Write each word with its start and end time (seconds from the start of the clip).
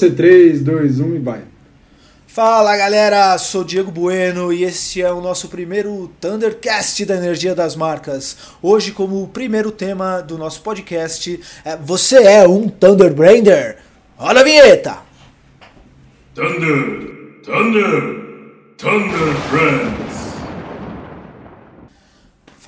3, 0.00 0.62
2, 0.62 1.00
1 1.00 1.14
e 1.16 1.18
vai. 1.18 1.42
Fala 2.28 2.76
galera, 2.76 3.36
sou 3.36 3.64
Diego 3.64 3.90
Bueno 3.90 4.52
e 4.52 4.62
esse 4.62 5.02
é 5.02 5.10
o 5.10 5.20
nosso 5.20 5.48
primeiro 5.48 6.08
Thundercast 6.20 7.04
da 7.04 7.16
Energia 7.16 7.52
das 7.52 7.74
Marcas. 7.74 8.36
Hoje, 8.62 8.92
como 8.92 9.26
primeiro 9.26 9.72
tema 9.72 10.20
do 10.20 10.38
nosso 10.38 10.62
podcast, 10.62 11.40
é 11.64 11.76
Você 11.78 12.22
é 12.22 12.46
um 12.46 12.68
Thunderbrander? 12.68 13.78
Olha 14.16 14.42
a 14.42 14.44
vinheta! 14.44 14.98
Thunder, 16.32 17.42
Thunder, 17.42 17.90
Thunder 18.76 20.27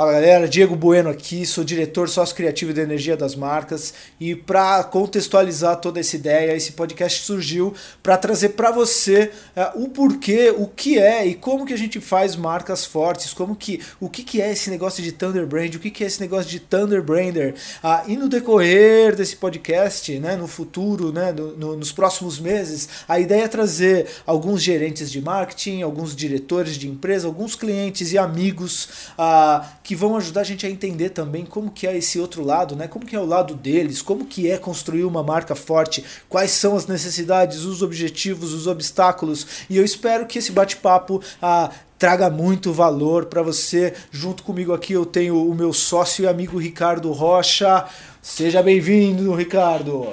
Fala 0.01 0.15
galera, 0.15 0.49
Diego 0.49 0.75
Bueno 0.75 1.11
aqui, 1.11 1.45
sou 1.45 1.63
diretor 1.63 2.09
sócio 2.09 2.35
criativo 2.35 2.73
da 2.73 2.81
Energia 2.81 3.19
das 3.19 3.35
Marcas. 3.35 3.93
E 4.19 4.35
para 4.35 4.83
contextualizar 4.83 5.77
toda 5.77 6.01
essa 6.01 6.17
ideia, 6.17 6.57
esse 6.57 6.73
podcast 6.73 7.23
surgiu 7.23 7.75
para 8.03 8.17
trazer 8.17 8.49
para 8.51 8.71
você 8.71 9.31
uh, 9.55 9.85
o 9.85 9.91
porquê, 9.91 10.55
o 10.57 10.67
que 10.67 10.99
é 10.99 11.27
e 11.27 11.35
como 11.35 11.67
que 11.67 11.75
a 11.75 11.77
gente 11.77 12.01
faz 12.01 12.35
marcas 12.35 12.87
fortes, 12.87 13.35
como 13.35 13.55
que 13.55 13.79
o 14.01 14.09
que, 14.09 14.23
que 14.23 14.41
é 14.41 14.51
esse 14.51 14.71
negócio 14.71 15.03
de 15.03 15.13
Thunder 15.13 15.47
Brand, 15.47 15.75
o 15.75 15.79
que, 15.79 15.91
que 15.91 16.03
é 16.03 16.07
esse 16.07 16.19
negócio 16.19 16.51
de 16.51 16.61
Thunder 16.61 17.03
Brander. 17.03 17.55
Uh, 17.85 18.11
e 18.11 18.17
no 18.17 18.27
decorrer 18.27 19.15
desse 19.15 19.37
podcast, 19.37 20.19
né, 20.19 20.35
no 20.35 20.49
futuro, 20.49 21.13
né, 21.13 21.31
no, 21.31 21.55
no, 21.55 21.77
nos 21.77 21.93
próximos 21.93 22.41
meses, 22.41 22.89
a 23.07 23.21
ideia 23.21 23.43
é 23.43 23.49
trazer 23.49 24.07
alguns 24.25 24.63
gerentes 24.63 25.11
de 25.11 25.21
marketing, 25.21 25.83
alguns 25.83 26.17
diretores 26.17 26.77
de 26.77 26.89
empresa, 26.89 27.27
alguns 27.27 27.55
clientes 27.55 28.15
e 28.15 28.17
amigos 28.17 28.89
uh, 29.19 29.63
que 29.91 29.97
vão 29.97 30.17
ajudar 30.17 30.43
a 30.43 30.45
gente 30.45 30.65
a 30.65 30.71
entender 30.71 31.09
também 31.09 31.45
como 31.45 31.69
que 31.69 31.85
é 31.85 31.99
esse 31.99 32.17
outro 32.21 32.45
lado, 32.45 32.77
né? 32.77 32.87
Como 32.87 33.05
que 33.05 33.17
é 33.17 33.19
o 33.19 33.27
lado 33.27 33.57
deles, 33.57 34.01
como 34.01 34.25
que 34.25 34.49
é 34.49 34.57
construir 34.57 35.03
uma 35.03 35.21
marca 35.21 35.57
forte, 35.57 36.05
quais 36.29 36.53
são 36.53 36.77
as 36.77 36.87
necessidades, 36.87 37.65
os 37.65 37.83
objetivos, 37.83 38.55
os 38.55 38.69
obstáculos. 38.69 39.65
E 39.69 39.77
eu 39.77 39.85
espero 39.85 40.27
que 40.27 40.39
esse 40.39 40.53
bate-papo 40.53 41.21
ah, 41.43 41.73
traga 41.99 42.31
muito 42.31 42.73
valor 42.73 43.25
para 43.25 43.43
você. 43.43 43.93
Junto 44.13 44.45
comigo 44.45 44.73
aqui 44.73 44.93
eu 44.93 45.05
tenho 45.05 45.45
o 45.45 45.53
meu 45.57 45.73
sócio 45.73 46.23
e 46.23 46.29
amigo 46.29 46.57
Ricardo 46.57 47.11
Rocha. 47.11 47.85
Seja 48.23 48.63
bem-vindo, 48.63 49.35
Ricardo. 49.35 50.07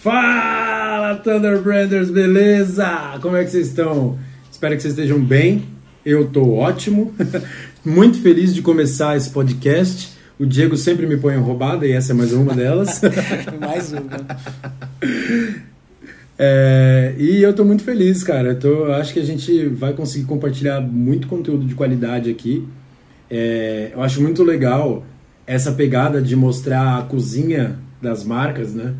Fala, 0.00 1.14
Thunder 1.16 1.60
Branders, 1.60 2.10
beleza? 2.10 3.18
Como 3.20 3.36
é 3.36 3.44
que 3.44 3.50
vocês 3.50 3.68
estão? 3.68 4.18
Espero 4.50 4.74
que 4.74 4.80
vocês 4.80 4.94
estejam 4.94 5.20
bem. 5.20 5.76
Eu 6.06 6.30
tô 6.30 6.54
ótimo. 6.54 7.14
Muito 7.84 8.20
feliz 8.20 8.52
de 8.52 8.60
começar 8.60 9.16
esse 9.16 9.30
podcast. 9.30 10.10
O 10.38 10.44
Diego 10.44 10.76
sempre 10.76 11.06
me 11.06 11.16
põe 11.16 11.34
em 11.34 11.38
roubada 11.38 11.86
e 11.86 11.92
essa 11.92 12.12
é 12.12 12.14
mais 12.14 12.32
uma 12.32 12.54
delas. 12.54 13.00
mais 13.60 13.92
uma. 13.92 15.68
É, 16.40 17.16
e 17.18 17.42
eu 17.42 17.52
tô 17.52 17.64
muito 17.64 17.82
feliz, 17.82 18.22
cara. 18.22 18.50
Eu 18.50 18.58
tô, 18.60 18.84
acho 18.92 19.12
que 19.12 19.18
a 19.18 19.24
gente 19.24 19.66
vai 19.66 19.92
conseguir 19.92 20.24
compartilhar 20.24 20.80
muito 20.80 21.26
conteúdo 21.26 21.66
de 21.66 21.74
qualidade 21.74 22.30
aqui. 22.30 22.64
É, 23.28 23.90
eu 23.92 24.00
acho 24.00 24.22
muito 24.22 24.44
legal 24.44 25.04
essa 25.44 25.72
pegada 25.72 26.22
de 26.22 26.36
mostrar 26.36 26.98
a 26.98 27.02
cozinha 27.02 27.76
das 28.00 28.22
marcas, 28.22 28.72
né? 28.72 28.94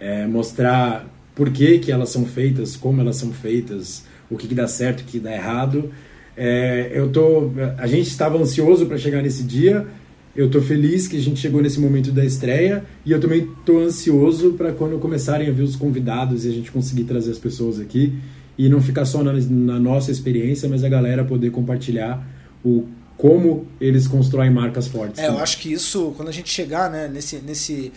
É, 0.00 0.26
mostrar 0.26 1.06
por 1.32 1.50
que, 1.50 1.78
que 1.78 1.92
elas 1.92 2.08
são 2.08 2.24
feitas, 2.24 2.74
como 2.74 3.00
elas 3.00 3.14
são 3.14 3.32
feitas, 3.32 4.04
o 4.28 4.36
que, 4.36 4.48
que 4.48 4.54
dá 4.54 4.66
certo, 4.66 5.02
o 5.02 5.04
que 5.04 5.20
dá 5.20 5.32
errado. 5.32 5.92
É, 6.36 6.90
eu 6.94 7.10
tô, 7.10 7.50
a 7.78 7.86
gente 7.86 8.08
estava 8.08 8.38
ansioso 8.38 8.86
para 8.86 8.96
chegar 8.96 9.22
nesse 9.22 9.42
dia. 9.42 9.86
Eu 10.34 10.48
tô 10.48 10.62
feliz 10.62 11.08
que 11.08 11.16
a 11.16 11.20
gente 11.20 11.40
chegou 11.40 11.60
nesse 11.60 11.80
momento 11.80 12.12
da 12.12 12.24
estreia 12.24 12.84
e 13.04 13.10
eu 13.10 13.20
também 13.20 13.48
tô 13.66 13.80
ansioso 13.80 14.52
para 14.52 14.72
quando 14.72 14.98
começarem 14.98 15.48
a 15.48 15.52
vir 15.52 15.62
os 15.62 15.74
convidados 15.74 16.44
e 16.44 16.48
a 16.48 16.52
gente 16.52 16.70
conseguir 16.70 17.04
trazer 17.04 17.32
as 17.32 17.38
pessoas 17.38 17.80
aqui 17.80 18.14
e 18.56 18.68
não 18.68 18.80
ficar 18.80 19.04
só 19.04 19.22
na, 19.22 19.32
na 19.32 19.78
nossa 19.78 20.10
experiência, 20.10 20.68
mas 20.68 20.84
a 20.84 20.88
galera 20.88 21.24
poder 21.24 21.50
compartilhar 21.50 22.24
o 22.64 22.86
como 23.20 23.66
eles 23.78 24.08
constroem 24.08 24.50
marcas 24.50 24.88
fortes. 24.88 25.20
É, 25.20 25.28
eu 25.28 25.38
acho 25.38 25.58
que 25.58 25.70
isso, 25.70 26.14
quando 26.16 26.30
a 26.30 26.32
gente 26.32 26.48
chegar 26.48 26.90
né, 26.90 27.06
nesse, 27.06 27.36
nesse, 27.36 27.92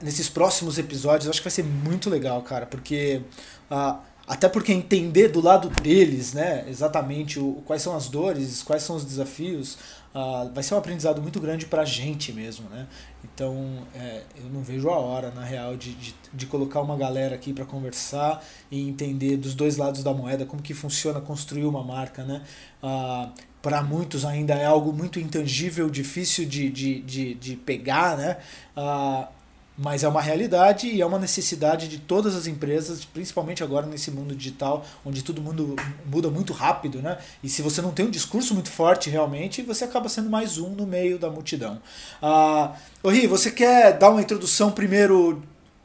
nesses 0.00 0.28
próximos 0.28 0.78
episódios, 0.78 1.24
eu 1.24 1.30
acho 1.30 1.40
que 1.40 1.48
vai 1.48 1.52
ser 1.52 1.64
muito 1.64 2.08
legal, 2.08 2.40
cara, 2.42 2.64
porque 2.64 3.20
uh, 3.68 3.96
até 4.28 4.46
porque 4.46 4.72
entender 4.72 5.28
do 5.28 5.40
lado 5.40 5.70
deles, 5.82 6.34
né, 6.34 6.64
exatamente 6.68 7.40
o, 7.40 7.62
quais 7.64 7.80
são 7.80 7.96
as 7.96 8.08
dores, 8.08 8.62
quais 8.62 8.82
são 8.82 8.94
os 8.94 9.04
desafios, 9.04 9.78
uh, 10.14 10.52
vai 10.52 10.62
ser 10.62 10.74
um 10.74 10.78
aprendizado 10.78 11.22
muito 11.22 11.40
grande 11.40 11.64
para 11.64 11.82
a 11.82 11.84
gente 11.86 12.30
mesmo, 12.30 12.68
né? 12.68 12.86
Então, 13.24 13.78
é, 13.94 14.22
eu 14.36 14.50
não 14.50 14.62
vejo 14.62 14.90
a 14.90 14.98
hora, 14.98 15.30
na 15.30 15.42
real, 15.42 15.76
de, 15.76 15.94
de, 15.94 16.14
de 16.32 16.46
colocar 16.46 16.80
uma 16.82 16.96
galera 16.96 17.34
aqui 17.34 17.54
para 17.54 17.64
conversar 17.64 18.44
e 18.70 18.86
entender 18.86 19.38
dos 19.38 19.54
dois 19.54 19.76
lados 19.76 20.02
da 20.02 20.12
moeda 20.12 20.44
como 20.44 20.62
que 20.62 20.74
funciona 20.74 21.20
construir 21.20 21.64
uma 21.64 21.82
marca, 21.82 22.22
né? 22.22 22.42
Uh, 22.82 23.32
para 23.62 23.82
muitos 23.82 24.24
ainda 24.24 24.54
é 24.54 24.66
algo 24.66 24.92
muito 24.92 25.18
intangível, 25.18 25.88
difícil 25.88 26.46
de, 26.46 26.68
de, 26.70 27.00
de, 27.00 27.34
de 27.34 27.56
pegar, 27.56 28.16
né? 28.16 28.36
Uh, 28.76 29.37
mas 29.78 30.02
é 30.02 30.08
uma 30.08 30.20
realidade 30.20 30.88
e 30.88 31.00
é 31.00 31.06
uma 31.06 31.18
necessidade 31.18 31.86
de 31.86 31.98
todas 31.98 32.34
as 32.34 32.48
empresas, 32.48 33.04
principalmente 33.04 33.62
agora 33.62 33.86
nesse 33.86 34.10
mundo 34.10 34.34
digital, 34.34 34.84
onde 35.04 35.22
todo 35.22 35.40
mundo 35.40 35.76
muda 36.04 36.28
muito 36.28 36.52
rápido, 36.52 37.00
né? 37.00 37.18
E 37.42 37.48
se 37.48 37.62
você 37.62 37.80
não 37.80 37.92
tem 37.92 38.06
um 38.06 38.10
discurso 38.10 38.54
muito 38.54 38.70
forte 38.70 39.08
realmente, 39.08 39.62
você 39.62 39.84
acaba 39.84 40.08
sendo 40.08 40.28
mais 40.28 40.58
um 40.58 40.70
no 40.70 40.84
meio 40.84 41.18
da 41.18 41.30
multidão. 41.30 41.80
Ah, 42.20 42.74
Ri, 43.04 43.28
você 43.28 43.52
quer 43.52 43.96
dar 43.96 44.10
uma 44.10 44.20
introdução 44.20 44.72
primeiro 44.72 45.40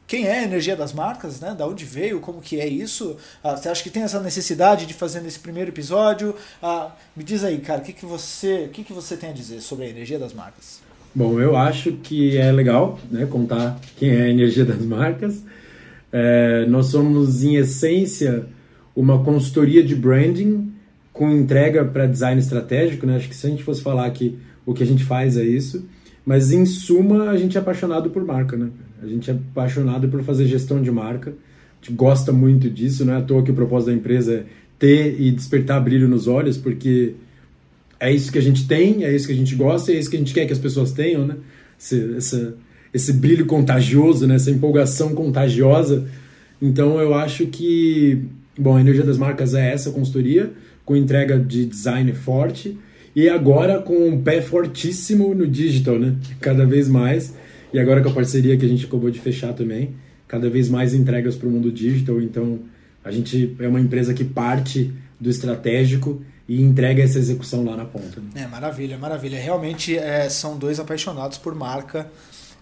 quem 0.06 0.26
é 0.26 0.40
a 0.40 0.42
energia 0.42 0.76
das 0.76 0.92
marcas, 0.92 1.40
né? 1.40 1.54
Da 1.54 1.66
onde 1.66 1.84
veio, 1.84 2.20
como 2.20 2.40
que 2.40 2.60
é 2.60 2.66
isso? 2.66 3.16
Ah, 3.42 3.56
você 3.56 3.68
acha 3.68 3.82
que 3.82 3.90
tem 3.90 4.02
essa 4.02 4.20
necessidade 4.20 4.86
de 4.86 4.92
fazer 4.92 5.20
nesse 5.20 5.38
primeiro 5.38 5.70
episódio? 5.70 6.36
Ah, 6.62 6.92
me 7.16 7.24
diz 7.24 7.42
aí, 7.42 7.58
cara, 7.58 7.80
o 7.80 7.84
que, 7.84 7.92
que 7.92 8.04
você, 8.04 8.66
o 8.66 8.68
que, 8.68 8.84
que 8.84 8.92
você 8.92 9.16
tem 9.16 9.30
a 9.30 9.32
dizer 9.32 9.60
sobre 9.62 9.86
a 9.86 9.88
energia 9.88 10.18
das 10.18 10.34
marcas? 10.34 10.83
Bom, 11.16 11.40
eu 11.40 11.56
acho 11.56 11.92
que 11.92 12.36
é 12.36 12.50
legal 12.50 12.98
né, 13.08 13.24
contar 13.24 13.78
quem 13.96 14.10
é 14.10 14.22
a 14.22 14.28
energia 14.28 14.64
das 14.64 14.84
marcas. 14.84 15.44
É, 16.10 16.66
nós 16.66 16.86
somos, 16.86 17.44
em 17.44 17.54
essência, 17.54 18.46
uma 18.96 19.22
consultoria 19.22 19.84
de 19.84 19.94
branding 19.94 20.72
com 21.12 21.30
entrega 21.30 21.84
para 21.84 22.06
design 22.06 22.40
estratégico. 22.40 23.06
Né? 23.06 23.14
Acho 23.14 23.28
que 23.28 23.36
se 23.36 23.46
a 23.46 23.50
gente 23.50 23.62
fosse 23.62 23.80
falar 23.80 24.10
que 24.10 24.36
o 24.66 24.74
que 24.74 24.82
a 24.82 24.86
gente 24.86 25.04
faz 25.04 25.36
é 25.36 25.44
isso. 25.44 25.88
Mas, 26.26 26.50
em 26.50 26.66
suma, 26.66 27.30
a 27.30 27.36
gente 27.36 27.56
é 27.56 27.60
apaixonado 27.60 28.10
por 28.10 28.24
marca. 28.24 28.56
Né? 28.56 28.70
A 29.00 29.06
gente 29.06 29.30
é 29.30 29.34
apaixonado 29.34 30.08
por 30.08 30.20
fazer 30.24 30.46
gestão 30.46 30.82
de 30.82 30.90
marca. 30.90 31.30
A 31.30 31.84
gente 31.84 31.96
gosta 31.96 32.32
muito 32.32 32.68
disso. 32.68 33.04
Não 33.04 33.14
é 33.14 33.18
à 33.18 33.22
toa 33.22 33.44
que 33.44 33.52
o 33.52 33.54
propósito 33.54 33.90
da 33.90 33.96
empresa 33.96 34.34
é 34.34 34.44
ter 34.80 35.20
e 35.20 35.30
despertar 35.30 35.80
brilho 35.80 36.08
nos 36.08 36.26
olhos, 36.26 36.56
porque 36.56 37.14
é 38.04 38.12
isso 38.12 38.30
que 38.30 38.38
a 38.38 38.42
gente 38.42 38.68
tem, 38.68 39.02
é 39.02 39.14
isso 39.14 39.26
que 39.26 39.32
a 39.32 39.36
gente 39.36 39.54
gosta, 39.54 39.90
é 39.90 39.94
isso 39.94 40.10
que 40.10 40.16
a 40.16 40.18
gente 40.18 40.34
quer 40.34 40.44
que 40.44 40.52
as 40.52 40.58
pessoas 40.58 40.92
tenham, 40.92 41.26
né? 41.26 41.36
Esse, 41.78 42.52
esse 42.92 43.12
brilho 43.14 43.46
contagioso, 43.46 44.26
né? 44.26 44.34
essa 44.34 44.50
empolgação 44.50 45.14
contagiosa. 45.14 46.06
Então 46.60 47.00
eu 47.00 47.14
acho 47.14 47.46
que, 47.46 48.22
bom, 48.58 48.76
a 48.76 48.80
energia 48.80 49.04
das 49.04 49.16
marcas 49.16 49.54
é 49.54 49.72
essa 49.72 49.90
consultoria, 49.90 50.52
com 50.84 50.94
entrega 50.94 51.38
de 51.38 51.64
design 51.64 52.12
forte 52.12 52.76
e 53.16 53.26
agora 53.26 53.80
com 53.80 54.08
um 54.08 54.20
pé 54.20 54.42
fortíssimo 54.42 55.34
no 55.34 55.46
digital, 55.46 55.98
né? 55.98 56.14
Cada 56.40 56.66
vez 56.66 56.88
mais. 56.88 57.34
E 57.72 57.78
agora 57.78 58.02
com 58.02 58.10
a 58.10 58.12
parceria 58.12 58.54
que 58.58 58.66
a 58.66 58.68
gente 58.68 58.84
acabou 58.84 59.10
de 59.10 59.18
fechar 59.18 59.54
também, 59.54 59.94
cada 60.28 60.50
vez 60.50 60.68
mais 60.68 60.92
entregas 60.92 61.36
para 61.36 61.48
o 61.48 61.50
mundo 61.50 61.72
digital. 61.72 62.20
Então 62.20 62.60
a 63.02 63.10
gente 63.10 63.56
é 63.58 63.66
uma 63.66 63.80
empresa 63.80 64.12
que 64.12 64.24
parte 64.24 64.92
do 65.18 65.30
estratégico 65.30 66.22
e 66.48 66.62
entrega 66.62 67.02
essa 67.02 67.18
execução 67.18 67.64
lá 67.64 67.76
na 67.76 67.84
ponta. 67.84 68.20
Né? 68.20 68.42
É, 68.42 68.46
maravilha, 68.46 68.98
maravilha. 68.98 69.40
Realmente 69.40 69.96
é, 69.96 70.28
são 70.28 70.56
dois 70.56 70.78
apaixonados 70.78 71.38
por 71.38 71.54
marca, 71.54 72.10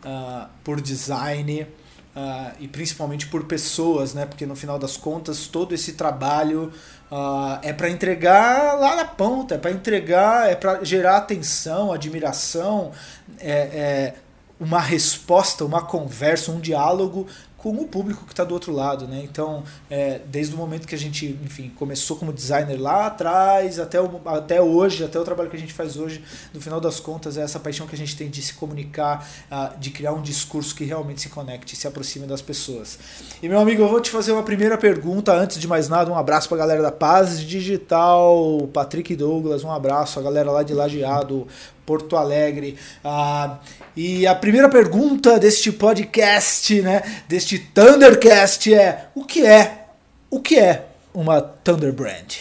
uh, 0.04 0.48
por 0.62 0.81
design 0.81 1.62
uh, 1.62 2.53
e 2.60 2.69
principalmente 2.69 3.26
por 3.26 3.44
pessoas, 3.44 4.15
né? 4.15 4.26
Porque 4.26 4.47
no 4.47 4.54
final 4.54 4.78
das 4.78 4.97
contas 4.97 5.47
todo 5.47 5.75
esse 5.75 5.95
trabalho 5.95 6.72
uh, 7.10 7.59
é 7.62 7.72
para 7.72 7.91
entregar 7.91 8.78
lá 8.78 8.97
na 8.97 9.04
ponta, 9.04 9.56
é 9.56 9.59
para 9.59 9.71
entregar, 9.71 10.51
é 10.51 10.54
para 10.54 10.84
gerar 10.84 11.16
atenção, 11.16 11.92
admiração, 11.92 12.92
é, 13.41 13.51
é 13.51 14.15
uma 14.60 14.80
resposta, 14.80 15.65
uma 15.65 15.83
conversa, 15.83 16.53
um 16.53 16.60
diálogo 16.60 17.27
com 17.62 17.70
o 17.70 17.86
público 17.86 18.24
que 18.26 18.32
está 18.32 18.42
do 18.42 18.53
outro 18.53 18.72
lado, 18.72 19.06
né? 19.06 19.20
Então, 19.22 19.62
é, 19.88 20.20
desde 20.26 20.53
o 20.53 20.59
momento 20.59 20.84
que 20.84 20.97
a 20.97 20.98
gente, 20.98 21.38
enfim, 21.44 21.70
começou 21.76 22.16
como 22.16 22.32
designer 22.32 22.76
lá 22.76 23.06
atrás, 23.06 23.78
até, 23.78 24.00
o, 24.00 24.20
até 24.26 24.60
hoje, 24.60 25.04
até 25.04 25.18
o 25.18 25.22
trabalho 25.22 25.48
que 25.48 25.54
a 25.54 25.59
gente 25.59 25.72
faz 25.72 25.97
hoje, 25.97 26.24
no 26.53 26.60
final 26.60 26.80
das 26.80 26.98
contas, 26.98 27.38
é 27.38 27.42
essa 27.42 27.60
paixão 27.60 27.86
que 27.86 27.94
a 27.94 27.98
gente 27.98 28.16
tem 28.16 28.28
de 28.28 28.42
se 28.42 28.54
comunicar, 28.54 29.28
uh, 29.48 29.78
de 29.78 29.91
criar 29.91 30.12
um 30.12 30.20
discurso 30.20 30.74
que 30.74 30.82
realmente 30.82 31.20
se 31.20 31.28
conecte, 31.28 31.76
se 31.76 31.86
aproxime 31.86 32.26
das 32.26 32.42
pessoas. 32.42 32.98
E, 33.41 33.48
meu 33.48 33.60
amigo, 33.60 33.82
eu 33.82 33.88
vou 33.88 34.00
te 34.00 34.10
fazer 34.10 34.32
uma 34.32 34.42
primeira 34.42 34.76
pergunta, 34.76 35.32
antes 35.32 35.60
de 35.60 35.68
mais 35.68 35.88
nada, 35.88 36.10
um 36.10 36.18
abraço 36.18 36.48
para 36.48 36.56
a 36.56 36.60
galera 36.60 36.82
da 36.82 36.91
Paz 36.91 37.41
Digital, 37.41 38.68
Patrick 38.72 39.15
Douglas, 39.15 39.62
um 39.62 39.70
abraço, 39.70 40.18
a 40.18 40.22
galera 40.22 40.50
lá 40.50 40.65
de 40.65 40.74
Lajeado, 40.74 41.47
Porto 41.84 42.16
Alegre. 42.16 42.76
Ah, 43.04 43.58
e 43.96 44.26
a 44.26 44.34
primeira 44.34 44.68
pergunta 44.68 45.38
deste 45.38 45.72
podcast, 45.72 46.80
né, 46.80 47.02
deste 47.28 47.58
Thundercast 47.58 48.72
é: 48.72 49.06
o 49.14 49.24
que 49.24 49.44
é 49.44 49.86
O 50.30 50.40
que 50.40 50.58
é 50.58 50.86
uma 51.14 51.40
Thunder 51.40 51.92
Brand? 51.92 52.34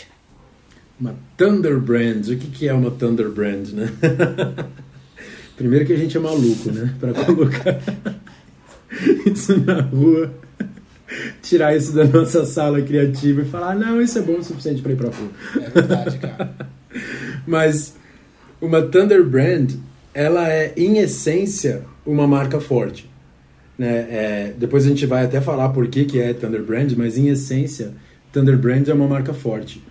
Uma 1.00 1.16
Thunder 1.36 1.80
Brand. 1.80 2.28
O 2.28 2.38
que, 2.38 2.48
que 2.48 2.68
é 2.68 2.74
uma 2.74 2.92
Thunder 2.92 3.30
Brand, 3.30 3.70
né? 3.70 3.92
Primeiro 5.58 5.86
que 5.86 5.94
a 5.94 5.98
gente 5.98 6.16
é 6.16 6.20
maluco, 6.20 6.72
né? 6.72 6.94
Para 7.00 7.14
colocar 7.14 7.80
isso 9.26 9.60
na 9.60 9.82
rua, 9.82 10.34
tirar 11.42 11.76
isso 11.76 11.94
da 11.94 12.06
nossa 12.06 12.46
sala 12.46 12.82
criativa 12.82 13.42
e 13.42 13.46
falar, 13.46 13.76
não, 13.76 14.02
isso 14.02 14.18
é 14.18 14.22
bom 14.22 14.38
o 14.38 14.44
suficiente 14.44 14.82
para 14.82 14.92
ir 14.92 14.96
para 14.96 15.10
rua. 15.10 15.30
É 15.56 15.70
verdade, 15.70 16.18
cara. 16.18 16.56
Mas 17.46 17.96
uma 18.62 18.82
Thunder 18.82 19.24
Brand, 19.26 19.72
ela 20.14 20.48
é, 20.48 20.74
em 20.78 21.00
essência, 21.00 21.82
uma 22.06 22.28
marca 22.28 22.60
forte. 22.60 23.10
Né? 23.78 24.08
É, 24.10 24.54
depois 24.58 24.86
a 24.86 24.90
gente 24.90 25.06
vai 25.06 25.26
até 25.26 25.42
falar 25.42 25.70
por 25.70 25.88
que, 25.88 26.06
que 26.06 26.20
é 26.20 26.34
Thunder 26.34 26.62
Brand, 26.62 26.94
mas 26.96 27.18
em 27.18 27.30
essência, 27.30 27.94
Thunder 28.32 28.58
Brand 28.58 28.88
é 28.88 28.94
uma 28.94 29.08
marca 29.08 29.34
forte. 29.34 29.84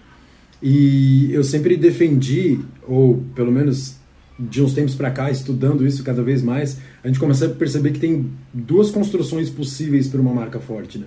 E 0.62 1.32
eu 1.32 1.42
sempre 1.42 1.76
defendi, 1.76 2.60
ou 2.86 3.24
pelo 3.34 3.50
menos 3.50 3.96
de 4.38 4.62
uns 4.62 4.72
tempos 4.72 4.94
para 4.94 5.10
cá, 5.10 5.30
estudando 5.30 5.86
isso 5.86 6.02
cada 6.02 6.22
vez 6.22 6.42
mais, 6.42 6.78
a 7.02 7.08
gente 7.08 7.18
começa 7.18 7.46
a 7.46 7.48
perceber 7.48 7.90
que 7.90 7.98
tem 7.98 8.30
duas 8.52 8.90
construções 8.90 9.50
possíveis 9.50 10.08
para 10.08 10.20
uma 10.20 10.32
marca 10.32 10.60
forte. 10.60 10.98
Né? 10.98 11.06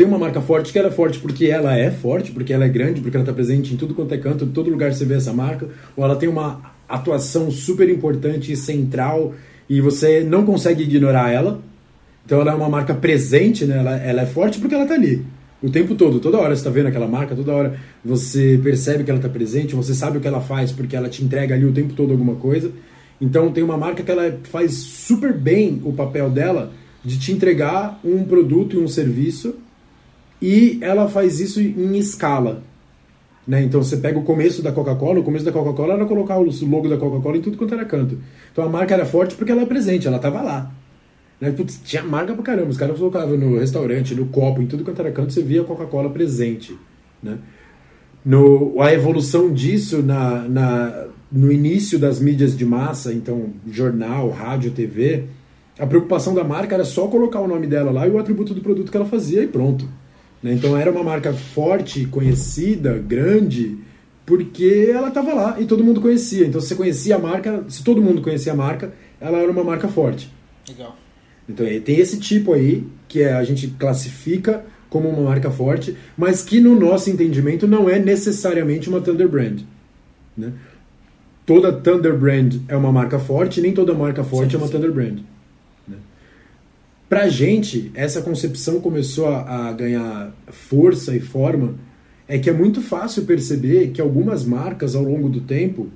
Tem 0.00 0.06
uma 0.06 0.18
marca 0.18 0.40
forte 0.40 0.72
que 0.72 0.78
ela 0.78 0.88
é 0.88 0.90
forte 0.90 1.18
porque 1.18 1.44
ela 1.48 1.76
é 1.76 1.90
forte, 1.90 2.32
porque 2.32 2.54
ela 2.54 2.64
é 2.64 2.68
grande, 2.70 3.02
porque 3.02 3.14
ela 3.18 3.22
está 3.22 3.34
presente 3.34 3.74
em 3.74 3.76
tudo 3.76 3.94
quanto 3.94 4.14
é 4.14 4.16
canto, 4.16 4.46
em 4.46 4.48
todo 4.48 4.70
lugar 4.70 4.94
você 4.94 5.04
vê 5.04 5.12
essa 5.12 5.30
marca, 5.30 5.68
ou 5.94 6.02
ela 6.02 6.16
tem 6.16 6.26
uma 6.26 6.72
atuação 6.88 7.50
super 7.50 7.86
importante 7.86 8.50
e 8.50 8.56
central 8.56 9.34
e 9.68 9.78
você 9.78 10.24
não 10.24 10.46
consegue 10.46 10.84
ignorar 10.84 11.30
ela. 11.30 11.60
Então 12.24 12.40
ela 12.40 12.52
é 12.52 12.54
uma 12.54 12.70
marca 12.70 12.94
presente, 12.94 13.66
né? 13.66 13.76
ela, 13.76 13.94
ela 13.98 14.22
é 14.22 14.24
forte 14.24 14.58
porque 14.58 14.74
ela 14.74 14.84
está 14.84 14.94
ali 14.94 15.22
o 15.62 15.68
tempo 15.68 15.94
todo, 15.94 16.18
toda 16.18 16.38
hora 16.38 16.56
você 16.56 16.60
está 16.60 16.70
vendo 16.70 16.86
aquela 16.86 17.06
marca, 17.06 17.36
toda 17.36 17.52
hora 17.52 17.78
você 18.02 18.58
percebe 18.62 19.04
que 19.04 19.10
ela 19.10 19.20
está 19.20 19.28
presente, 19.28 19.74
você 19.74 19.92
sabe 19.92 20.16
o 20.16 20.20
que 20.22 20.26
ela 20.26 20.40
faz 20.40 20.72
porque 20.72 20.96
ela 20.96 21.10
te 21.10 21.22
entrega 21.22 21.54
ali 21.54 21.66
o 21.66 21.72
tempo 21.72 21.92
todo 21.92 22.12
alguma 22.12 22.36
coisa. 22.36 22.72
Então 23.20 23.52
tem 23.52 23.62
uma 23.62 23.76
marca 23.76 24.02
que 24.02 24.10
ela 24.10 24.34
faz 24.44 24.72
super 24.72 25.34
bem 25.34 25.78
o 25.84 25.92
papel 25.92 26.30
dela 26.30 26.72
de 27.04 27.18
te 27.18 27.32
entregar 27.32 28.00
um 28.02 28.24
produto 28.24 28.76
e 28.76 28.78
um 28.78 28.88
serviço 28.88 29.56
e 30.40 30.78
ela 30.80 31.08
faz 31.08 31.40
isso 31.40 31.60
em 31.60 31.96
escala. 31.96 32.62
Né? 33.46 33.62
Então 33.62 33.82
você 33.82 33.96
pega 33.96 34.18
o 34.18 34.22
começo 34.22 34.62
da 34.62 34.72
Coca-Cola, 34.72 35.20
o 35.20 35.24
começo 35.24 35.44
da 35.44 35.52
Coca-Cola 35.52 35.94
era 35.94 36.04
colocar 36.04 36.38
o 36.38 36.44
logo 36.44 36.88
da 36.88 36.96
Coca-Cola 36.96 37.36
em 37.36 37.40
tudo 37.40 37.56
quanto 37.56 37.74
era 37.74 37.84
canto. 37.84 38.18
Então 38.52 38.64
a 38.64 38.68
marca 38.68 38.94
era 38.94 39.04
forte 39.04 39.34
porque 39.34 39.50
ela 39.50 39.62
é 39.62 39.66
presente, 39.66 40.06
ela 40.06 40.16
estava 40.16 40.40
lá. 40.40 40.70
Né? 41.40 41.50
Putz, 41.50 41.80
tinha 41.84 42.02
marca 42.02 42.34
pra 42.34 42.42
caramba, 42.42 42.68
os 42.68 42.76
caras 42.76 42.98
colocavam 42.98 43.36
no 43.36 43.58
restaurante, 43.58 44.14
no 44.14 44.26
copo, 44.26 44.62
em 44.62 44.66
tudo 44.66 44.84
quanto 44.84 45.00
era 45.00 45.10
canto, 45.10 45.32
você 45.32 45.42
via 45.42 45.62
a 45.62 45.64
Coca-Cola 45.64 46.10
presente. 46.10 46.76
Né? 47.22 47.38
No, 48.24 48.80
a 48.80 48.92
evolução 48.92 49.52
disso 49.52 50.02
na, 50.02 50.42
na, 50.42 51.06
no 51.32 51.50
início 51.50 51.98
das 51.98 52.20
mídias 52.20 52.56
de 52.56 52.64
massa, 52.64 53.12
então 53.12 53.54
jornal, 53.66 54.30
rádio, 54.30 54.70
TV, 54.70 55.24
a 55.78 55.86
preocupação 55.86 56.34
da 56.34 56.44
marca 56.44 56.74
era 56.74 56.84
só 56.84 57.08
colocar 57.08 57.40
o 57.40 57.48
nome 57.48 57.66
dela 57.66 57.90
lá 57.90 58.06
e 58.06 58.10
o 58.10 58.18
atributo 58.18 58.52
do 58.52 58.60
produto 58.60 58.90
que 58.90 58.96
ela 58.96 59.06
fazia 59.06 59.42
e 59.42 59.46
pronto. 59.46 59.88
Né? 60.42 60.54
Então 60.54 60.76
era 60.76 60.90
uma 60.90 61.02
marca 61.02 61.32
forte, 61.32 62.06
conhecida, 62.06 62.98
grande, 62.98 63.78
porque 64.24 64.90
ela 64.92 65.08
estava 65.08 65.34
lá 65.34 65.60
e 65.60 65.64
todo 65.64 65.84
mundo 65.84 66.00
conhecia. 66.00 66.46
Então 66.46 66.60
se 66.60 66.68
você 66.68 66.74
conhecia 66.74 67.16
a 67.16 67.18
marca, 67.18 67.64
se 67.68 67.82
todo 67.82 68.02
mundo 68.02 68.22
conhecia 68.22 68.52
a 68.52 68.56
marca, 68.56 68.92
ela 69.20 69.38
era 69.38 69.50
uma 69.50 69.64
marca 69.64 69.88
forte. 69.88 70.30
Legal. 70.68 70.96
Então 71.48 71.66
tem 71.84 71.98
esse 71.98 72.18
tipo 72.18 72.52
aí 72.52 72.86
que 73.08 73.22
é, 73.22 73.32
a 73.32 73.42
gente 73.42 73.68
classifica 73.68 74.64
como 74.88 75.08
uma 75.08 75.22
marca 75.22 75.50
forte, 75.50 75.96
mas 76.16 76.42
que 76.42 76.60
no 76.60 76.78
nosso 76.78 77.10
entendimento 77.10 77.66
não 77.66 77.88
é 77.88 77.98
necessariamente 77.98 78.88
uma 78.88 79.00
Thunder 79.00 79.28
Brand. 79.28 79.60
Né? 80.36 80.52
Toda 81.46 81.72
Thunder 81.72 82.16
Brand 82.16 82.56
é 82.68 82.76
uma 82.76 82.92
marca 82.92 83.18
forte, 83.18 83.60
nem 83.60 83.72
toda 83.72 83.94
marca 83.94 84.22
forte 84.22 84.50
sim, 84.50 84.56
é 84.56 84.58
uma 84.58 84.66
sim. 84.66 84.72
Thunder 84.74 84.92
Brand. 84.92 85.18
Pra 87.10 87.28
gente, 87.28 87.90
essa 87.92 88.22
concepção 88.22 88.80
começou 88.80 89.26
a, 89.26 89.68
a 89.68 89.72
ganhar 89.72 90.32
força 90.46 91.12
e 91.12 91.18
forma, 91.18 91.74
é 92.28 92.38
que 92.38 92.48
é 92.48 92.52
muito 92.52 92.80
fácil 92.80 93.24
perceber 93.24 93.88
que 93.88 94.00
algumas 94.00 94.44
marcas 94.44 94.94
ao 94.94 95.02
longo 95.02 95.28
do 95.28 95.40
tempo 95.40 95.88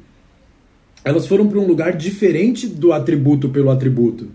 elas 1.05 1.28
foram 1.28 1.46
para 1.46 1.61
um 1.61 1.66
lugar 1.69 1.96
diferente 1.96 2.66
do 2.66 2.93
atributo 2.93 3.49
pelo 3.49 3.70
atributo. 3.70 4.26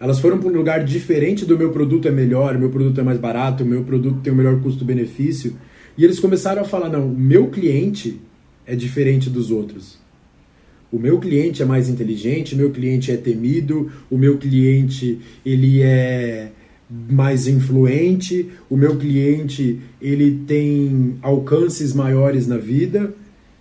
Elas 0.00 0.18
foram 0.18 0.38
para 0.38 0.48
um 0.48 0.54
lugar 0.54 0.82
diferente 0.82 1.44
do 1.44 1.58
meu 1.58 1.70
produto 1.72 2.08
é 2.08 2.10
melhor, 2.10 2.56
meu 2.56 2.70
produto 2.70 2.98
é 2.98 3.04
mais 3.04 3.18
barato, 3.18 3.62
meu 3.62 3.84
produto 3.84 4.20
tem 4.22 4.32
o 4.32 4.36
melhor 4.36 4.58
custo-benefício. 4.62 5.58
E 5.98 6.04
eles 6.04 6.18
começaram 6.18 6.62
a 6.62 6.64
falar: 6.64 6.88
não, 6.88 7.06
o 7.06 7.14
meu 7.14 7.50
cliente 7.50 8.18
é 8.66 8.74
diferente 8.74 9.28
dos 9.28 9.50
outros. 9.50 9.98
O 10.94 10.98
meu 11.00 11.18
cliente 11.18 11.60
é 11.60 11.64
mais 11.64 11.88
inteligente, 11.88 12.54
o 12.54 12.56
meu 12.56 12.70
cliente 12.70 13.10
é 13.10 13.16
temido, 13.16 13.90
o 14.08 14.16
meu 14.16 14.38
cliente 14.38 15.18
ele 15.44 15.82
é 15.82 16.52
mais 16.88 17.48
influente, 17.48 18.48
o 18.70 18.76
meu 18.76 18.94
cliente 18.94 19.80
ele 20.00 20.44
tem 20.46 21.16
alcances 21.20 21.92
maiores 21.92 22.46
na 22.46 22.58
vida. 22.58 23.12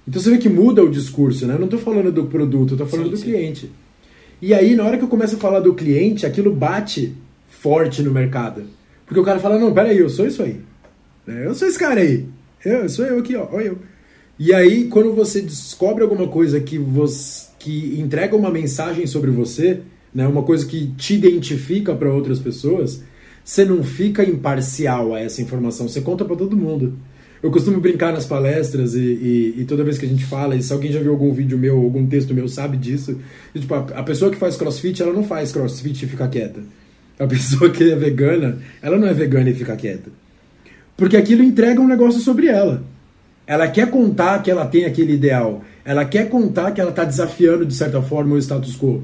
Então 0.07 0.21
você 0.21 0.29
vê 0.29 0.37
que 0.37 0.47
muda 0.47 0.83
o 0.83 0.91
discurso, 0.91 1.47
né? 1.47 1.55
Eu 1.55 1.57
não 1.57 1.65
estou 1.65 1.79
falando 1.79 2.11
do 2.11 2.25
produto, 2.25 2.73
eu 2.73 2.75
estou 2.75 2.87
falando 2.87 3.05
sim, 3.05 3.11
do 3.11 3.17
sim. 3.17 3.23
cliente. 3.23 3.71
E 4.39 4.53
aí, 4.53 4.75
na 4.75 4.83
hora 4.83 4.99
que 4.99 5.03
eu 5.03 5.07
começo 5.07 5.35
a 5.35 5.39
falar 5.39 5.59
do 5.59 5.73
cliente, 5.73 6.27
aquilo 6.27 6.53
bate 6.53 7.15
forte 7.49 8.03
no 8.03 8.11
mercado. 8.11 8.61
Porque 9.07 9.19
o 9.19 9.23
cara 9.23 9.39
fala, 9.39 9.57
não, 9.57 9.73
peraí, 9.73 9.97
eu 9.97 10.07
sou 10.07 10.27
isso 10.27 10.43
aí. 10.43 10.59
É, 11.27 11.47
eu 11.47 11.55
sou 11.55 11.67
esse 11.67 11.79
cara 11.79 11.99
aí. 11.99 12.27
Eu 12.63 12.87
sou 12.87 13.05
eu 13.05 13.17
aqui, 13.17 13.35
ó, 13.35 13.47
olha 13.51 13.69
eu. 13.69 13.79
E 14.37 14.53
aí, 14.53 14.85
quando 14.85 15.13
você 15.13 15.41
descobre 15.41 16.03
alguma 16.03 16.27
coisa 16.27 16.59
que, 16.59 16.77
você, 16.77 17.47
que 17.59 17.99
entrega 17.99 18.35
uma 18.35 18.49
mensagem 18.49 19.05
sobre 19.05 19.29
você, 19.29 19.81
né, 20.13 20.27
uma 20.27 20.43
coisa 20.43 20.65
que 20.65 20.87
te 20.97 21.13
identifica 21.13 21.93
para 21.93 22.11
outras 22.11 22.39
pessoas, 22.39 23.03
você 23.43 23.63
não 23.63 23.83
fica 23.83 24.23
imparcial 24.23 25.13
a 25.13 25.19
essa 25.19 25.41
informação, 25.41 25.87
você 25.87 26.01
conta 26.01 26.25
para 26.25 26.35
todo 26.35 26.57
mundo. 26.57 26.97
Eu 27.43 27.51
costumo 27.51 27.79
brincar 27.79 28.13
nas 28.13 28.25
palestras 28.25 28.95
e, 28.95 28.99
e, 28.99 29.55
e, 29.57 29.65
toda 29.65 29.83
vez 29.83 29.97
que 29.97 30.05
a 30.05 30.09
gente 30.09 30.23
fala, 30.23 30.55
e 30.55 30.63
se 30.63 30.71
alguém 30.71 30.93
já 30.93 30.99
viu 30.99 31.11
algum 31.11 31.33
vídeo 31.33 31.57
meu, 31.57 31.77
algum 31.77 32.07
texto 32.07 32.33
meu, 32.33 32.47
sabe 32.47 32.77
disso. 32.77 33.19
E, 33.53 33.59
tipo, 33.59 33.73
a, 33.73 33.79
a, 33.79 34.03
pessoa 34.03 34.31
que 34.31 34.37
faz 34.37 34.55
crossfit, 34.55 35.01
ela 35.01 35.11
não 35.11 35.25
faz 35.25 35.51
crossfit 35.51 36.05
e 36.05 36.07
fica 36.07 36.25
quieta. 36.29 36.61
A 37.19 37.27
pessoa 37.27 37.69
que 37.69 37.91
é 37.91 37.95
vegana, 37.97 38.59
ela 38.81 38.97
não 38.97 39.07
é 39.07 39.13
vegana 39.13 39.49
e 39.49 39.53
fica 39.53 39.75
quieta. 39.75 40.09
Porque 40.95 41.17
aquilo 41.17 41.43
entrega 41.43 41.81
um 41.81 41.87
negócio 41.87 42.21
sobre 42.21 42.47
ela. 42.47 42.81
Ela 43.45 43.67
quer 43.67 43.89
contar 43.89 44.41
que 44.41 44.49
ela 44.49 44.65
tem 44.65 44.85
aquele 44.85 45.13
ideal. 45.13 45.61
Ela 45.83 46.05
quer 46.05 46.29
contar 46.29 46.71
que 46.71 46.79
ela 46.79 46.91
está 46.91 47.03
desafiando, 47.03 47.65
de 47.65 47.73
certa 47.73 48.01
forma, 48.01 48.35
o 48.35 48.37
status 48.37 48.77
quo. 48.77 49.03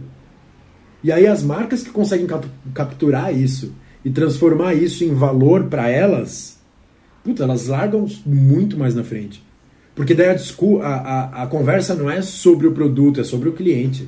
E 1.04 1.12
aí 1.12 1.28
as 1.28 1.44
marcas 1.44 1.84
que 1.84 1.90
conseguem 1.90 2.28
cap 2.28 2.48
capturar 2.74 3.36
isso 3.36 3.74
e 4.04 4.10
transformar 4.10 4.74
isso 4.74 5.04
em 5.04 5.14
valor 5.14 5.66
para 5.66 5.90
elas 5.90 6.60
puta, 7.24 7.44
elas 7.44 7.68
largam 7.68 8.06
muito 8.26 8.78
mais 8.78 8.96
na 8.96 9.04
frente. 9.04 9.44
Porque 9.96 10.14
daí 10.14 10.30
a, 10.30 10.88
a, 10.88 11.44
a, 11.44 11.48
conversa 11.48 11.94
não 11.94 12.10
é 12.10 12.22
sobre 12.22 12.68
o 12.68 12.72
produto, 12.72 13.20
é 13.20 13.24
sobre 13.24 13.50
o 13.50 13.54
cliente. 13.54 14.08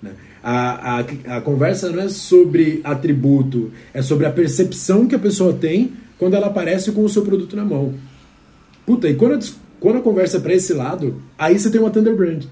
Né? 0.00 0.12
A, 0.42 0.98
a, 0.98 1.36
a 1.36 1.40
conversa 1.40 1.90
não 1.90 2.00
é 2.00 2.08
sobre 2.08 2.80
atributo, 2.84 3.72
é 3.92 4.02
sobre 4.02 4.26
a 4.26 4.30
percepção 4.30 5.06
que 5.06 5.14
a 5.14 5.18
pessoa 5.18 5.52
tem 5.52 5.92
quando 6.18 6.34
ela 6.34 6.46
aparece 6.46 6.92
com 6.92 7.04
o 7.04 7.08
seu 7.08 7.22
produto 7.22 7.56
na 7.56 7.64
mão. 7.64 7.94
Puta, 8.86 9.08
e 9.08 9.14
quando 9.14 9.34
a, 9.34 9.38
quando 9.80 9.98
a 9.98 10.02
conversa 10.02 10.36
é 10.36 10.40
pra 10.40 10.54
esse 10.54 10.72
lado, 10.72 11.20
aí 11.36 11.58
você 11.58 11.68
tem 11.68 11.80
uma 11.80 11.90
Thunder 11.90 12.14
Brand. 12.14 12.44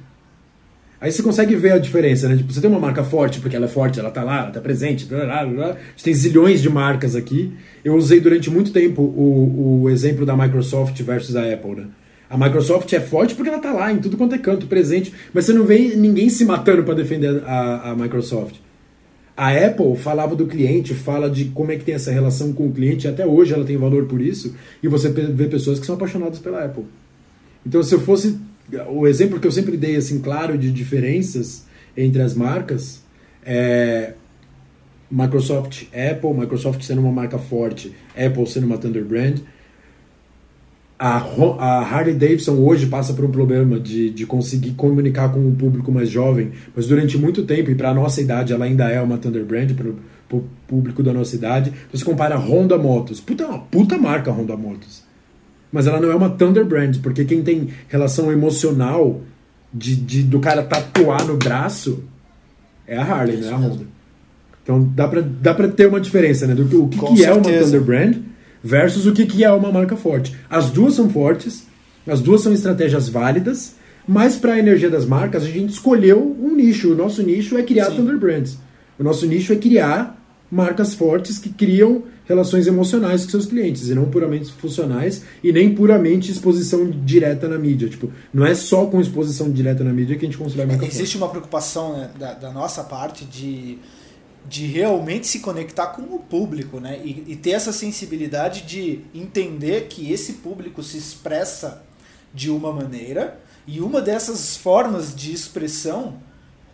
Aí 1.01 1.13
você 1.13 1.23
consegue 1.23 1.55
ver 1.55 1.73
a 1.73 1.79
diferença, 1.79 2.29
né? 2.29 2.37
Tipo, 2.37 2.53
você 2.53 2.61
tem 2.61 2.71
uma 2.71 2.81
marca 2.81 3.05
forte, 3.05 3.39
porque 3.39 3.55
ela 3.55 3.67
é 3.67 3.69
forte, 3.69 4.01
ela 4.01 4.11
tá 4.11 4.23
lá, 4.25 4.43
ela 4.43 4.51
tá 4.51 4.61
presente, 4.61 5.05
blá, 5.05 5.25
blá, 5.25 5.45
blá. 5.45 5.67
a 5.67 5.77
gente 5.91 6.03
tem 6.03 6.15
zilhões 6.15 6.63
de 6.63 6.71
marcas 6.71 7.15
aqui. 7.15 7.53
Eu 7.85 7.95
usei 7.95 8.21
durante 8.21 8.51
muito 8.51 8.73
tempo 8.73 9.03
o, 9.03 9.83
o 9.83 9.91
exemplo 9.91 10.25
da 10.25 10.37
Microsoft 10.37 11.01
versus 11.03 11.37
a 11.37 11.43
Apple, 11.53 11.77
né? 11.77 11.87
A 12.29 12.39
Microsoft 12.39 12.91
é 12.93 13.01
forte 13.01 13.35
porque 13.35 13.51
ela 13.51 13.59
tá 13.59 13.71
lá 13.71 13.93
em 13.93 13.99
tudo 13.99 14.17
quanto 14.17 14.35
é 14.35 14.39
canto, 14.39 14.67
presente, 14.67 15.13
mas 15.33 15.45
você 15.45 15.53
não 15.53 15.65
vê 15.65 15.95
ninguém 15.95 16.31
se 16.31 16.45
matando 16.45 16.83
para 16.83 16.95
defender 16.95 17.43
a, 17.45 17.91
a 17.91 17.95
Microsoft. 17.95 18.57
A 19.37 19.51
Apple 19.51 19.97
falava 19.97 20.37
do 20.37 20.47
cliente, 20.47 20.95
fala 20.95 21.29
de 21.29 21.47
como 21.47 21.73
é 21.73 21.77
que 21.77 21.85
tem 21.85 21.95
essa 21.95 22.13
relação 22.13 22.53
com 22.53 22.67
o 22.67 22.73
cliente, 22.73 23.09
até 23.09 23.27
hoje 23.27 23.53
ela 23.53 23.65
tem 23.65 23.77
valor 23.77 24.07
por 24.07 24.21
isso, 24.21 24.55
e 24.83 24.87
você 24.87 25.09
vê 25.11 25.47
pessoas 25.49 25.81
que 25.81 25.87
são 25.87 25.97
apaixonadas 25.97 26.39
pela 26.39 26.65
Apple. 26.65 26.85
Então, 27.67 27.83
se 27.83 27.95
eu 27.95 28.01
fosse 28.01 28.39
o 28.89 29.07
exemplo 29.07 29.41
que 29.41 29.47
eu 29.47 29.53
sempre 29.53 29.77
dei 29.77 29.97
assim 29.97 30.21
claro 30.21 30.57
de 30.57 30.71
diferenças 30.71 31.67
entre 31.97 32.23
as 32.23 32.35
marcas 32.35 33.03
é 33.45 34.15
Microsoft, 35.11 35.85
Apple, 35.93 36.33
Microsoft 36.33 36.83
sendo 36.83 37.01
uma 37.01 37.13
marca 37.13 37.39
forte, 37.39 37.95
Apple 38.17 38.47
sendo 38.47 38.67
uma 38.67 38.79
Thunder 38.79 39.05
Brand. 39.05 39.39
A, 41.07 41.19
a 41.59 41.81
Harley 41.83 42.15
Davidson 42.15 42.55
hoje 42.55 42.87
passa 42.87 43.13
por 43.13 43.27
um 43.27 43.31
problema 43.31 43.79
de, 43.79 44.09
de 44.09 44.25
conseguir 44.25 44.71
comunicar 44.71 45.31
com 45.31 45.39
um 45.39 45.55
público 45.55 45.93
mais 45.93 46.09
jovem, 46.09 46.53
mas 46.75 46.87
durante 46.87 47.19
muito 47.19 47.43
tempo, 47.43 47.71
e 47.71 47.75
para 47.75 47.91
a 47.91 47.95
nossa 47.95 48.23
idade, 48.23 48.55
ela 48.55 48.65
ainda 48.65 48.89
é 48.89 49.03
uma 49.03 49.19
Thunder 49.19 49.45
Brand, 49.45 49.71
pro 49.75 50.45
público 50.67 51.03
da 51.03 51.13
nossa 51.13 51.37
idade. 51.37 51.75
Você 51.93 52.03
compara 52.03 52.37
a 52.37 52.39
Honda 52.39 52.79
Motos. 52.79 53.21
Puta, 53.21 53.45
é 53.45 53.47
uma 53.47 53.59
puta 53.59 53.99
marca 53.99 54.31
a 54.31 54.35
Honda 54.35 54.57
Motos. 54.57 55.03
Mas 55.71 55.87
ela 55.87 56.01
não 56.01 56.11
é 56.11 56.15
uma 56.15 56.31
Thunder 56.31 56.65
Brand, 56.65 56.97
porque 57.03 57.27
quem 57.27 57.43
tem 57.43 57.69
relação 57.87 58.33
emocional 58.33 59.21
de, 59.75 59.97
de 59.97 60.23
do 60.23 60.41
cara 60.41 60.63
tatuar 60.63 61.27
no 61.27 61.37
braço 61.37 62.03
é 62.87 62.97
a 62.97 63.03
Harley, 63.03 63.37
não 63.43 63.49
é 63.49 63.53
a 63.53 63.57
Honda. 63.59 63.87
Então 64.63 64.91
dá 64.95 65.07
pra, 65.07 65.21
dá 65.21 65.53
pra 65.53 65.69
ter 65.69 65.87
uma 65.87 66.01
diferença, 66.01 66.47
né? 66.47 66.55
Do 66.55 66.65
que, 66.65 66.77
o 66.77 66.89
que, 66.89 66.99
que 67.17 67.25
é 67.27 67.31
uma 67.31 67.43
Thunder 67.43 67.83
Brand 67.83 68.17
versus 68.65 69.07
o 69.07 69.13
que, 69.13 69.27
que 69.27 69.45
é 69.45 69.53
uma 69.53 69.71
marca 69.71 69.95
forte. 69.95 70.35
As 70.49 70.71
duas 70.71 70.95
são 70.95 71.11
fortes, 71.11 71.67
as 72.07 72.21
duas 72.21 72.41
são 72.41 72.53
estratégias 72.53 73.11
válidas, 73.11 73.75
mas 74.09 74.37
para 74.37 74.55
a 74.55 74.59
energia 74.59 74.89
das 74.89 75.05
marcas, 75.05 75.43
a 75.43 75.49
gente 75.49 75.71
escolheu 75.71 76.37
um 76.41 76.55
nicho. 76.55 76.93
O 76.93 76.97
nosso 76.97 77.23
nicho 77.23 77.59
é 77.59 77.63
criar 77.63 77.91
Sim. 77.91 77.97
Thunder 77.97 78.19
Brands. 78.19 78.59
O 78.99 79.05
nosso 79.05 79.27
nicho 79.27 79.53
é 79.53 79.57
criar 79.57 80.19
marcas 80.51 80.95
fortes 80.95 81.39
que 81.39 81.51
criam 81.51 82.05
relações 82.27 82.67
emocionais 82.67 83.25
com 83.25 83.31
seus 83.31 83.47
clientes 83.47 83.89
e 83.89 83.95
não 83.95 84.07
puramente 84.07 84.51
funcionais 84.53 85.23
e 85.43 85.53
nem 85.53 85.75
puramente 85.75 86.31
exposição 86.31 86.89
direta 86.91 87.49
na 87.49 87.59
mídia. 87.59 87.89
Tipo, 87.89 88.11
não 88.33 88.47
é 88.47 88.55
só 88.55 88.87
com 88.87 89.01
exposição 89.01 89.51
direta 89.51 89.85
na 89.85 89.93
mídia 89.93 90.17
que 90.17 90.25
a 90.25 90.29
gente 90.29 90.39
constrói 90.39 90.67
marca 90.67 90.87
Existe 90.87 90.99
forte. 91.01 91.17
uma 91.19 91.29
preocupação 91.29 91.97
né, 91.97 92.11
da, 92.19 92.35
da, 92.35 92.51
nossa 92.51 92.83
parte 92.85 93.25
de, 93.25 93.79
de 94.47 94.67
realmente 94.67 95.27
se 95.27 95.41
conectar 95.41 95.89
com 95.89 96.03
o 96.03 96.19
público 96.19 96.79
né? 96.79 97.01
E, 97.03 97.33
e 97.33 97.37
ter 97.37 97.53
essa 97.53 97.73
sensibilidade 97.73 98.63
de 98.63 99.01
entender 99.15 99.89
que 99.89 100.13
esse 100.13 100.35
público 100.35 100.83
se 100.83 100.99
expressa 100.99 101.83
de 102.33 102.51
uma 102.51 102.73
maneira 102.73 103.41
e 103.67 103.81
uma 103.81 104.01
dessas 104.01 104.57
formas 104.57 105.15
de 105.15 105.33
expressão 105.33 106.21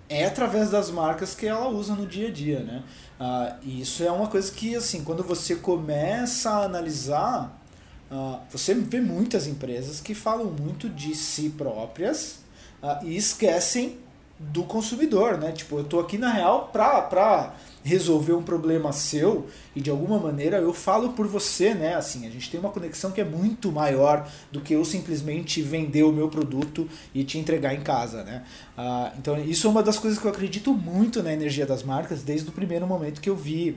é 0.08 0.24
através 0.24 0.70
das 0.70 0.90
marcas 0.90 1.34
que 1.34 1.46
ela 1.46 1.68
usa 1.68 1.94
no 1.94 2.04
dia 2.04 2.28
a 2.28 2.32
dia, 2.32 2.60
né? 2.60 2.82
Ah, 3.18 3.56
e 3.62 3.80
isso 3.80 4.02
é 4.02 4.10
uma 4.10 4.26
coisa 4.26 4.50
que, 4.50 4.74
assim, 4.74 5.04
quando 5.04 5.22
você 5.22 5.54
começa 5.54 6.50
a 6.50 6.64
analisar, 6.64 7.62
ah, 8.10 8.40
você 8.50 8.74
vê 8.74 9.00
muitas 9.00 9.46
empresas 9.46 10.00
que 10.00 10.12
falam 10.12 10.46
muito 10.46 10.88
de 10.88 11.14
si 11.14 11.50
próprias 11.50 12.40
ah, 12.82 12.98
e 13.04 13.16
esquecem 13.16 13.98
do 14.40 14.62
consumidor, 14.62 15.36
né? 15.36 15.52
Tipo, 15.52 15.78
eu 15.78 15.84
tô 15.84 16.00
aqui 16.00 16.16
na 16.16 16.32
real 16.32 16.70
pra, 16.72 17.02
pra 17.02 17.54
resolver 17.84 18.32
um 18.32 18.42
problema 18.42 18.90
seu 18.90 19.46
e 19.76 19.82
de 19.82 19.90
alguma 19.90 20.18
maneira 20.18 20.56
eu 20.56 20.72
falo 20.72 21.10
por 21.10 21.26
você, 21.26 21.74
né? 21.74 21.94
Assim, 21.94 22.26
a 22.26 22.30
gente 22.30 22.50
tem 22.50 22.58
uma 22.58 22.70
conexão 22.70 23.10
que 23.10 23.20
é 23.20 23.24
muito 23.24 23.70
maior 23.70 24.26
do 24.50 24.62
que 24.62 24.72
eu 24.72 24.82
simplesmente 24.82 25.60
vender 25.60 26.04
o 26.04 26.12
meu 26.12 26.28
produto 26.28 26.88
e 27.14 27.22
te 27.22 27.36
entregar 27.36 27.74
em 27.74 27.82
casa, 27.82 28.24
né? 28.24 28.42
Ah, 28.78 29.12
então 29.18 29.38
isso 29.44 29.66
é 29.66 29.70
uma 29.70 29.82
das 29.82 29.98
coisas 29.98 30.18
que 30.18 30.24
eu 30.24 30.30
acredito 30.30 30.72
muito 30.72 31.22
na 31.22 31.34
energia 31.34 31.66
das 31.66 31.82
marcas 31.82 32.22
desde 32.22 32.48
o 32.48 32.52
primeiro 32.52 32.86
momento 32.86 33.20
que 33.20 33.28
eu 33.28 33.36
vi 33.36 33.76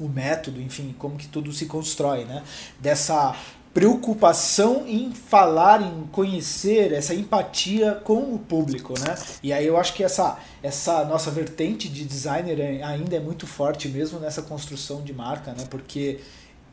o 0.00 0.08
método, 0.08 0.60
enfim, 0.60 0.94
como 0.98 1.16
que 1.16 1.28
tudo 1.28 1.52
se 1.52 1.66
constrói, 1.66 2.24
né? 2.24 2.42
Dessa 2.80 3.36
preocupação 3.72 4.84
em 4.86 5.12
falar, 5.12 5.80
em 5.80 6.06
conhecer, 6.12 6.92
essa 6.92 7.14
empatia 7.14 8.00
com 8.04 8.34
o 8.34 8.38
público, 8.38 8.94
né? 8.98 9.16
E 9.42 9.52
aí 9.52 9.66
eu 9.66 9.78
acho 9.78 9.94
que 9.94 10.04
essa, 10.04 10.38
essa 10.62 11.04
nossa 11.04 11.30
vertente 11.30 11.88
de 11.88 12.04
designer 12.04 12.84
ainda 12.84 13.16
é 13.16 13.20
muito 13.20 13.46
forte 13.46 13.88
mesmo 13.88 14.18
nessa 14.18 14.42
construção 14.42 15.02
de 15.02 15.14
marca, 15.14 15.52
né? 15.52 15.64
Porque 15.70 16.20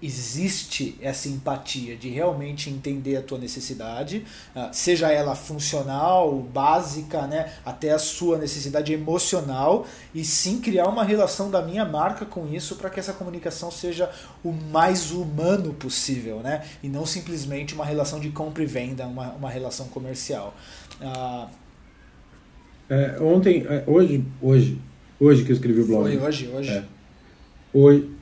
existe 0.01 0.96
essa 1.01 1.27
empatia 1.27 1.96
de 1.96 2.10
realmente 2.10 2.70
entender 2.70 3.18
a 3.18 3.22
tua 3.22 3.38
necessidade, 3.38 4.24
ah, 4.56 4.70
seja 4.72 5.12
ela 5.12 5.36
funcional, 5.36 6.41
básica, 6.41 7.27
né, 7.27 7.51
até 7.65 7.91
a 7.91 8.00
sua 8.00 8.38
necessidade 8.38 8.94
emocional, 8.94 9.86
e 10.13 10.24
sim 10.24 10.62
criar 10.62 10.88
uma 10.88 11.03
relação 11.03 11.51
da 11.51 11.62
minha 11.62 11.84
marca 11.84 12.25
com 12.25 12.48
isso 12.48 12.75
para 12.75 12.89
que 12.89 13.00
essa 13.00 13.12
comunicação 13.12 13.70
seja 13.70 14.10
o 14.44 14.51
mais 14.51 15.12
humano 15.12 15.74
possível, 15.74 16.39
né, 16.39 16.65
e 16.82 16.88
não 16.88 17.06
simplesmente 17.06 17.74
uma 17.74 17.86
relação 17.86 18.20
de 18.20 18.29
compra 18.29 18.63
e 18.63 18.65
venda, 18.65 19.06
uma, 19.06 19.32
uma 19.34 19.50
relação 19.50 19.88
comercial. 19.88 20.56
Ah, 21.01 21.48
é, 22.89 23.18
ontem, 23.22 23.65
é, 23.70 23.84
hoje, 23.86 24.25
hoje, 24.41 24.82
hoje 25.20 25.44
que 25.44 25.51
eu 25.51 25.56
escrevi 25.56 25.82
o 25.82 25.86
blog. 25.86 26.03
Foi 26.03 26.18
hoje, 26.18 26.48
hoje. 26.48 26.72
É, 26.72 26.84
hoje 27.72 28.19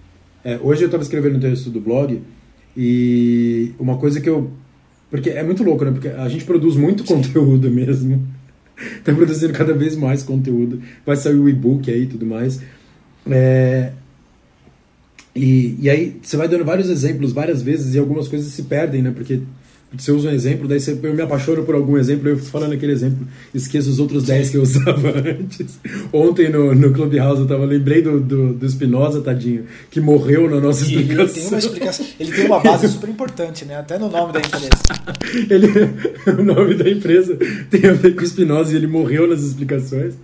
é, 0.48 0.58
hoje 0.63 0.84
eu 0.84 0.86
estava 0.86 1.04
escrevendo 1.04 1.36
um 1.36 1.39
texto 1.42 1.70
do 1.70 1.82
blog 1.82 2.22
e 2.75 3.74
uma 3.77 3.98
coisa 3.98 4.22
que 4.22 4.30
eu. 4.30 4.50
Porque 5.12 5.30
é 5.30 5.44
muito 5.44 5.62
louco, 5.62 5.84
né? 5.84 5.92
Porque 5.92 6.08
a 6.08 6.30
gente 6.30 6.46
produz 6.46 6.77
muito 6.77 7.04
conteúdo 7.04 7.68
mesmo. 7.70 8.25
Está 8.98 9.13
produzindo 9.13 9.51
cada 9.51 9.74
vez 9.74 9.98
mais 9.98 10.24
conteúdo. 10.24 10.82
Vai 11.06 11.18
sair 11.18 11.36
o 11.36 11.50
e-book 11.50 11.92
aí 11.92 12.04
e 12.04 12.08
tudo 12.08 12.25
mais. 12.25 12.62
É, 13.30 13.92
e, 15.36 15.75
e 15.82 15.89
aí 15.89 16.18
você 16.22 16.38
vai 16.38 16.48
dando 16.48 16.63
vários 16.63 16.89
exemplos 16.89 17.34
várias 17.34 17.62
vezes 17.62 17.94
e 17.94 18.00
algumas 18.00 18.30
coisas 18.30 18.50
se 18.50 18.63
perdem, 18.63 19.01
né? 19.01 19.12
Porque 19.12 19.42
você 19.96 20.12
usa 20.12 20.29
um 20.29 20.34
exemplo, 20.34 20.67
daí 20.67 20.79
você, 20.82 21.00
eu 21.01 21.13
me 21.13 21.22
apaixono 21.22 21.63
por 21.63 21.74
algum 21.74 21.98
exemplo, 21.98 22.27
eu 22.27 22.38
falando 22.38 22.74
aquele 22.74 22.91
exemplo, 22.91 23.25
esqueço 23.53 23.89
os 23.89 24.00
outros 24.00 24.25
10 24.25 24.50
que 24.50 24.58
eu 24.58 24.62
usava 24.62 25.13
antes. 25.25 25.79
Ontem 26.12 26.50
no, 26.50 26.75
no 26.75 26.91
Clubhouse 26.91 27.41
eu 27.41 27.48
tava, 27.48 27.63
lembrei 27.65 28.01
do, 28.01 28.20
do, 28.20 28.53
do 28.53 28.70
Spinoza, 28.70 29.22
tadinho, 29.22 29.65
que 29.89 30.01
morreu 30.01 30.50
na 30.50 30.60
nossa 30.60 30.84
explicação. 30.84 31.24
Ele 31.24 31.34
tem 31.34 31.48
uma 31.48 31.58
explicação. 31.58 32.06
Ele 32.20 32.32
tem 32.32 32.46
uma 32.46 32.60
base 32.60 32.88
super 32.89 33.10
importante, 33.10 33.63
né? 33.63 33.77
Até 33.77 33.98
no 33.98 34.10
nome 34.10 34.34
da 34.34 34.39
empresa. 34.39 34.70
ele, 35.50 36.38
o 36.38 36.44
nome 36.44 36.75
da 36.75 36.89
empresa 36.89 37.38
tem 37.70 37.89
a 37.89 37.94
ver 37.94 38.13
com 38.13 38.25
Spinoza 38.25 38.74
e 38.74 38.75
ele 38.75 38.88
morreu 38.88 39.25
nas 39.25 39.41
explicações. 39.41 40.15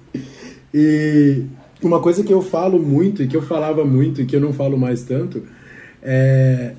E 0.74 1.43
uma 1.82 2.01
coisa 2.01 2.22
que 2.22 2.34
eu 2.34 2.41
falo 2.41 2.77
muito, 2.79 3.24
e 3.24 3.27
que 3.27 3.38
eu 3.38 3.41
falava 3.41 3.86
muito, 3.86 4.22
e 4.22 4.25
que 4.25 4.36
eu 4.36 4.41
não 4.41 4.51
falo 4.51 4.77
mais 4.77 5.03
tanto, 5.03 5.41
é 6.01 6.74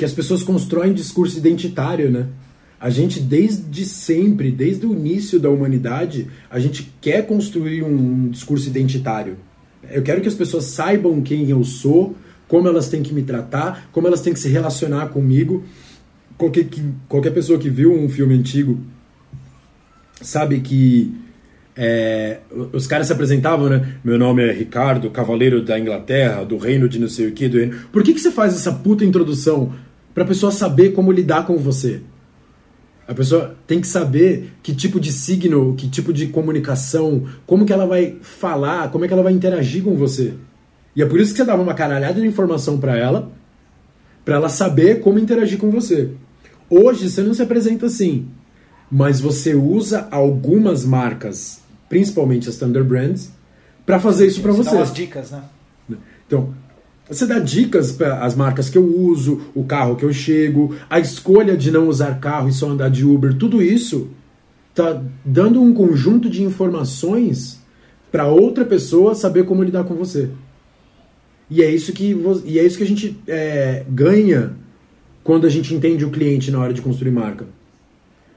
que 0.00 0.04
as 0.06 0.14
pessoas 0.14 0.42
constroem 0.42 0.94
discurso 0.94 1.36
identitário, 1.36 2.10
né? 2.10 2.26
A 2.80 2.88
gente, 2.88 3.20
desde 3.20 3.84
sempre, 3.84 4.50
desde 4.50 4.86
o 4.86 4.94
início 4.94 5.38
da 5.38 5.50
humanidade, 5.50 6.26
a 6.48 6.58
gente 6.58 6.90
quer 7.02 7.26
construir 7.26 7.82
um 7.82 8.30
discurso 8.30 8.66
identitário. 8.66 9.36
Eu 9.90 10.02
quero 10.02 10.22
que 10.22 10.28
as 10.28 10.32
pessoas 10.32 10.64
saibam 10.64 11.20
quem 11.20 11.50
eu 11.50 11.62
sou, 11.64 12.16
como 12.48 12.66
elas 12.66 12.88
têm 12.88 13.02
que 13.02 13.12
me 13.12 13.22
tratar, 13.24 13.90
como 13.92 14.06
elas 14.06 14.22
têm 14.22 14.32
que 14.32 14.40
se 14.40 14.48
relacionar 14.48 15.08
comigo. 15.08 15.64
Qualquer, 16.38 16.66
qualquer 17.06 17.34
pessoa 17.34 17.58
que 17.58 17.68
viu 17.68 17.92
um 17.92 18.08
filme 18.08 18.32
antigo 18.32 18.80
sabe 20.22 20.60
que 20.60 21.14
é, 21.76 22.38
os 22.72 22.86
caras 22.86 23.06
se 23.06 23.12
apresentavam, 23.12 23.68
né? 23.68 23.96
Meu 24.02 24.18
nome 24.18 24.48
é 24.48 24.50
Ricardo, 24.50 25.10
cavaleiro 25.10 25.60
da 25.62 25.78
Inglaterra, 25.78 26.42
do 26.42 26.56
reino 26.56 26.88
de 26.88 26.98
não 26.98 27.08
sei 27.08 27.26
o 27.26 27.32
que. 27.32 27.50
Do 27.50 27.58
reino... 27.58 27.76
Por 27.92 28.02
que, 28.02 28.14
que 28.14 28.20
você 28.20 28.30
faz 28.30 28.54
essa 28.54 28.72
puta 28.72 29.04
introdução 29.04 29.74
para 30.14 30.24
a 30.24 30.26
pessoa 30.26 30.52
saber 30.52 30.92
como 30.92 31.12
lidar 31.12 31.46
com 31.46 31.56
você. 31.56 32.02
A 33.06 33.14
pessoa 33.14 33.56
tem 33.66 33.80
que 33.80 33.88
saber 33.88 34.52
que 34.62 34.74
tipo 34.74 35.00
de 35.00 35.10
signo, 35.10 35.74
que 35.74 35.88
tipo 35.88 36.12
de 36.12 36.28
comunicação, 36.28 37.26
como 37.44 37.66
que 37.66 37.72
ela 37.72 37.86
vai 37.86 38.18
falar, 38.20 38.90
como 38.90 39.04
é 39.04 39.08
que 39.08 39.14
ela 39.14 39.22
vai 39.22 39.32
interagir 39.32 39.82
com 39.82 39.96
você. 39.96 40.34
E 40.94 41.02
é 41.02 41.06
por 41.06 41.18
isso 41.20 41.32
que 41.32 41.38
você 41.38 41.44
dava 41.44 41.62
uma 41.62 41.74
caralhada 41.74 42.20
de 42.20 42.26
informação 42.26 42.78
para 42.78 42.96
ela, 42.96 43.30
para 44.24 44.36
ela 44.36 44.48
saber 44.48 45.00
como 45.00 45.18
interagir 45.18 45.58
com 45.58 45.70
você. 45.70 46.10
Hoje 46.68 47.10
você 47.10 47.20
não 47.22 47.34
se 47.34 47.42
apresenta 47.42 47.86
assim, 47.86 48.28
mas 48.90 49.20
você 49.20 49.54
usa 49.54 50.06
algumas 50.10 50.84
marcas, 50.84 51.60
principalmente 51.88 52.48
as 52.48 52.56
Thunder 52.56 52.84
Brands, 52.84 53.32
para 53.84 53.98
fazer 53.98 54.26
isso 54.26 54.40
para 54.40 54.52
você. 54.52 54.76
Dá 54.76 54.82
as 54.82 54.92
dicas, 54.92 55.32
né? 55.32 55.42
Então, 56.26 56.54
você 57.10 57.26
dá 57.26 57.40
dicas 57.40 57.90
para 57.90 58.24
as 58.24 58.36
marcas 58.36 58.70
que 58.70 58.78
eu 58.78 58.84
uso, 58.84 59.40
o 59.52 59.64
carro 59.64 59.96
que 59.96 60.04
eu 60.04 60.12
chego, 60.12 60.76
a 60.88 61.00
escolha 61.00 61.56
de 61.56 61.70
não 61.70 61.88
usar 61.88 62.20
carro 62.20 62.48
e 62.48 62.52
só 62.52 62.70
andar 62.70 62.88
de 62.88 63.04
Uber, 63.04 63.34
tudo 63.34 63.60
isso 63.60 64.08
tá 64.74 65.02
dando 65.24 65.60
um 65.60 65.74
conjunto 65.74 66.30
de 66.30 66.44
informações 66.44 67.60
para 68.12 68.28
outra 68.28 68.64
pessoa 68.64 69.14
saber 69.14 69.44
como 69.44 69.62
lidar 69.64 69.84
com 69.84 69.94
você. 69.94 70.30
E 71.50 71.62
é 71.62 71.70
isso 71.70 71.92
que, 71.92 72.16
e 72.44 72.58
é 72.60 72.64
isso 72.64 72.78
que 72.78 72.84
a 72.84 72.86
gente 72.86 73.18
é, 73.26 73.84
ganha 73.88 74.52
quando 75.24 75.46
a 75.46 75.50
gente 75.50 75.74
entende 75.74 76.04
o 76.04 76.10
cliente 76.10 76.50
na 76.50 76.60
hora 76.60 76.72
de 76.72 76.80
construir 76.80 77.10
marca. 77.10 77.44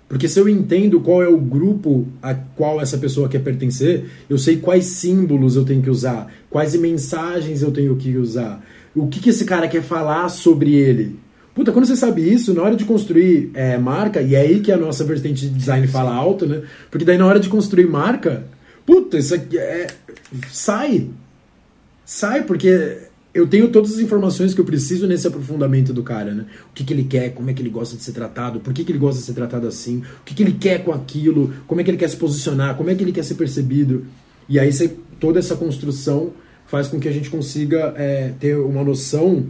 Porque 0.07 0.27
se 0.27 0.39
eu 0.39 0.47
entendo 0.47 0.99
qual 0.99 1.23
é 1.23 1.27
o 1.27 1.37
grupo 1.37 2.07
a 2.21 2.33
qual 2.33 2.79
essa 2.79 2.97
pessoa 2.97 3.27
quer 3.27 3.39
pertencer, 3.39 4.05
eu 4.29 4.37
sei 4.37 4.57
quais 4.57 4.85
símbolos 4.85 5.55
eu 5.55 5.65
tenho 5.65 5.81
que 5.81 5.89
usar, 5.89 6.31
quais 6.49 6.75
mensagens 6.75 7.61
eu 7.61 7.71
tenho 7.71 7.95
que 7.95 8.15
usar, 8.17 8.63
o 8.95 9.07
que, 9.07 9.19
que 9.19 9.29
esse 9.29 9.45
cara 9.45 9.67
quer 9.67 9.81
falar 9.81 10.29
sobre 10.29 10.75
ele. 10.75 11.19
Puta, 11.55 11.71
quando 11.71 11.85
você 11.85 11.95
sabe 11.95 12.27
isso, 12.31 12.53
na 12.53 12.63
hora 12.63 12.75
de 12.75 12.83
construir 12.83 13.51
é, 13.53 13.77
marca, 13.77 14.21
e 14.21 14.33
é 14.33 14.41
aí 14.41 14.59
que 14.59 14.71
a 14.71 14.77
nossa 14.77 15.03
vertente 15.03 15.47
de 15.47 15.53
design 15.53 15.87
fala 15.87 16.13
alto, 16.13 16.47
né? 16.47 16.63
Porque 16.89 17.05
daí 17.05 17.17
na 17.17 17.27
hora 17.27 17.39
de 17.39 17.47
construir 17.47 17.87
marca, 17.87 18.43
puta, 18.85 19.17
isso 19.17 19.35
aqui 19.35 19.57
é. 19.57 19.87
Sai! 20.51 21.09
Sai, 22.05 22.43
porque 22.43 22.97
eu 23.33 23.47
tenho 23.47 23.69
todas 23.69 23.93
as 23.93 23.99
informações 23.99 24.53
que 24.53 24.61
eu 24.61 24.65
preciso 24.65 25.07
nesse 25.07 25.25
aprofundamento 25.25 25.91
do 25.91 26.03
cara, 26.03 26.33
né? 26.33 26.45
O 26.69 26.73
que, 26.73 26.83
que 26.83 26.93
ele 26.93 27.03
quer, 27.03 27.33
como 27.33 27.49
é 27.49 27.53
que 27.53 27.61
ele 27.61 27.69
gosta 27.69 27.97
de 27.97 28.03
ser 28.03 28.11
tratado, 28.11 28.59
por 28.59 28.71
que, 28.73 28.83
que 28.83 28.91
ele 28.91 28.99
gosta 28.99 29.19
de 29.19 29.25
ser 29.25 29.33
tratado 29.33 29.67
assim, 29.67 29.99
o 29.99 30.23
que, 30.23 30.35
que 30.35 30.43
ele 30.43 30.53
quer 30.53 30.83
com 30.83 30.91
aquilo, 30.91 31.51
como 31.65 31.81
é 31.81 31.83
que 31.83 31.89
ele 31.89 31.97
quer 31.97 32.09
se 32.09 32.17
posicionar, 32.17 32.75
como 32.75 32.91
é 32.91 32.95
que 32.95 33.03
ele 33.03 33.11
quer 33.11 33.23
ser 33.23 33.35
percebido. 33.35 34.05
E 34.47 34.59
aí 34.59 34.71
você, 34.71 34.95
toda 35.19 35.39
essa 35.39 35.55
construção 35.55 36.31
faz 36.67 36.87
com 36.87 36.99
que 36.99 37.07
a 37.07 37.11
gente 37.11 37.29
consiga 37.29 37.93
é, 37.97 38.33
ter 38.39 38.57
uma 38.57 38.83
noção 38.83 39.45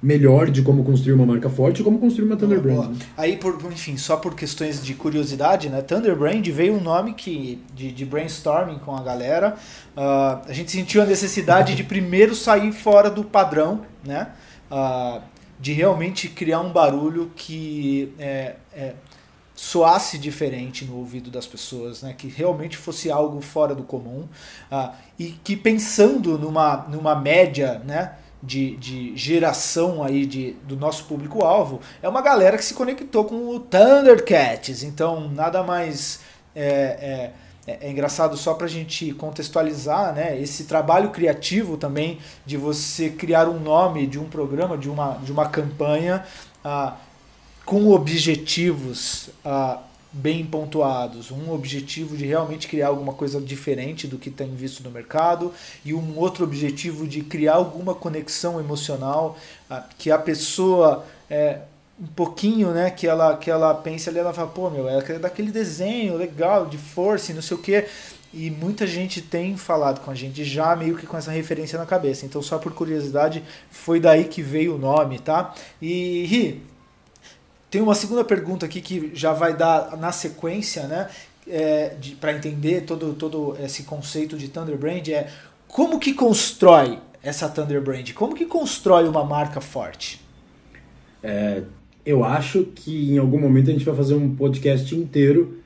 melhor 0.00 0.50
de 0.50 0.62
como 0.62 0.84
construir 0.84 1.12
uma 1.12 1.26
marca 1.26 1.50
forte 1.50 1.80
e 1.80 1.84
como 1.84 1.98
construir 1.98 2.26
uma 2.26 2.36
Thunder 2.36 2.60
Brand. 2.60 2.90
Né? 2.90 2.96
Aí, 3.16 3.36
por, 3.36 3.58
enfim, 3.72 3.96
só 3.96 4.16
por 4.16 4.34
questões 4.34 4.84
de 4.84 4.94
curiosidade, 4.94 5.68
né? 5.68 5.82
Thunder 5.82 6.14
Brand 6.14 6.46
veio 6.46 6.74
um 6.74 6.80
nome 6.80 7.14
que 7.14 7.60
de, 7.74 7.90
de 7.90 8.04
brainstorming 8.04 8.78
com 8.78 8.94
a 8.96 9.02
galera. 9.02 9.56
Uh, 9.96 10.48
a 10.48 10.52
gente 10.52 10.70
sentiu 10.70 11.02
a 11.02 11.06
necessidade 11.06 11.74
de 11.74 11.82
primeiro 11.82 12.34
sair 12.34 12.72
fora 12.72 13.10
do 13.10 13.24
padrão, 13.24 13.82
né? 14.04 14.28
Uh, 14.70 15.20
de 15.58 15.72
realmente 15.72 16.28
criar 16.28 16.60
um 16.60 16.72
barulho 16.72 17.32
que 17.34 18.14
é, 18.18 18.54
é, 18.72 18.94
soasse 19.54 20.16
diferente 20.16 20.84
no 20.84 20.96
ouvido 20.98 21.30
das 21.30 21.46
pessoas, 21.46 22.02
né? 22.02 22.14
que 22.16 22.28
realmente 22.28 22.76
fosse 22.76 23.10
algo 23.10 23.40
fora 23.40 23.74
do 23.74 23.82
comum 23.82 24.28
uh, 24.70 24.92
e 25.18 25.30
que 25.42 25.56
pensando 25.56 26.38
numa, 26.38 26.86
numa 26.88 27.16
média 27.16 27.82
né? 27.84 28.12
De, 28.42 28.76
de 28.76 29.16
geração 29.16 30.02
aí 30.02 30.24
de, 30.24 30.52
do 30.64 30.76
nosso 30.76 31.04
público-alvo, 31.04 31.80
é 32.02 32.08
uma 32.08 32.22
galera 32.22 32.56
que 32.56 32.64
se 32.64 32.74
conectou 32.74 33.24
com 33.24 33.48
o 33.48 33.60
Thundercats, 33.60 34.82
então 34.82 35.28
nada 35.28 35.62
mais... 35.62 36.20
É, 36.54 36.64
é, 36.64 37.32
é, 37.68 37.78
é 37.82 37.90
engraçado 37.90 38.34
só 38.34 38.54
para 38.54 38.64
a 38.64 38.70
gente 38.70 39.12
contextualizar 39.12 40.14
né, 40.14 40.40
esse 40.40 40.64
trabalho 40.64 41.10
criativo 41.10 41.76
também 41.76 42.18
de 42.46 42.56
você 42.56 43.10
criar 43.10 43.46
um 43.46 43.60
nome 43.60 44.06
de 44.06 44.18
um 44.18 44.24
programa, 44.24 44.78
de 44.78 44.88
uma, 44.88 45.18
de 45.22 45.30
uma 45.30 45.46
campanha 45.46 46.24
ah, 46.64 46.96
com 47.66 47.90
objetivos 47.90 49.28
ah, 49.44 49.80
bem 50.12 50.44
pontuados. 50.44 51.30
Um 51.30 51.52
objetivo 51.52 52.16
de 52.16 52.24
realmente 52.24 52.66
criar 52.68 52.88
alguma 52.88 53.12
coisa 53.12 53.40
diferente 53.40 54.06
do 54.06 54.18
que 54.18 54.30
tem 54.30 54.54
visto 54.54 54.82
no 54.82 54.90
mercado 54.90 55.52
e 55.84 55.92
um 55.92 56.18
outro 56.18 56.44
objetivo 56.44 57.06
de 57.06 57.22
criar 57.22 57.54
alguma 57.54 57.94
conexão 57.94 58.58
emocional 58.58 59.36
ah, 59.68 59.84
que 59.98 60.10
a 60.10 60.18
pessoa. 60.18 61.04
É, 61.30 61.60
um 62.00 62.06
pouquinho, 62.06 62.70
né, 62.70 62.92
que 62.92 63.08
ela 63.08 63.36
que 63.36 63.50
ela 63.50 63.74
pensa 63.74 64.08
ali, 64.08 64.20
ela 64.20 64.32
fala, 64.32 64.46
pô, 64.46 64.70
meu, 64.70 64.88
é 64.88 65.18
daquele 65.18 65.50
desenho 65.50 66.16
legal 66.16 66.64
de 66.66 66.78
força 66.78 67.32
e 67.32 67.34
não 67.34 67.42
sei 67.42 67.56
o 67.56 67.60
quê. 67.60 67.86
E 68.32 68.50
muita 68.50 68.86
gente 68.86 69.22
tem 69.22 69.56
falado 69.56 70.00
com 70.00 70.10
a 70.10 70.14
gente 70.14 70.44
já 70.44 70.76
meio 70.76 70.96
que 70.96 71.06
com 71.06 71.16
essa 71.16 71.30
referência 71.30 71.78
na 71.78 71.86
cabeça. 71.86 72.26
Então, 72.26 72.42
só 72.42 72.58
por 72.58 72.72
curiosidade, 72.72 73.42
foi 73.70 73.98
daí 73.98 74.24
que 74.24 74.42
veio 74.42 74.74
o 74.74 74.78
nome, 74.78 75.18
tá? 75.18 75.54
E 75.80 76.26
Ri, 76.26 76.62
tem 77.70 77.80
uma 77.80 77.94
segunda 77.94 78.24
pergunta 78.24 78.66
aqui 78.66 78.80
que 78.80 79.10
já 79.14 79.32
vai 79.32 79.56
dar 79.56 79.96
na 79.96 80.12
sequência, 80.12 80.86
né? 80.86 81.08
É, 81.46 81.96
para 82.20 82.34
entender 82.34 82.82
todo, 82.82 83.14
todo 83.14 83.56
esse 83.58 83.84
conceito 83.84 84.36
de 84.36 84.48
Thunder 84.48 84.76
Brand 84.76 85.08
é 85.08 85.28
como 85.66 85.98
que 85.98 86.12
constrói 86.12 86.98
essa 87.22 87.48
Thunder 87.48 87.80
Brand? 87.80 88.12
Como 88.12 88.34
que 88.34 88.44
constrói 88.44 89.08
uma 89.08 89.24
marca 89.24 89.60
forte? 89.60 90.20
É, 91.22 91.62
eu 92.04 92.24
acho 92.24 92.64
que 92.74 93.12
em 93.12 93.18
algum 93.18 93.38
momento 93.38 93.70
a 93.70 93.72
gente 93.72 93.84
vai 93.84 93.94
fazer 93.94 94.14
um 94.14 94.34
podcast 94.34 94.94
inteiro 94.94 95.58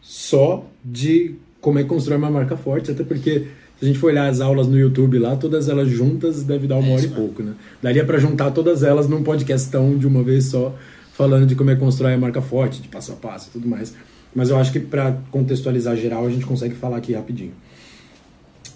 só 0.00 0.64
de 0.84 1.34
como 1.60 1.78
é 1.78 1.84
construir 1.84 2.16
uma 2.16 2.30
marca 2.30 2.56
forte, 2.56 2.90
até 2.90 3.04
porque 3.04 3.46
se 3.78 3.84
a 3.84 3.84
gente 3.86 3.98
for 3.98 4.08
olhar 4.08 4.28
as 4.28 4.40
aulas 4.40 4.66
no 4.66 4.78
YouTube 4.78 5.18
lá, 5.18 5.36
todas 5.36 5.68
elas 5.68 5.88
juntas 5.88 6.42
deve 6.42 6.66
dar 6.66 6.76
uma 6.76 6.94
hora 6.94 7.02
e 7.02 7.08
pouco, 7.08 7.42
né? 7.42 7.54
Daria 7.82 8.04
para 8.04 8.18
juntar 8.18 8.50
todas 8.50 8.82
elas 8.82 9.08
num 9.08 9.22
podcastão 9.22 9.96
de 9.96 10.06
uma 10.06 10.22
vez 10.22 10.46
só, 10.46 10.74
falando 11.20 11.44
de 11.44 11.54
como 11.54 11.70
é 11.70 11.76
construir 11.76 12.14
a 12.14 12.16
marca 12.16 12.40
forte, 12.40 12.80
de 12.80 12.88
passo 12.88 13.12
a 13.12 13.14
passo 13.14 13.50
e 13.50 13.52
tudo 13.52 13.68
mais. 13.68 13.92
Mas 14.34 14.48
eu 14.48 14.56
acho 14.56 14.72
que 14.72 14.80
para 14.80 15.18
contextualizar 15.30 15.94
geral 15.94 16.24
a 16.24 16.30
gente 16.30 16.46
consegue 16.46 16.74
falar 16.74 16.96
aqui 16.96 17.12
rapidinho. 17.12 17.52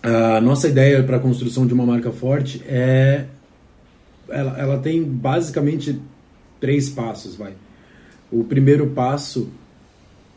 A 0.03 0.43
nossa 0.43 0.69
ideia 0.69 1.03
para 1.03 1.17
a 1.17 1.21
construção 1.21 1.67
de 1.67 1.73
uma 1.73 1.87
marca 1.87 2.13
forte 2.13 2.61
é 2.69 3.25
ela, 4.29 4.59
ela 4.59 4.79
tem 4.79 5.03
basicamente 5.03 5.99
três 6.61 6.91
passos, 6.91 7.35
vai. 7.35 7.55
O 8.31 8.45
primeiro 8.45 8.89
passo 8.89 9.49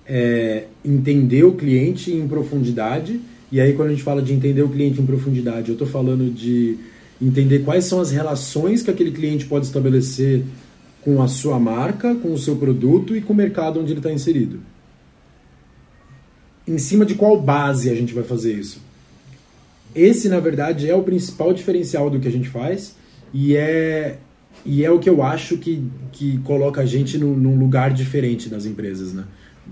é 0.06 0.64
entender 0.86 1.44
o 1.44 1.56
cliente 1.56 2.10
em 2.14 2.26
profundidade. 2.26 3.20
E 3.52 3.60
aí, 3.60 3.74
quando 3.74 3.90
a 3.90 3.92
gente 3.92 4.04
fala 4.04 4.22
de 4.22 4.32
entender 4.32 4.62
o 4.62 4.70
cliente 4.70 5.02
em 5.02 5.06
profundidade, 5.06 5.68
eu 5.68 5.74
estou 5.74 5.88
falando 5.88 6.34
de 6.34 6.78
entender 7.22 7.60
quais 7.60 7.84
são 7.84 8.00
as 8.00 8.12
relações 8.12 8.82
que 8.82 8.92
aquele 8.92 9.12
cliente 9.12 9.46
pode 9.46 9.66
estabelecer 9.66 10.44
com 11.08 11.24
a 11.24 11.28
sua 11.30 11.58
marca, 11.58 12.14
com 12.16 12.34
o 12.34 12.38
seu 12.38 12.58
produto 12.58 13.16
e 13.16 13.22
com 13.22 13.32
o 13.32 13.36
mercado 13.36 13.80
onde 13.80 13.94
ele 13.94 14.00
está 14.00 14.12
inserido. 14.12 14.60
Em 16.68 16.78
cima 16.78 17.06
de 17.06 17.16
qual 17.16 17.40
base 17.40 17.90
a 17.90 17.96
gente 17.96 18.14
vai 18.14 18.26
fazer 18.26 18.52
isso? 18.52 18.82
Esse, 19.96 20.28
na 20.28 20.42
verdade, 20.42 20.90
é 20.90 20.94
o 20.94 21.04
principal 21.04 21.54
diferencial 21.54 22.10
do 22.10 22.20
que 22.20 22.28
a 22.28 22.32
gente 22.32 22.50
faz 22.50 22.94
e 23.34 23.56
é 23.56 24.18
e 24.66 24.84
é 24.84 24.92
o 24.92 25.00
que 25.00 25.10
eu 25.10 25.24
acho 25.24 25.58
que, 25.58 25.82
que 26.12 26.40
coloca 26.40 26.82
a 26.82 26.86
gente 26.86 27.18
num, 27.18 27.38
num 27.38 27.58
lugar 27.58 27.94
diferente 27.94 28.50
das 28.50 28.66
empresas, 28.66 29.14
né? 29.14 29.24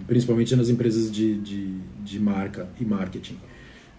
Principalmente 0.08 0.56
nas 0.56 0.69
empresas 0.69 1.12
de, 1.12 1.38
de, 1.41 1.74
de 2.02 2.17
marca 2.17 2.69
e 2.80 2.86
marketing. 2.86 3.36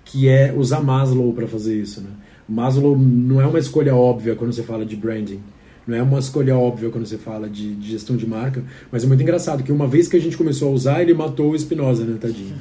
Que 0.07 0.27
é 0.27 0.55
usar 0.57 0.81
Maslow 0.81 1.35
para 1.35 1.46
fazer 1.46 1.79
isso, 1.79 2.01
né? 2.01 2.09
Maslow 2.49 2.96
não 2.99 3.42
é 3.42 3.46
uma 3.46 3.59
escolha 3.59 3.94
óbvia 3.94 4.35
quando 4.35 4.55
você 4.55 4.62
fala 4.62 4.87
de 4.87 4.96
branding. 4.96 5.42
Não 5.87 5.96
é 5.96 6.03
uma 6.03 6.18
escolha 6.18 6.57
óbvia 6.57 6.90
quando 6.90 7.07
você 7.07 7.16
fala 7.16 7.49
de, 7.49 7.77
de, 7.77 7.92
gestão 7.92 8.16
de 8.16 8.27
marca, 8.27 8.62
mas 8.90 9.05
é 9.05 9.07
muito 9.07 9.22
engraçado 9.22 9.62
que 9.62 9.70
uma 9.70 9.87
vez 9.87 10.09
que 10.09 10.16
a 10.16 10.20
gente 10.20 10.37
começou 10.37 10.68
a 10.68 10.72
usar, 10.72 11.01
ele 11.01 11.14
matou 11.14 11.53
o 11.53 11.59
Spinoza, 11.59 12.05
né, 12.05 12.18
tadinho? 12.20 12.57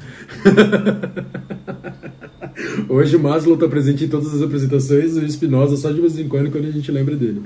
Hoje 2.88 3.16
o 3.16 3.20
Maslow 3.20 3.54
está 3.54 3.66
presente 3.66 4.04
em 4.04 4.08
todas 4.08 4.32
as 4.32 4.40
apresentações, 4.42 5.16
o 5.16 5.28
Spinoza 5.28 5.76
só 5.76 5.90
de 5.90 6.00
vez 6.00 6.16
em 6.18 6.28
quando 6.28 6.52
quando 6.52 6.66
a 6.66 6.70
gente 6.70 6.90
lembra 6.92 7.16
dele. 7.16 7.42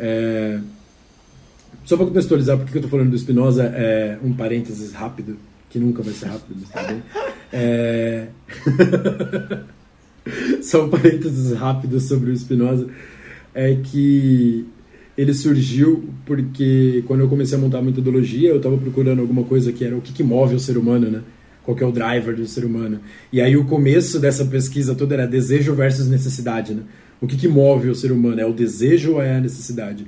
É... 0.00 0.58
Só 1.84 1.96
para 1.96 2.06
contextualizar 2.06 2.56
porque 2.56 2.78
eu 2.78 2.80
estou 2.80 2.90
falando 2.90 3.10
do 3.10 3.18
Spinoza, 3.18 3.64
é 3.64 4.18
um 4.24 4.32
parênteses 4.32 4.94
rápido, 4.94 5.36
que 5.68 5.78
nunca 5.78 6.02
vai 6.02 6.14
ser 6.14 6.26
rápido, 6.26 6.56
mas 6.58 6.70
tá 6.70 6.82
bem. 6.84 7.02
É... 7.52 8.28
Só 10.62 10.86
um 10.86 10.88
parênteses 10.88 11.52
rápido 11.52 12.00
sobre 12.00 12.30
o 12.30 12.36
Spinoza, 12.36 12.88
é 13.54 13.74
que 13.74 14.66
ele 15.16 15.32
surgiu 15.32 16.08
porque 16.24 17.02
quando 17.06 17.20
eu 17.20 17.28
comecei 17.28 17.56
a 17.56 17.60
montar 17.60 17.78
a 17.78 17.82
metodologia, 17.82 18.50
eu 18.50 18.58
estava 18.58 18.76
procurando 18.76 19.20
alguma 19.20 19.44
coisa 19.44 19.72
que 19.72 19.84
era 19.84 19.96
o 19.96 20.00
que, 20.00 20.12
que 20.12 20.22
move 20.22 20.54
o 20.54 20.60
ser 20.60 20.76
humano, 20.76 21.10
né? 21.10 21.22
Qual 21.64 21.76
é 21.78 21.84
o 21.84 21.90
driver 21.90 22.36
do 22.36 22.46
ser 22.46 22.64
humano. 22.64 23.00
E 23.32 23.40
aí 23.40 23.56
o 23.56 23.64
começo 23.64 24.20
dessa 24.20 24.44
pesquisa 24.44 24.94
toda 24.94 25.14
era 25.14 25.26
desejo 25.26 25.74
versus 25.74 26.06
necessidade, 26.06 26.74
né? 26.74 26.82
o 27.20 27.26
que, 27.26 27.36
que 27.36 27.48
move 27.48 27.88
o 27.88 27.94
ser 27.94 28.12
humano? 28.12 28.40
É 28.40 28.46
o 28.46 28.52
desejo 28.52 29.14
ou 29.14 29.22
é 29.22 29.36
a 29.36 29.40
necessidade? 29.40 30.06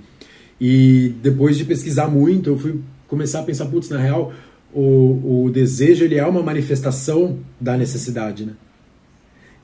E 0.61 1.14
depois 1.23 1.57
de 1.57 1.64
pesquisar 1.64 2.09
muito, 2.09 2.51
eu 2.51 2.59
fui 2.59 2.81
começar 3.07 3.40
a 3.40 3.42
pensar, 3.42 3.66
putz, 3.66 3.88
na 3.88 3.99
real, 3.99 4.33
o, 4.73 5.44
o 5.44 5.51
desejo 5.51 6.05
ele 6.05 6.16
é 6.16 6.27
uma 6.27 6.42
manifestação 6.42 7.38
da 7.61 7.77
necessidade, 7.77 8.44
né? 8.44 8.53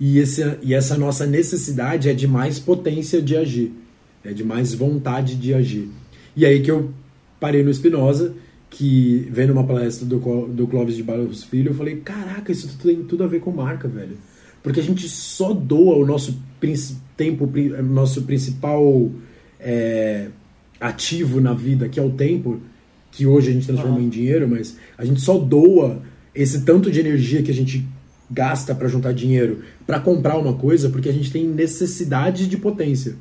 E, 0.00 0.18
esse, 0.18 0.42
e 0.62 0.74
essa 0.74 0.96
nossa 0.96 1.24
necessidade 1.24 2.08
é 2.08 2.14
de 2.14 2.26
mais 2.26 2.58
potência 2.58 3.22
de 3.22 3.36
agir, 3.36 3.72
é 4.24 4.32
de 4.32 4.42
mais 4.42 4.74
vontade 4.74 5.36
de 5.36 5.52
agir. 5.52 5.88
E 6.36 6.44
aí 6.44 6.60
que 6.60 6.70
eu 6.70 6.90
parei 7.38 7.62
no 7.62 7.72
Spinoza, 7.72 8.34
que 8.70 9.28
vendo 9.30 9.52
uma 9.52 9.64
palestra 9.64 10.06
do, 10.06 10.18
do 10.48 10.66
Clóvis 10.66 10.96
de 10.96 11.02
Barros 11.02 11.44
Filho, 11.44 11.70
eu 11.70 11.74
falei, 11.74 11.96
caraca, 11.96 12.50
isso 12.50 12.76
tem 12.78 13.04
tudo 13.04 13.22
a 13.22 13.26
ver 13.26 13.40
com 13.40 13.52
marca, 13.52 13.86
velho. 13.86 14.16
Porque 14.62 14.80
a 14.80 14.82
gente 14.82 15.08
só 15.08 15.52
doa 15.52 15.96
o 15.96 16.06
nosso 16.06 16.42
tempo, 17.16 17.48
nosso 17.82 18.22
principal 18.22 19.10
é, 19.60 20.28
ativo 20.80 21.40
na 21.40 21.52
vida, 21.52 21.88
que 21.88 22.00
é 22.00 22.02
o 22.02 22.10
tempo, 22.10 22.60
que 23.12 23.26
hoje 23.26 23.50
a 23.50 23.52
gente 23.52 23.66
transforma 23.66 23.96
uhum. 23.96 24.04
em 24.04 24.08
dinheiro, 24.08 24.48
mas 24.48 24.76
a 24.96 25.04
gente 25.04 25.20
só 25.20 25.38
doa 25.38 26.02
esse 26.34 26.62
tanto 26.62 26.90
de 26.90 26.98
energia 26.98 27.42
que 27.42 27.50
a 27.50 27.54
gente 27.54 27.86
gasta 28.30 28.74
para 28.74 28.88
juntar 28.88 29.12
dinheiro 29.12 29.62
para 29.86 30.00
comprar 30.00 30.36
uma 30.36 30.54
coisa 30.54 30.88
porque 30.88 31.08
a 31.08 31.12
gente 31.12 31.30
tem 31.30 31.46
necessidade 31.46 32.48
de 32.48 32.56
potência. 32.56 33.14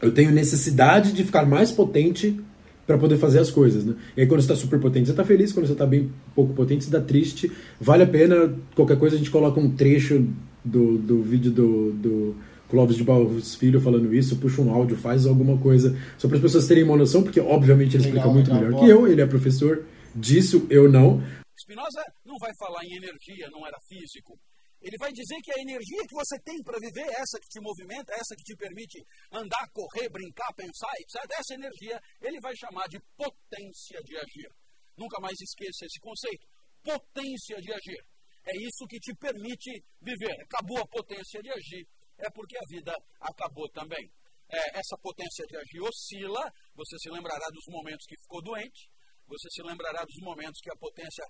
Eu 0.00 0.12
tenho 0.12 0.30
necessidade 0.30 1.12
de 1.12 1.24
ficar 1.24 1.46
mais 1.46 1.72
potente 1.72 2.38
para 2.86 2.96
poder 2.96 3.16
fazer 3.18 3.40
as 3.40 3.50
coisas, 3.50 3.84
né? 3.84 3.96
E 4.16 4.20
aí 4.20 4.26
quando 4.26 4.40
você 4.40 4.52
está 4.52 4.56
super 4.56 4.78
potente, 4.78 5.06
você 5.06 5.12
está 5.12 5.24
feliz, 5.24 5.52
quando 5.52 5.66
você 5.66 5.72
está 5.72 5.86
bem 5.86 6.12
pouco 6.34 6.54
potente, 6.54 6.84
você 6.84 6.90
está 6.90 7.00
triste. 7.00 7.50
Vale 7.80 8.04
a 8.04 8.06
pena, 8.06 8.54
qualquer 8.74 8.98
coisa 8.98 9.16
a 9.16 9.18
gente 9.18 9.30
coloca 9.30 9.58
um 9.58 9.74
trecho 9.74 10.26
do, 10.64 10.96
do 10.98 11.22
vídeo 11.22 11.50
do, 11.50 11.92
do 11.92 12.36
Clóvis 12.68 12.96
de 12.96 13.04
Barros 13.04 13.54
Filho 13.54 13.80
falando 13.80 14.14
isso, 14.14 14.36
puxa 14.36 14.60
um 14.62 14.72
áudio, 14.72 14.96
faz 14.96 15.26
alguma 15.26 15.56
coisa, 15.58 15.96
só 16.18 16.28
para 16.28 16.36
as 16.36 16.42
pessoas 16.42 16.66
terem 16.66 16.84
uma 16.84 16.96
noção, 16.96 17.22
porque 17.22 17.40
obviamente 17.40 17.96
ele 17.96 18.04
legal, 18.04 18.18
explica 18.18 18.34
muito 18.34 18.52
legal, 18.52 18.70
melhor 18.70 18.80
que 18.80 18.88
eu, 18.88 19.08
ele 19.08 19.20
é 19.20 19.26
professor 19.26 19.84
disso, 20.14 20.66
eu 20.70 20.90
não. 20.90 21.22
Spinoza 21.56 22.02
não 22.24 22.38
vai 22.38 22.52
falar 22.58 22.84
em 22.84 22.96
energia, 22.96 23.48
não 23.50 23.66
era 23.66 23.78
físico. 23.88 24.38
Ele 24.80 24.96
vai 24.98 25.10
dizer 25.12 25.36
que 25.42 25.52
a 25.52 25.62
energia 25.62 26.06
que 26.06 26.14
você 26.14 26.38
tem 26.40 26.62
para 26.62 26.78
viver, 26.78 27.08
essa 27.16 27.40
que 27.40 27.48
te 27.48 27.60
movimenta, 27.60 28.12
essa 28.12 28.36
que 28.36 28.44
te 28.44 28.56
permite 28.56 29.02
andar, 29.32 29.68
correr, 29.72 30.08
brincar, 30.10 30.52
pensar, 30.54 30.92
etc., 31.00 31.16
essa 31.38 31.54
energia 31.54 32.00
ele 32.20 32.38
vai 32.40 32.54
chamar 32.56 32.86
de 32.88 33.00
potência 33.16 33.98
de 34.04 34.16
agir. 34.16 34.50
Nunca 34.96 35.20
mais 35.20 35.34
esqueça 35.40 35.84
esse 35.84 35.98
conceito. 36.00 36.46
Potência 36.82 37.60
de 37.60 37.72
agir. 37.72 38.00
É 38.46 38.56
isso 38.62 38.86
que 38.88 39.00
te 39.00 39.12
permite 39.16 39.70
viver. 40.00 40.36
Acabou 40.44 40.78
a 40.78 40.86
potência 40.86 41.42
de 41.42 41.50
agir, 41.50 41.84
é 42.18 42.30
porque 42.30 42.56
a 42.56 42.66
vida 42.68 42.94
acabou 43.20 43.68
também. 43.70 44.10
É, 44.48 44.78
essa 44.78 44.96
potência 45.02 45.44
de 45.48 45.56
agir 45.56 45.80
oscila, 45.82 46.52
você 46.74 46.96
se 46.98 47.10
lembrará 47.10 47.48
dos 47.50 47.66
momentos 47.66 48.06
que 48.06 48.14
ficou 48.22 48.40
doente, 48.42 48.88
você 49.26 49.48
se 49.50 49.62
lembrará 49.62 50.04
dos 50.04 50.22
momentos 50.22 50.60
que 50.62 50.70
a 50.70 50.76
potência 50.78 51.24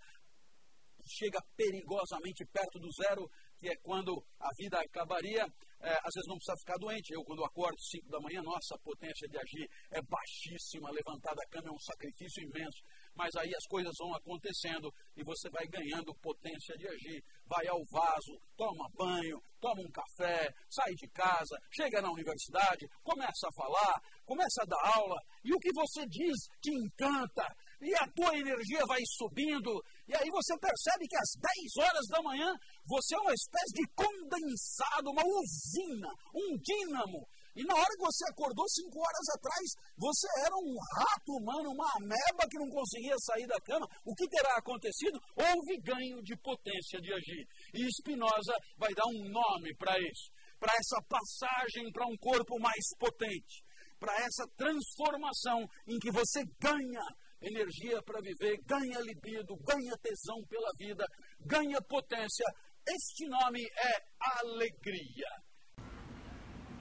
chega 1.08 1.40
perigosamente 1.56 2.44
perto 2.52 2.78
do 2.78 2.88
zero, 2.92 3.28
que 3.58 3.68
é 3.68 3.76
quando 3.82 4.22
a 4.40 4.50
vida 4.58 4.78
acabaria. 4.80 5.46
É, 5.78 5.92
às 5.92 6.14
vezes 6.14 6.26
não 6.26 6.36
precisa 6.36 6.56
ficar 6.56 6.78
doente. 6.78 7.12
Eu, 7.12 7.22
quando 7.22 7.44
acordo 7.44 7.78
5 7.78 8.08
da 8.08 8.18
manhã, 8.18 8.40
nossa, 8.42 8.74
a 8.74 8.82
potência 8.82 9.28
de 9.28 9.36
agir 9.36 9.68
é 9.92 10.00
baixíssima, 10.02 10.90
levantar 10.90 11.34
da 11.34 11.46
cama 11.50 11.68
é 11.68 11.70
um 11.70 11.78
sacrifício 11.78 12.42
imenso. 12.42 12.80
Mas 13.14 13.30
aí 13.36 13.52
as 13.54 13.66
coisas 13.68 13.92
vão 13.98 14.14
acontecendo 14.14 14.90
e 15.16 15.22
você 15.22 15.50
vai 15.50 15.66
ganhando 15.68 16.16
potência 16.22 16.74
de 16.76 16.88
agir. 16.88 17.22
Vai 17.44 17.66
ao 17.68 17.80
vaso, 17.92 18.40
toma 18.56 18.88
banho, 18.96 19.38
toma 19.60 19.82
um 19.82 19.90
café, 19.90 20.48
sai 20.70 20.92
de 20.94 21.08
casa, 21.08 21.56
chega 21.70 22.00
na 22.00 22.10
universidade, 22.10 22.86
começa 23.02 23.48
a 23.48 23.54
falar, 23.54 24.00
começa 24.24 24.62
a 24.62 24.66
dar 24.66 24.96
aula, 24.96 25.16
e 25.44 25.52
o 25.52 25.58
que 25.58 25.72
você 25.72 26.06
diz 26.06 26.36
te 26.60 26.72
encanta, 26.72 27.46
e 27.80 27.94
a 27.94 28.08
tua 28.14 28.38
energia 28.38 28.80
vai 28.86 29.00
subindo, 29.16 29.82
e 30.08 30.14
aí 30.14 30.30
você 30.30 30.54
percebe 30.58 31.06
que 31.08 31.16
às 31.16 31.32
10 31.34 31.86
horas 31.86 32.06
da 32.08 32.22
manhã 32.22 32.54
você 32.86 33.14
é 33.16 33.18
uma 33.18 33.34
espécie 33.34 33.74
de 33.74 33.86
condensado, 33.94 35.10
uma 35.10 35.26
usina, 35.26 36.08
um 36.34 36.56
dínamo. 36.62 37.26
E 37.56 37.64
na 37.64 37.74
hora 37.74 37.88
que 37.96 38.04
você 38.04 38.24
acordou 38.30 38.68
5 38.68 38.86
horas 39.00 39.26
atrás, 39.34 39.66
você 39.96 40.28
era 40.44 40.54
um 40.54 40.76
rato 40.94 41.32
humano, 41.40 41.72
uma 41.72 41.90
ameba 41.96 42.44
que 42.50 42.58
não 42.58 42.68
conseguia 42.68 43.16
sair 43.18 43.46
da 43.46 43.58
cama. 43.64 43.88
O 44.04 44.14
que 44.14 44.28
terá 44.28 44.58
acontecido? 44.58 45.18
Houve 45.34 45.80
ganho 45.80 46.22
de 46.22 46.36
potência 46.36 47.00
de 47.00 47.12
agir. 47.12 47.48
E 47.74 47.88
Spinoza 47.90 48.54
vai 48.76 48.92
dar 48.92 49.06
um 49.08 49.24
nome 49.32 49.74
para 49.76 49.98
isso, 49.98 50.30
para 50.60 50.72
essa 50.76 51.00
passagem 51.08 51.90
para 51.90 52.06
um 52.06 52.16
corpo 52.20 52.60
mais 52.60 52.84
potente, 52.98 53.64
para 53.98 54.14
essa 54.20 54.46
transformação 54.54 55.64
em 55.88 55.98
que 55.98 56.12
você 56.12 56.44
ganha 56.60 57.02
energia 57.42 58.00
para 58.02 58.20
viver, 58.20 58.58
ganha 58.66 59.00
libido, 59.00 59.56
ganha 59.66 59.96
tesão 60.02 60.42
pela 60.48 60.70
vida, 60.78 61.04
ganha 61.44 61.80
potência. 61.82 62.44
Este 62.88 63.26
nome 63.26 63.62
é 63.62 64.02
alegria. 64.40 65.26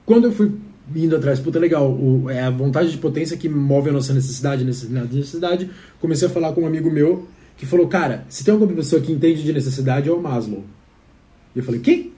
Quando 0.04 0.26
eu 0.26 0.32
fui 0.32 0.56
indo 0.94 1.16
atrás, 1.16 1.40
puta, 1.40 1.58
legal, 1.58 1.90
o, 1.90 2.30
é 2.30 2.42
a 2.42 2.50
vontade 2.50 2.92
de 2.92 2.98
potência 2.98 3.36
que 3.36 3.48
move 3.48 3.90
a 3.90 3.92
nossa 3.92 4.14
necessidade, 4.14 4.64
necessidade, 4.64 5.16
necessidade. 5.16 5.70
Comecei 6.00 6.28
a 6.28 6.30
falar 6.30 6.52
com 6.52 6.62
um 6.62 6.66
amigo 6.66 6.90
meu 6.90 7.28
que 7.56 7.66
falou, 7.66 7.88
cara, 7.88 8.24
se 8.28 8.44
tem 8.44 8.52
alguma 8.52 8.72
pessoa 8.72 9.02
que 9.02 9.10
entende 9.10 9.42
de 9.42 9.52
necessidade 9.52 10.08
é 10.08 10.12
o 10.12 10.20
Maslow. 10.20 10.64
E 11.54 11.58
eu 11.58 11.64
falei, 11.64 11.80
quem? 11.80 12.12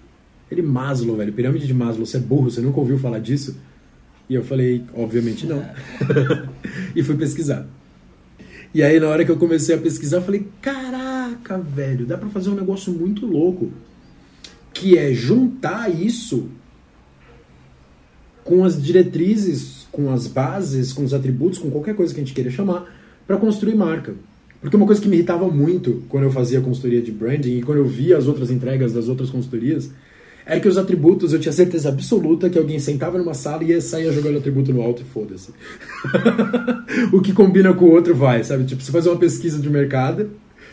Ele, 0.51 0.63
Maslow, 0.63 1.17
velho, 1.17 1.33
pirâmide 1.33 1.67
de 1.67 1.75
Maslow, 1.75 2.05
você 2.05 2.17
é 2.17 2.21
burro, 2.21 2.51
você 2.51 2.61
nunca 2.61 2.79
ouviu 2.81 2.99
falar 2.99 3.21
disso? 3.21 3.57
E 4.29 4.35
eu 4.35 4.45
falei, 4.45 4.85
obviamente 4.95 5.47
não. 5.47 5.65
e 6.95 7.03
fui 7.03 7.17
pesquisar. 7.17 7.67
E 8.75 8.83
aí, 8.83 9.01
na 9.01 9.09
hora 9.09 9.25
que 9.25 9.31
eu 9.31 9.37
comecei 9.37 9.75
a 9.75 9.79
pesquisar, 9.79 10.19
eu 10.19 10.23
falei: 10.23 10.47
caraca, 10.61 11.59
velho, 11.59 12.07
dá 12.07 12.19
para 12.19 12.29
fazer 12.29 12.51
um 12.51 12.55
negócio 12.55 12.93
muito 12.93 13.27
louco. 13.27 13.71
Que 14.73 14.97
é 14.97 15.13
juntar 15.13 15.89
isso 15.89 16.49
com 18.45 18.65
as 18.65 18.81
diretrizes, 18.81 19.87
com 19.91 20.13
as 20.13 20.27
bases, 20.27 20.93
com 20.93 21.03
os 21.03 21.13
atributos, 21.13 21.59
com 21.59 21.71
qualquer 21.71 21.95
coisa 21.95 22.15
que 22.15 22.21
a 22.21 22.25
gente 22.25 22.35
queira 22.35 22.51
chamar, 22.51 22.87
para 23.27 23.37
construir 23.37 23.75
marca. 23.75 24.15
Porque 24.61 24.77
uma 24.77 24.87
coisa 24.87 25.01
que 25.01 25.09
me 25.09 25.17
irritava 25.17 25.49
muito 25.49 26.03
quando 26.09 26.25
eu 26.25 26.31
fazia 26.31 26.61
consultoria 26.61 27.01
de 27.01 27.13
branding 27.13 27.59
e 27.59 27.63
quando 27.63 27.79
eu 27.79 27.87
via 27.87 28.17
as 28.17 28.27
outras 28.27 28.51
entregas 28.51 28.93
das 28.93 29.09
outras 29.09 29.31
consultorias 29.31 29.91
era 30.49 30.59
que 30.61 30.67
os 30.67 30.79
atributos 30.79 31.35
eu 31.35 31.39
tinha 31.39 31.53
certeza 31.53 31.91
absoluta 31.91 32.49
que 32.49 32.59
alguém 32.59 32.79
sentava 32.79 33.19
numa 33.19 33.35
sala 33.35 33.63
e 33.63 33.69
ia 33.69 33.81
sair 33.83 34.11
jogando 34.15 34.39
atributo 34.39 34.73
no 34.73 34.81
alto 34.81 35.03
e 35.03 35.05
foda-se. 35.05 35.51
o 37.13 37.21
que 37.21 37.35
combina 37.35 37.75
com 37.75 37.85
o 37.85 37.91
outro 37.91 38.15
vai, 38.15 38.43
sabe? 38.43 38.65
Tipo, 38.65 38.83
você 38.83 38.91
faz 38.91 39.07
uma 39.07 39.19
pesquisa 39.19 39.61
de 39.61 39.69
mercado, 39.69 40.31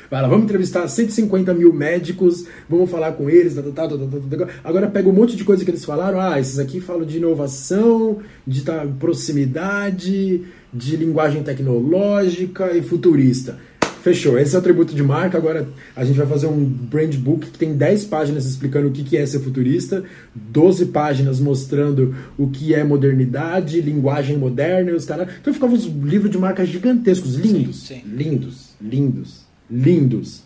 vai 0.09 0.21
lá, 0.21 0.29
vamos 0.29 0.45
entrevistar 0.45 0.87
150 0.87 1.53
mil 1.53 1.73
médicos, 1.73 2.45
vamos 2.69 2.89
falar 2.89 3.11
com 3.11 3.29
eles, 3.29 3.53
tá, 3.53 3.61
tá, 3.63 3.89
tá, 3.89 4.47
agora 4.63 4.87
pega 4.87 5.09
um 5.09 5.13
monte 5.13 5.35
de 5.35 5.43
coisa 5.43 5.65
que 5.65 5.71
eles 5.71 5.83
falaram, 5.83 6.21
ah, 6.21 6.39
esses 6.39 6.57
aqui 6.57 6.79
falam 6.79 7.05
de 7.05 7.17
inovação, 7.17 8.19
de 8.47 8.63
proximidade, 8.97 10.41
de 10.73 10.95
linguagem 10.95 11.43
tecnológica 11.43 12.71
e 12.71 12.81
futurista. 12.81 13.59
Fechou. 14.05 14.37
Esse 14.37 14.53
é 14.53 14.57
o 14.57 14.59
atributo 14.59 14.93
de 14.93 15.01
marca. 15.01 15.35
Agora 15.35 15.67
a 15.95 16.05
gente 16.05 16.15
vai 16.15 16.27
fazer 16.27 16.45
um 16.45 16.63
brand 16.63 17.15
book 17.15 17.49
que 17.49 17.57
tem 17.57 17.75
10 17.75 18.05
páginas 18.05 18.45
explicando 18.45 18.87
o 18.87 18.91
que 18.91 19.17
é 19.17 19.25
ser 19.25 19.39
futurista, 19.39 20.03
12 20.35 20.85
páginas 20.87 21.39
mostrando 21.39 22.15
o 22.37 22.47
que 22.47 22.75
é 22.75 22.83
modernidade, 22.83 23.81
linguagem 23.81 24.37
moderna 24.37 24.91
e 24.91 24.93
os 24.93 25.05
caras. 25.05 25.27
Então 25.41 25.51
ficava 25.51 25.73
uns 25.73 25.85
livros 25.85 26.29
de 26.29 26.37
marca 26.37 26.63
gigantescos, 26.63 27.33
lindos. 27.33 27.87
Sim, 27.87 27.95
sim. 27.95 28.01
Lindos, 28.05 28.75
lindos, 28.79 29.41
lindos. 29.71 30.43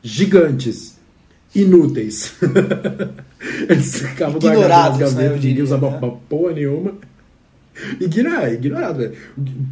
Gigantes. 0.00 0.96
Inúteis. 1.52 2.36
Eles 3.68 4.02
ficavam 4.02 4.38
guardados 4.38 5.00
nas 5.00 5.14
gavetas, 5.14 5.40
né, 5.40 5.48
ninguém 5.48 5.64
usava 5.64 5.90
né? 5.90 6.12
porra 6.28 6.52
nenhuma. 6.52 6.94
Ignorado, 8.00 8.54
ignorado, 8.54 8.98
velho. 8.98 9.14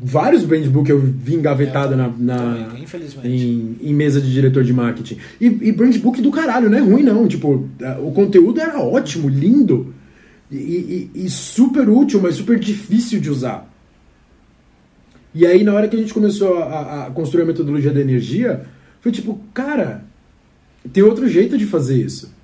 Vários 0.03 0.43
brandbook 0.45 0.91
eu 0.91 0.99
vi 0.99 1.35
engavetado 1.35 1.95
é, 1.95 1.97
na, 1.97 2.09
na 2.09 2.37
também, 2.37 2.83
infelizmente. 2.83 3.29
Em, 3.29 3.77
em, 3.81 3.95
mesa 3.95 4.21
de 4.21 4.33
diretor 4.33 4.65
de 4.65 4.73
marketing. 4.73 5.19
E, 5.41 5.47
e 5.47 5.73
brandbook 5.73 6.21
do 6.21 6.31
caralho, 6.31 6.69
não 6.69 6.79
é 6.79 6.81
ruim 6.81 7.03
não. 7.03 7.29
Tipo, 7.29 7.69
o 8.03 8.11
conteúdo 8.12 8.61
era 8.61 8.81
ótimo, 8.81 9.29
lindo 9.29 9.95
e, 10.51 11.11
e, 11.15 11.25
e 11.25 11.31
super 11.31 11.88
útil, 11.88 12.21
mas 12.21 12.35
super 12.35 12.59
difícil 12.59 13.21
de 13.21 13.31
usar. 13.31 13.71
E 15.35 15.47
aí, 15.47 15.62
na 15.62 15.73
hora 15.73 15.88
que 15.88 15.97
a 15.97 15.99
gente 15.99 16.12
começou 16.12 16.59
a, 16.59 17.07
a 17.07 17.11
construir 17.11 17.43
a 17.43 17.47
metodologia 17.47 17.93
da 17.93 18.01
energia, 18.01 18.67
foi 19.01 19.12
tipo, 19.12 19.41
cara, 19.55 20.05
tem 20.93 21.03
outro 21.03 21.29
jeito 21.29 21.57
de 21.57 21.67
fazer 21.67 22.03
isso. 22.03 22.35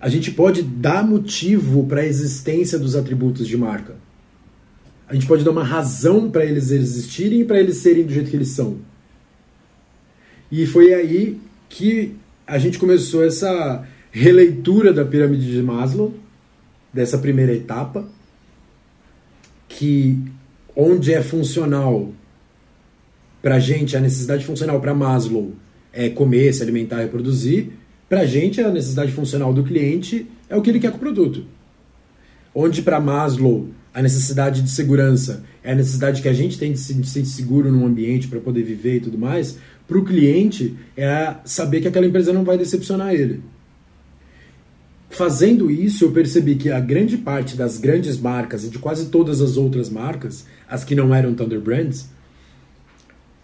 A 0.00 0.08
gente 0.08 0.30
pode 0.30 0.62
dar 0.62 1.06
motivo 1.06 1.86
para 1.86 2.02
a 2.02 2.06
existência 2.06 2.78
dos 2.78 2.94
atributos 2.94 3.48
de 3.48 3.56
marca. 3.56 3.94
A 5.12 5.14
gente 5.14 5.26
pode 5.26 5.44
dar 5.44 5.50
uma 5.50 5.62
razão 5.62 6.30
para 6.30 6.42
eles 6.42 6.70
existirem 6.70 7.42
e 7.42 7.44
para 7.44 7.60
eles 7.60 7.76
serem 7.76 8.02
do 8.02 8.10
jeito 8.10 8.30
que 8.30 8.36
eles 8.36 8.48
são. 8.48 8.78
E 10.50 10.64
foi 10.64 10.94
aí 10.94 11.38
que 11.68 12.16
a 12.46 12.56
gente 12.56 12.78
começou 12.78 13.22
essa 13.22 13.86
releitura 14.10 14.90
da 14.90 15.04
pirâmide 15.04 15.52
de 15.52 15.62
Maslow, 15.62 16.14
dessa 16.90 17.18
primeira 17.18 17.52
etapa, 17.52 18.08
que 19.68 20.18
onde 20.74 21.12
é 21.12 21.20
funcional 21.20 22.10
para 23.42 23.56
a 23.56 23.60
gente, 23.60 23.94
a 23.94 24.00
necessidade 24.00 24.46
funcional 24.46 24.80
para 24.80 24.94
Maslow 24.94 25.52
é 25.92 26.08
comer, 26.08 26.54
se 26.54 26.62
alimentar, 26.62 27.02
reproduzir. 27.02 27.72
Para 28.08 28.22
a 28.22 28.26
gente, 28.26 28.62
a 28.62 28.70
necessidade 28.70 29.12
funcional 29.12 29.52
do 29.52 29.62
cliente 29.62 30.26
é 30.48 30.56
o 30.56 30.62
que 30.62 30.70
ele 30.70 30.80
quer 30.80 30.90
com 30.90 30.96
o 30.96 31.00
produto. 31.00 31.44
Onde 32.54 32.80
para 32.80 32.98
Maslow 32.98 33.68
a 33.94 34.00
necessidade 34.00 34.62
de 34.62 34.70
segurança, 34.70 35.44
é 35.62 35.72
a 35.72 35.74
necessidade 35.74 36.22
que 36.22 36.28
a 36.28 36.32
gente 36.32 36.58
tem 36.58 36.72
de 36.72 36.78
se 36.78 36.94
sentir 37.04 37.28
seguro 37.28 37.70
num 37.70 37.86
ambiente 37.86 38.28
para 38.28 38.40
poder 38.40 38.62
viver 38.62 38.96
e 38.96 39.00
tudo 39.00 39.18
mais, 39.18 39.58
para 39.86 39.98
o 39.98 40.04
cliente 40.04 40.74
é 40.96 41.36
saber 41.44 41.80
que 41.80 41.88
aquela 41.88 42.06
empresa 42.06 42.32
não 42.32 42.44
vai 42.44 42.56
decepcionar 42.56 43.12
ele. 43.12 43.42
Fazendo 45.10 45.70
isso, 45.70 46.06
eu 46.06 46.12
percebi 46.12 46.54
que 46.54 46.70
a 46.70 46.80
grande 46.80 47.18
parte 47.18 47.54
das 47.54 47.76
grandes 47.76 48.18
marcas 48.18 48.64
e 48.64 48.70
de 48.70 48.78
quase 48.78 49.06
todas 49.06 49.42
as 49.42 49.58
outras 49.58 49.90
marcas, 49.90 50.46
as 50.66 50.84
que 50.84 50.94
não 50.94 51.14
eram 51.14 51.34
Thunder 51.34 51.60
Brands, 51.60 52.08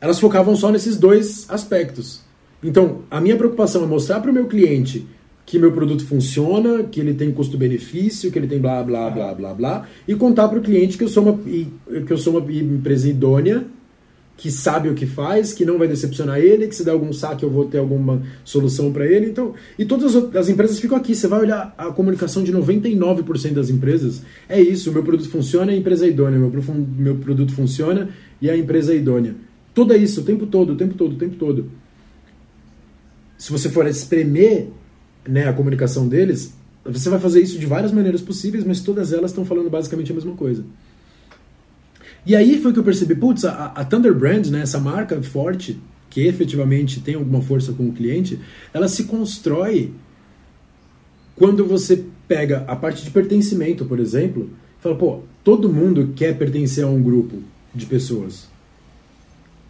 elas 0.00 0.18
focavam 0.18 0.56
só 0.56 0.72
nesses 0.72 0.96
dois 0.96 1.44
aspectos. 1.50 2.22
Então, 2.62 3.02
a 3.11 3.20
minha 3.20 3.37
preocupação 3.37 3.84
é 3.84 3.87
mostrar 3.87 4.20
para 4.20 4.30
o 4.30 4.34
meu 4.34 4.46
cliente 4.46 5.06
que 5.48 5.58
meu 5.58 5.72
produto 5.72 6.04
funciona, 6.04 6.84
que 6.84 7.00
ele 7.00 7.14
tem 7.14 7.32
custo-benefício, 7.32 8.30
que 8.30 8.38
ele 8.38 8.46
tem 8.46 8.58
blá 8.58 8.82
blá 8.82 9.08
blá 9.08 9.32
blá 9.32 9.54
blá, 9.54 9.88
e 10.06 10.14
contar 10.14 10.46
para 10.46 10.58
o 10.58 10.62
cliente 10.62 10.98
que 10.98 11.04
eu 11.04 11.08
sou 11.08 11.22
uma 11.22 11.38
que 11.38 12.12
eu 12.12 12.18
sou 12.18 12.37
uma 12.37 12.52
empresa 12.52 13.08
idônea, 13.08 13.64
que 14.37 14.50
sabe 14.50 14.90
o 14.90 14.94
que 14.94 15.06
faz, 15.06 15.54
que 15.54 15.64
não 15.64 15.78
vai 15.78 15.88
decepcionar 15.88 16.38
ele, 16.38 16.68
que 16.68 16.76
se 16.76 16.84
der 16.84 16.90
algum 16.90 17.14
saque 17.14 17.44
eu 17.44 17.50
vou 17.50 17.64
ter 17.64 17.78
alguma 17.78 18.22
solução 18.44 18.92
para 18.92 19.06
ele. 19.06 19.30
Então, 19.30 19.54
e 19.78 19.87
todas 19.87 20.14
as 20.37 20.50
empresas 20.50 20.78
ficam 20.78 20.98
aqui. 20.98 21.14
Você 21.14 21.26
vai 21.26 21.40
olhar 21.40 21.74
a 21.78 21.87
comunicação 21.87 22.44
de 22.44 22.52
99% 22.52 23.54
das 23.54 23.70
empresas, 23.70 24.22
é 24.50 24.61
isso, 24.61 24.92
meu 24.92 25.02
produto 25.02 25.30
funciona, 25.30 25.72
a 25.72 25.74
empresa 25.74 26.04
é 26.04 26.11
idônea, 26.11 26.38
meu, 26.38 26.52
meu 26.98 27.14
produto 27.16 27.54
funciona 27.54 28.11
e 28.38 28.50
a 28.50 28.56
empresa 28.56 28.92
é 28.92 28.96
idônea. 28.96 29.34
Tudo 29.72 29.94
é 29.94 29.96
isso, 29.96 30.20
o 30.20 30.24
tempo 30.24 30.46
todo, 30.46 30.74
o 30.74 30.76
tempo 30.76 30.92
todo, 30.92 31.12
o 31.14 31.16
tempo 31.16 31.37
todo. 31.37 31.70
Se 33.38 33.50
você 33.50 33.70
for 33.70 33.87
espremer 33.87 34.68
né, 35.28 35.48
a 35.48 35.52
comunicação 35.52 36.08
deles, 36.08 36.54
você 36.84 37.10
vai 37.10 37.20
fazer 37.20 37.42
isso 37.42 37.58
de 37.58 37.66
várias 37.66 37.92
maneiras 37.92 38.22
possíveis, 38.22 38.64
mas 38.64 38.80
todas 38.80 39.12
elas 39.12 39.30
estão 39.30 39.44
falando 39.44 39.68
basicamente 39.68 40.10
a 40.10 40.14
mesma 40.14 40.34
coisa. 40.34 40.64
E 42.24 42.34
aí 42.34 42.60
foi 42.60 42.72
que 42.72 42.78
eu 42.78 42.84
percebi, 42.84 43.14
putz, 43.14 43.44
a, 43.44 43.66
a 43.66 43.84
Thunder 43.84 44.14
Brand, 44.14 44.46
né, 44.46 44.62
essa 44.62 44.80
marca 44.80 45.20
forte, 45.22 45.78
que 46.10 46.26
efetivamente 46.26 47.00
tem 47.00 47.14
alguma 47.14 47.42
força 47.42 47.72
com 47.72 47.88
o 47.88 47.92
cliente, 47.92 48.40
ela 48.72 48.88
se 48.88 49.04
constrói 49.04 49.92
quando 51.36 51.64
você 51.64 52.04
pega 52.26 52.64
a 52.66 52.74
parte 52.74 53.04
de 53.04 53.10
pertencimento, 53.10 53.84
por 53.84 54.00
exemplo, 54.00 54.50
e 54.78 54.82
fala, 54.82 54.96
pô, 54.96 55.20
todo 55.44 55.72
mundo 55.72 56.12
quer 56.16 56.36
pertencer 56.36 56.84
a 56.84 56.88
um 56.88 57.02
grupo 57.02 57.38
de 57.74 57.86
pessoas. 57.86 58.48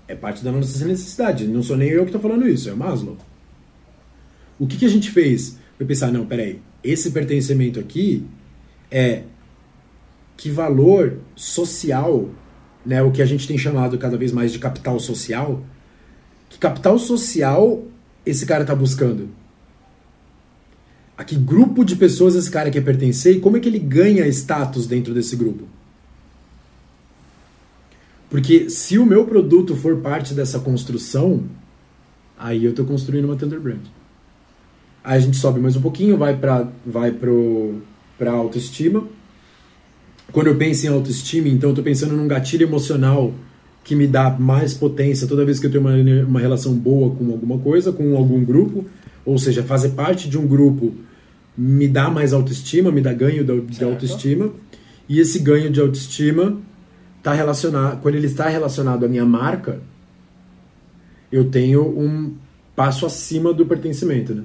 É 0.06 0.14
parte 0.14 0.42
da 0.42 0.50
nossa 0.50 0.84
necessidade. 0.86 1.46
Não 1.46 1.62
sou 1.62 1.76
nem 1.76 1.90
eu 1.90 2.04
que 2.04 2.08
estou 2.08 2.20
falando 2.20 2.48
isso, 2.48 2.70
é 2.70 2.74
Maslow. 2.74 3.18
O 4.58 4.66
que, 4.66 4.76
que 4.76 4.84
a 4.84 4.90
gente 4.90 5.10
fez? 5.10 5.58
Foi 5.76 5.86
pensar, 5.86 6.10
não, 6.10 6.26
peraí, 6.26 6.60
esse 6.82 7.10
pertencimento 7.10 7.78
aqui 7.78 8.24
é 8.90 9.22
que 10.36 10.50
valor 10.50 11.18
social, 11.36 12.28
né, 12.84 13.02
o 13.02 13.10
que 13.10 13.22
a 13.22 13.26
gente 13.26 13.46
tem 13.46 13.58
chamado 13.58 13.98
cada 13.98 14.16
vez 14.16 14.32
mais 14.32 14.52
de 14.52 14.58
capital 14.58 14.98
social, 14.98 15.62
que 16.48 16.58
capital 16.58 16.98
social 16.98 17.84
esse 18.24 18.46
cara 18.46 18.62
está 18.62 18.74
buscando? 18.74 19.28
A 21.16 21.24
que 21.24 21.34
grupo 21.34 21.84
de 21.84 21.96
pessoas 21.96 22.34
esse 22.34 22.50
cara 22.50 22.70
quer 22.70 22.82
pertencer 22.82 23.36
e 23.36 23.40
como 23.40 23.56
é 23.56 23.60
que 23.60 23.68
ele 23.68 23.78
ganha 23.78 24.26
status 24.28 24.86
dentro 24.86 25.12
desse 25.12 25.34
grupo? 25.34 25.66
Porque 28.30 28.68
se 28.68 28.98
o 28.98 29.06
meu 29.06 29.24
produto 29.24 29.74
for 29.74 29.96
parte 29.96 30.34
dessa 30.34 30.60
construção, 30.60 31.44
aí 32.38 32.64
eu 32.64 32.70
estou 32.70 32.84
construindo 32.84 33.24
uma 33.24 33.36
Thunder 33.36 33.60
Brand. 33.60 33.97
Aí 35.08 35.16
a 35.16 35.20
gente 35.20 35.38
sobe 35.38 35.58
mais 35.58 35.74
um 35.74 35.80
pouquinho, 35.80 36.18
vai 36.18 36.36
para 36.36 36.68
vai 36.84 37.10
pro, 37.10 37.80
pra 38.18 38.30
autoestima. 38.30 39.04
Quando 40.30 40.48
eu 40.48 40.56
penso 40.56 40.84
em 40.84 40.90
autoestima, 40.90 41.48
então 41.48 41.70
eu 41.70 41.72
estou 41.72 41.82
pensando 41.82 42.14
num 42.14 42.28
gatilho 42.28 42.64
emocional 42.64 43.32
que 43.82 43.96
me 43.96 44.06
dá 44.06 44.28
mais 44.38 44.74
potência 44.74 45.26
toda 45.26 45.46
vez 45.46 45.58
que 45.58 45.64
eu 45.64 45.70
tenho 45.70 45.82
uma, 45.82 45.94
uma 46.26 46.38
relação 46.38 46.74
boa 46.74 47.16
com 47.16 47.24
alguma 47.30 47.56
coisa, 47.56 47.90
com 47.90 48.18
algum 48.18 48.44
grupo. 48.44 48.84
Ou 49.24 49.38
seja, 49.38 49.62
fazer 49.62 49.92
parte 49.92 50.28
de 50.28 50.36
um 50.36 50.46
grupo 50.46 50.94
me 51.56 51.88
dá 51.88 52.10
mais 52.10 52.34
autoestima, 52.34 52.92
me 52.92 53.00
dá 53.00 53.14
ganho 53.14 53.42
de, 53.42 53.60
de 53.62 53.84
autoestima. 53.84 54.52
E 55.08 55.20
esse 55.20 55.38
ganho 55.38 55.70
de 55.70 55.80
autoestima 55.80 56.58
está 57.16 57.32
relacionado, 57.32 58.02
quando 58.02 58.16
ele 58.16 58.26
está 58.26 58.46
relacionado 58.46 59.06
à 59.06 59.08
minha 59.08 59.24
marca, 59.24 59.80
eu 61.32 61.46
tenho 61.46 61.98
um 61.98 62.34
passo 62.76 63.06
acima 63.06 63.54
do 63.54 63.64
pertencimento. 63.64 64.34
Né? 64.34 64.42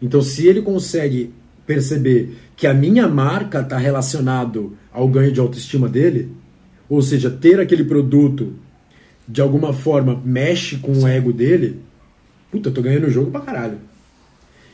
Então, 0.00 0.20
se 0.20 0.46
ele 0.46 0.62
consegue 0.62 1.32
perceber 1.66 2.36
que 2.54 2.66
a 2.66 2.74
minha 2.74 3.08
marca 3.08 3.60
está 3.60 3.76
relacionado 3.76 4.76
ao 4.92 5.08
ganho 5.08 5.32
de 5.32 5.40
autoestima 5.40 5.88
dele, 5.88 6.30
ou 6.88 7.02
seja, 7.02 7.30
ter 7.30 7.60
aquele 7.60 7.84
produto 7.84 8.54
de 9.28 9.40
alguma 9.40 9.72
forma 9.72 10.20
mexe 10.24 10.76
com 10.76 10.92
o 10.92 11.08
ego 11.08 11.32
dele, 11.32 11.80
puta, 12.50 12.68
eu 12.68 12.74
tô 12.74 12.80
ganhando 12.80 13.08
o 13.08 13.10
jogo 13.10 13.30
pra 13.30 13.40
caralho. 13.40 13.78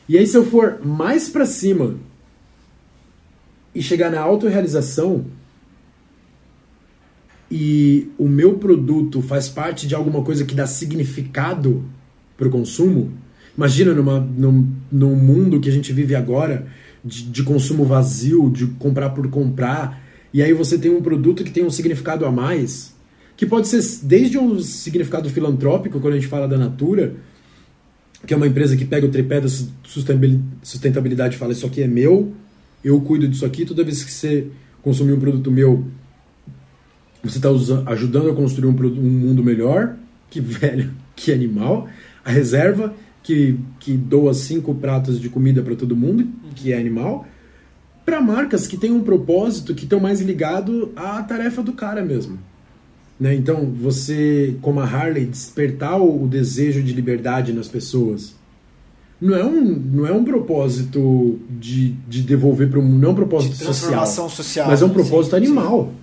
E 0.07 0.17
aí 0.17 0.27
se 0.27 0.37
eu 0.37 0.45
for 0.45 0.85
mais 0.85 1.29
para 1.29 1.45
cima 1.45 1.95
e 3.73 3.81
chegar 3.81 4.11
na 4.11 4.21
autorrealização 4.21 5.25
e 7.49 8.11
o 8.17 8.27
meu 8.27 8.57
produto 8.57 9.21
faz 9.21 9.47
parte 9.47 9.87
de 9.87 9.95
alguma 9.95 10.23
coisa 10.23 10.45
que 10.45 10.55
dá 10.55 10.67
significado 10.67 11.83
pro 12.37 12.49
consumo, 12.49 13.13
imagina 13.57 13.93
numa, 13.93 14.19
num, 14.19 14.67
num 14.91 15.15
mundo 15.15 15.59
que 15.59 15.69
a 15.69 15.71
gente 15.71 15.91
vive 15.93 16.15
agora 16.15 16.67
de, 17.03 17.23
de 17.25 17.43
consumo 17.43 17.85
vazio, 17.85 18.49
de 18.49 18.67
comprar 18.67 19.09
por 19.11 19.29
comprar, 19.29 20.01
e 20.33 20.41
aí 20.41 20.53
você 20.53 20.77
tem 20.77 20.91
um 20.91 21.01
produto 21.01 21.43
que 21.43 21.51
tem 21.51 21.63
um 21.63 21.69
significado 21.69 22.25
a 22.25 22.31
mais, 22.31 22.93
que 23.35 23.45
pode 23.45 23.67
ser 23.67 23.81
desde 24.05 24.37
um 24.37 24.59
significado 24.59 25.29
filantrópico, 25.29 25.99
quando 25.99 26.13
a 26.13 26.17
gente 26.17 26.27
fala 26.27 26.47
da 26.47 26.57
Natura, 26.57 27.15
que 28.25 28.33
é 28.33 28.37
uma 28.37 28.47
empresa 28.47 28.77
que 28.77 28.85
pega 28.85 29.05
o 29.05 29.11
tripé 29.11 29.41
da 29.41 29.47
sustentabilidade 30.61 31.35
e 31.35 31.37
fala: 31.37 31.51
Isso 31.51 31.65
aqui 31.65 31.81
é 31.81 31.87
meu, 31.87 32.33
eu 32.83 32.99
cuido 33.01 33.27
disso 33.27 33.45
aqui. 33.45 33.65
Toda 33.65 33.83
vez 33.83 34.03
que 34.03 34.11
você 34.11 34.47
consumir 34.81 35.13
um 35.13 35.19
produto 35.19 35.51
meu, 35.51 35.85
você 37.23 37.37
está 37.37 37.49
ajudando 37.91 38.29
a 38.29 38.35
construir 38.35 38.67
um, 38.67 38.75
um, 38.75 39.09
mundo 39.09 39.43
melhor. 39.43 39.95
Que 40.29 40.39
velho, 40.41 40.91
que 41.15 41.31
animal. 41.31 41.87
A 42.23 42.31
reserva, 42.31 42.93
que, 43.23 43.57
que 43.79 43.93
doa 43.93 44.33
cinco 44.33 44.75
pratos 44.75 45.19
de 45.19 45.29
comida 45.29 45.63
para 45.63 45.75
todo 45.75 45.95
mundo, 45.95 46.27
que 46.53 46.73
é 46.73 46.77
animal. 46.77 47.25
Para 48.05 48.21
marcas 48.21 48.67
que 48.67 48.77
têm 48.77 48.91
um 48.91 49.01
propósito 49.01 49.73
que 49.73 49.85
estão 49.85 49.99
mais 49.99 50.19
ligado 50.19 50.91
à 50.95 51.23
tarefa 51.23 51.63
do 51.63 51.71
cara 51.71 52.03
mesmo. 52.03 52.37
Né? 53.17 53.33
Então, 53.33 53.71
você, 53.71 54.57
como 54.61 54.81
a 54.81 54.83
Harley, 54.85 55.25
despertar 55.25 56.01
o, 56.01 56.27
desejo 56.27 56.83
de 56.83 56.91
liberdade 56.93 57.53
nas 57.53 57.69
pessoas 57.69 58.35
não 59.21 59.37
é 59.37 59.45
um, 59.45 59.63
não 59.63 60.05
é 60.05 60.11
um 60.11 60.25
propósito 60.25 61.39
de, 61.49 61.91
de 62.09 62.21
devolver 62.23 62.69
para 62.69 62.79
o 62.79 62.83
mundo, 62.83 62.99
não 62.99 63.09
é 63.09 63.11
um 63.13 63.15
propósito 63.15 63.53
de 63.53 63.63
social, 63.63 64.05
social, 64.05 64.67
mas 64.67 64.81
é 64.81 64.85
um 64.85 64.89
propósito 64.89 65.31
sim, 65.31 65.37
animal. 65.37 65.85
Sim. 65.85 66.02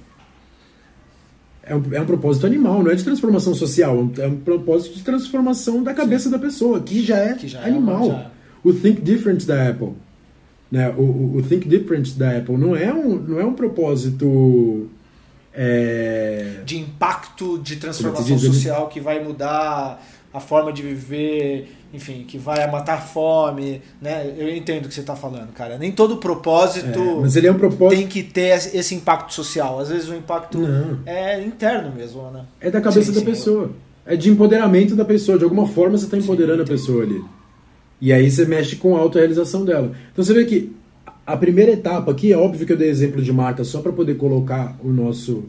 É 1.71 1.77
um, 1.77 1.83
é 1.93 2.01
um 2.01 2.05
propósito 2.05 2.47
animal, 2.47 2.83
não 2.83 2.91
é 2.91 2.97
de 2.97 3.05
transformação 3.05 3.55
social, 3.55 4.11
é 4.19 4.27
um 4.27 4.37
propósito 4.39 4.97
de 4.97 5.05
transformação 5.05 5.85
da 5.85 5.95
cabeça 5.95 6.25
sim. 6.25 6.31
da 6.33 6.39
pessoa, 6.39 6.81
que 6.81 7.01
já 7.01 7.19
é 7.19 7.35
que 7.35 7.47
já 7.47 7.63
animal. 7.63 8.03
É 8.03 8.07
uma, 8.07 8.15
já... 8.15 8.31
O 8.65 8.73
Think 8.73 9.01
Different 9.01 9.47
da 9.47 9.69
Apple. 9.69 9.93
Né? 10.69 10.89
O, 10.99 11.03
o, 11.03 11.37
o 11.37 11.43
Think 11.43 11.69
Different 11.69 12.17
da 12.17 12.39
Apple 12.39 12.57
não 12.57 12.75
é 12.75 12.93
um, 12.93 13.15
não 13.15 13.39
é 13.39 13.45
um 13.45 13.53
propósito 13.53 14.89
é... 15.55 16.57
de 16.67 16.77
impacto 16.77 17.57
de 17.61 17.77
transformação 17.77 18.37
social 18.37 18.89
que 18.89 18.99
vai 18.99 19.23
mudar 19.23 20.05
a 20.35 20.41
forma 20.41 20.73
de 20.73 20.83
viver, 20.83 21.73
enfim, 21.93 22.25
que 22.27 22.39
vai 22.39 22.71
matar 22.71 23.03
fome, 23.03 23.83
né? 24.01 24.33
Eu 24.39 24.55
entendo 24.55 24.85
o 24.85 24.89
que 24.89 24.95
você 24.95 25.01
está 25.01 25.17
falando, 25.17 25.53
cara. 25.53 25.77
Nem 25.77 25.91
todo 25.91 26.19
propósito, 26.19 26.99
é, 26.99 27.21
mas 27.21 27.35
ele 27.35 27.49
é 27.49 27.53
um 27.53 27.59
propósito 27.59 27.99
tem 27.99 28.07
que 28.07 28.23
ter 28.23 28.57
esse 28.75 28.95
impacto 28.95 29.35
social. 29.35 29.81
Às 29.81 29.89
vezes 29.89 30.09
o 30.09 30.15
impacto 30.15 30.59
Não. 30.59 31.01
é 31.05 31.43
interno 31.43 31.93
mesmo, 31.93 32.31
né? 32.31 32.45
É 32.61 32.71
da 32.71 32.81
cabeça 32.81 33.07
sim, 33.07 33.15
da 33.15 33.21
sim, 33.21 33.27
pessoa. 33.27 33.73
É 34.07 34.15
de 34.15 34.31
empoderamento 34.31 34.95
da 34.95 35.05
pessoa. 35.05 35.37
De 35.37 35.45
alguma 35.45 35.67
forma 35.67 35.99
você 35.99 36.05
está 36.05 36.17
empoderando 36.17 36.59
sim, 36.59 36.63
a 36.63 36.67
pessoa 36.67 37.03
ali. 37.03 37.25
E 38.01 38.13
aí 38.13 38.31
você 38.31 38.45
mexe 38.45 38.77
com 38.77 38.97
a 38.97 39.01
autorrealização 39.01 39.65
dela. 39.65 39.93
Então 40.13 40.25
você 40.25 40.33
vê 40.33 40.45
que 40.45 40.73
a 41.27 41.37
primeira 41.37 41.73
etapa 41.73 42.11
aqui, 42.11 42.33
é 42.33 42.37
óbvio 42.37 42.67
que 42.67 42.73
eu 42.73 42.77
dei 42.77 42.89
exemplo 42.89 43.21
de 43.21 43.33
marca 43.33 43.65
só 43.65 43.81
para 43.81 43.93
poder 43.93 44.15
colocar 44.17 44.79
o 44.83 44.89
nosso. 44.89 45.45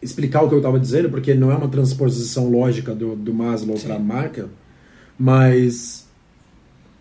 explicar 0.00 0.42
o 0.42 0.48
que 0.48 0.54
eu 0.54 0.58
estava 0.58 0.78
dizendo, 0.78 1.08
porque 1.08 1.34
não 1.34 1.50
é 1.50 1.54
uma 1.54 1.68
transposição 1.68 2.50
lógica 2.50 2.94
do, 2.94 3.16
do 3.16 3.32
Maslow 3.32 3.78
para 3.78 3.98
marca, 3.98 4.48
mas 5.18 6.06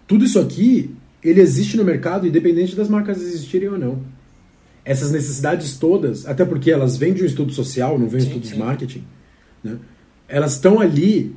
tudo 0.08 0.26
isso 0.26 0.39
aqui 0.39 0.93
ele 1.23 1.39
existe 1.41 1.78
no 1.78 1.84
mercado 1.84 2.28
independente 2.28 2.76
das 2.76 2.89
marcas 2.89 3.21
existirem 3.21 3.69
ou 3.69 3.78
não. 3.78 4.02
Essas 4.86 5.12
necessidades 5.12 5.78
todas, 5.78 6.26
até 6.26 6.43
porque 6.43 6.69
elas 6.69 6.97
vêm 6.97 7.13
de 7.13 7.23
um 7.23 7.26
estudo 7.26 7.54
social, 7.54 7.97
não 7.97 8.08
vêm 8.08 8.19
de 8.19 8.26
um 8.26 8.30
estudo 8.30 8.47
sim. 8.47 8.54
de 8.54 8.60
marketing, 8.60 9.04
né? 9.63 9.78
elas 10.28 10.54
estão 10.54 10.82
ali 10.82 11.34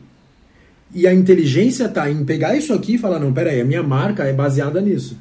e 0.93 1.07
a 1.07 1.15
inteligência 1.15 1.85
está 1.85 2.11
em 2.11 2.25
pegar 2.25 2.57
isso 2.57 2.73
aqui 2.73 2.95
e 2.95 2.99
falar: 2.99 3.21
não, 3.21 3.33
peraí, 3.33 3.61
a 3.61 3.65
minha 3.65 3.83
marca 3.83 4.25
é 4.25 4.33
baseada 4.33 4.81
nisso 4.81 5.17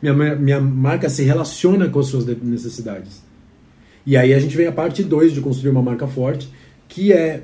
minha, 0.00 0.36
minha 0.36 0.60
marca 0.60 1.08
se 1.08 1.22
relaciona 1.22 1.88
com 1.88 1.98
as 1.98 2.06
suas 2.06 2.24
necessidades. 2.26 3.22
E 4.06 4.16
aí 4.16 4.32
a 4.32 4.38
gente 4.38 4.56
vem 4.56 4.66
a 4.66 4.72
parte 4.72 5.02
2 5.02 5.32
de 5.32 5.40
construir 5.40 5.70
uma 5.70 5.82
marca 5.82 6.06
forte, 6.06 6.48
que 6.88 7.12
é, 7.12 7.42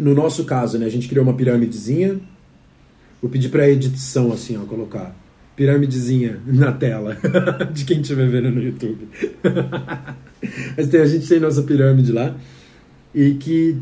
no 0.00 0.14
nosso 0.14 0.44
caso, 0.44 0.78
né, 0.78 0.86
a 0.86 0.90
gente 0.90 1.06
criou 1.06 1.22
uma 1.22 1.34
pirâmidezinha. 1.34 2.18
Vou 3.20 3.30
pedir 3.30 3.50
para 3.50 3.64
a 3.64 3.68
edição 3.68 4.32
assim, 4.32 4.56
ó, 4.56 4.64
colocar 4.64 5.14
pirâmidezinha 5.54 6.40
na 6.46 6.72
tela 6.72 7.18
de 7.70 7.84
quem 7.84 8.00
estiver 8.00 8.26
vendo 8.30 8.50
no 8.50 8.62
YouTube. 8.62 9.08
Mas 10.74 10.88
tem, 10.88 11.02
a 11.02 11.06
gente 11.06 11.28
tem 11.28 11.38
nossa 11.38 11.62
pirâmide 11.62 12.12
lá 12.12 12.34
e 13.14 13.34
que 13.34 13.76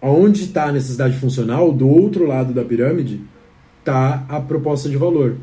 onde 0.00 0.44
está 0.44 0.68
a 0.68 0.72
necessidade 0.72 1.18
funcional, 1.18 1.70
do 1.70 1.86
outro 1.86 2.24
lado 2.24 2.54
da 2.54 2.64
pirâmide, 2.64 3.20
está 3.80 4.24
a 4.26 4.40
proposta 4.40 4.88
de 4.88 4.96
valor. 4.96 5.36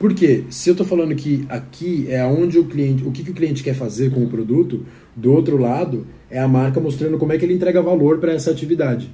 Porque 0.00 0.46
se 0.50 0.68
eu 0.68 0.72
estou 0.72 0.86
falando 0.86 1.14
que 1.14 1.46
aqui 1.48 2.06
é 2.08 2.24
onde 2.24 2.58
o 2.58 2.64
cliente, 2.64 3.04
o 3.04 3.12
que, 3.12 3.22
que 3.22 3.30
o 3.30 3.34
cliente 3.34 3.62
quer 3.62 3.74
fazer 3.74 4.10
com 4.10 4.24
o 4.24 4.28
produto, 4.28 4.84
do 5.14 5.32
outro 5.32 5.56
lado 5.56 6.06
é 6.28 6.40
a 6.40 6.48
marca 6.48 6.80
mostrando 6.80 7.18
como 7.18 7.32
é 7.32 7.38
que 7.38 7.44
ele 7.44 7.54
entrega 7.54 7.80
valor 7.80 8.18
para 8.18 8.32
essa 8.32 8.50
atividade. 8.50 9.08